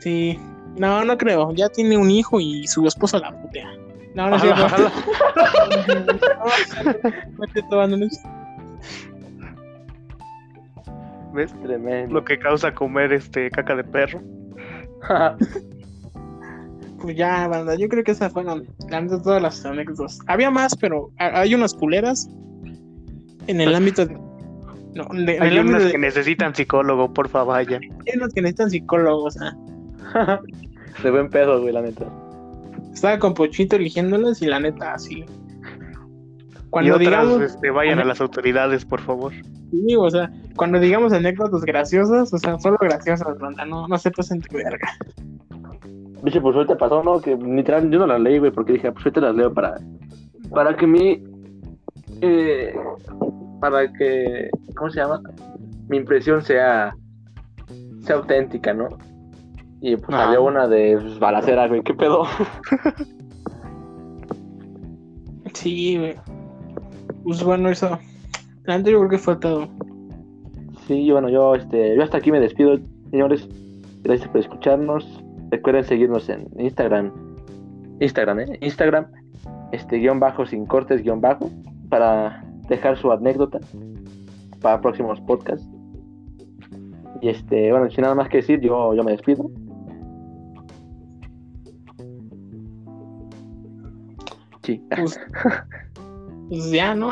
Sí. 0.00 0.38
No, 0.76 1.04
no 1.04 1.16
creo. 1.18 1.52
Ya 1.52 1.68
tiene 1.68 1.96
un 1.96 2.10
hijo 2.10 2.40
y 2.40 2.66
su 2.66 2.86
esposa 2.86 3.18
la 3.18 3.30
putea. 3.42 3.68
No, 4.14 4.28
no 4.30 4.36
es 4.36 4.42
¿Ves? 11.34 11.52
Tremendo. 11.62 12.14
Lo 12.14 12.24
que 12.24 12.38
causa 12.38 12.74
comer 12.74 13.12
este 13.12 13.50
caca 13.50 13.74
de 13.74 13.84
perro. 13.84 14.20
pues 17.00 17.16
ya, 17.16 17.48
banda, 17.48 17.74
yo 17.74 17.88
creo 17.88 18.04
que 18.04 18.12
esas 18.12 18.32
fueron 18.32 18.66
todas 19.22 19.40
las 19.42 19.64
anécdotas. 19.64 20.18
Había 20.26 20.50
más, 20.50 20.76
pero 20.76 21.10
hay 21.18 21.54
unas 21.54 21.74
culeras 21.74 22.28
en 23.46 23.60
el 23.60 23.74
ámbito 23.74 24.06
de, 24.06 24.14
No, 24.94 25.06
de- 25.12 25.38
Hay 25.40 25.50
de- 25.50 25.90
que 25.92 25.98
necesitan 25.98 26.54
psicólogo, 26.54 27.12
por 27.12 27.28
favor, 27.28 27.54
vayan. 27.54 27.82
hay 27.82 28.16
unos 28.16 28.32
que 28.34 28.42
necesitan 28.42 28.70
psicólogos. 28.70 29.36
¿ah? 29.40 29.52
De 31.02 31.10
buen 31.10 31.30
pedo, 31.30 31.60
güey, 31.60 31.72
la 31.72 31.82
neta. 31.82 32.06
Estaba 32.92 33.18
con 33.18 33.34
Pochito 33.34 33.76
eligiéndolos 33.76 34.42
y 34.42 34.46
la 34.46 34.60
neta, 34.60 34.94
así. 34.94 35.20
Y 35.20 36.70
Cuando 36.70 36.96
otras, 36.96 37.08
digamos, 37.08 37.42
este, 37.42 37.70
vayan 37.70 37.98
a 37.98 38.04
las 38.04 38.20
autoridades, 38.20 38.84
por 38.84 39.00
favor. 39.00 39.32
sí, 39.70 39.96
o 39.96 40.10
sea, 40.10 40.30
cuando 40.56 40.78
digamos 40.78 41.12
anécdotas 41.12 41.62
graciosas, 41.62 42.32
o 42.32 42.38
sea, 42.38 42.58
solo 42.58 42.76
graciosas, 42.80 43.38
banda, 43.38 43.64
no, 43.64 43.88
no 43.88 43.98
se 43.98 44.10
pasen 44.10 44.40
de 44.40 44.56
verga. 44.56 44.88
Dice, 46.22 46.40
pues 46.40 46.54
ahorita 46.54 46.76
pasó, 46.76 47.02
¿no? 47.02 47.20
Que 47.20 47.36
literal 47.36 47.90
yo 47.90 47.98
no 47.98 48.06
las 48.06 48.20
leí, 48.20 48.38
güey, 48.38 48.52
porque 48.52 48.74
dije, 48.74 48.92
pues 48.92 49.04
ahorita 49.04 49.20
las 49.20 49.34
leo 49.34 49.52
para, 49.52 49.80
para 50.50 50.76
que 50.76 50.86
mi, 50.86 51.24
eh, 52.20 52.74
para 53.60 53.92
que, 53.92 54.50
¿cómo 54.76 54.90
se 54.90 55.00
llama? 55.00 55.20
Mi 55.88 55.96
impresión 55.96 56.42
sea, 56.42 56.94
sea 58.02 58.16
auténtica, 58.16 58.72
¿no? 58.72 58.88
Y 59.82 59.96
pues 59.96 60.16
Ah. 60.16 60.24
salió 60.26 60.44
una 60.44 60.68
de 60.68 60.96
pues, 60.98 61.18
balacera, 61.18 61.66
güey, 61.68 61.82
¿qué 61.82 61.92
pedo? 61.92 62.24
Sí, 65.54 65.98
güey. 65.98 66.14
Pues 67.24 67.44
bueno, 67.44 67.68
eso. 67.68 67.98
Neta 68.66 68.90
yo 68.90 68.98
creo 68.98 69.08
que 69.10 69.18
fue 69.18 69.36
todo. 69.36 69.68
Sí, 70.86 71.10
bueno, 71.10 71.28
yo, 71.28 71.54
este, 71.54 71.94
yo 71.94 72.02
hasta 72.02 72.16
aquí 72.18 72.32
me 72.32 72.40
despido, 72.40 72.78
señores. 73.10 73.48
Gracias 74.02 74.28
por 74.30 74.40
escucharnos. 74.40 75.22
Recuerden 75.50 75.84
seguirnos 75.84 76.28
en 76.28 76.48
Instagram. 76.58 77.12
Instagram, 78.00 78.40
¿eh? 78.40 78.58
Instagram, 78.62 79.06
este, 79.72 79.98
guion 79.98 80.18
bajo, 80.18 80.46
sin 80.46 80.66
cortes, 80.66 81.02
guion 81.02 81.20
bajo, 81.20 81.50
para 81.90 82.42
dejar 82.68 82.96
su 82.96 83.12
anécdota 83.12 83.60
para 84.60 84.80
próximos 84.80 85.20
podcasts. 85.20 85.68
Y 87.20 87.28
este, 87.28 87.70
bueno, 87.70 87.88
sin 87.90 88.02
nada 88.02 88.14
más 88.14 88.28
que 88.28 88.38
decir, 88.38 88.60
yo, 88.60 88.94
yo 88.94 89.04
me 89.04 89.12
despido. 89.12 89.48
Sí. 94.62 94.82
Pues, 94.96 95.20
pues 96.48 96.70
ya, 96.70 96.94
¿no? 96.94 97.10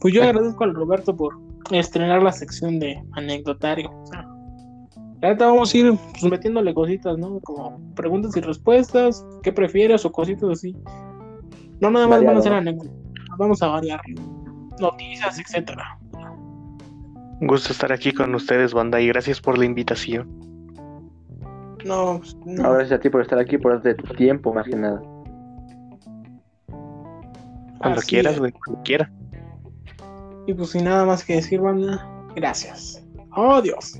Pues 0.00 0.14
yo 0.14 0.22
agradezco 0.22 0.64
al 0.64 0.74
Roberto 0.74 1.16
por 1.16 1.38
estrenar 1.70 2.22
la 2.22 2.32
sección 2.32 2.78
de 2.78 3.02
anecdotario. 3.12 3.90
O 3.90 4.06
sea, 4.06 5.34
vamos 5.38 5.74
a 5.74 5.78
ir 5.78 5.98
pues, 6.12 6.30
metiéndole 6.30 6.74
cositas, 6.74 7.18
¿no? 7.18 7.40
Como 7.40 7.80
preguntas 7.94 8.36
y 8.36 8.40
respuestas, 8.40 9.24
¿qué 9.42 9.52
prefieres? 9.52 10.04
o 10.04 10.12
cositas 10.12 10.50
así. 10.50 10.76
No 11.80 11.90
nada 11.90 12.08
más 12.08 12.24
van 12.24 12.36
a 12.36 12.42
ser 12.42 12.52
¿no? 12.52 12.58
anécdotas, 12.58 12.92
vamos 13.38 13.62
a 13.62 13.68
variar. 13.68 14.00
Noticias, 14.80 15.38
etcétera. 15.38 15.98
Un 17.40 17.46
gusto 17.46 17.72
estar 17.72 17.90
aquí 17.90 18.12
con 18.12 18.34
ustedes, 18.34 18.74
banda, 18.74 19.00
y 19.00 19.08
gracias 19.08 19.40
por 19.40 19.56
la 19.56 19.64
invitación. 19.64 20.28
No, 21.84 22.18
pues, 22.18 22.36
no. 22.44 22.62
No, 22.62 22.72
gracias 22.72 22.98
a 22.98 23.00
ti 23.00 23.08
por 23.08 23.22
estar 23.22 23.38
aquí, 23.38 23.56
por 23.56 23.72
darte 23.72 23.94
tu 23.94 24.12
tiempo, 24.14 24.52
más 24.52 24.66
que 24.66 24.76
nada. 24.76 25.00
Cuando 27.80 28.00
Así 28.00 28.08
quieras, 28.08 28.38
güey, 28.38 28.52
cuando 28.52 28.82
quieras. 28.82 29.10
Y 30.46 30.52
pues 30.52 30.70
sin 30.70 30.84
nada 30.84 31.06
más 31.06 31.24
que 31.24 31.36
decir, 31.36 31.60
banda, 31.60 32.06
gracias. 32.36 33.02
Adiós. 33.30 33.98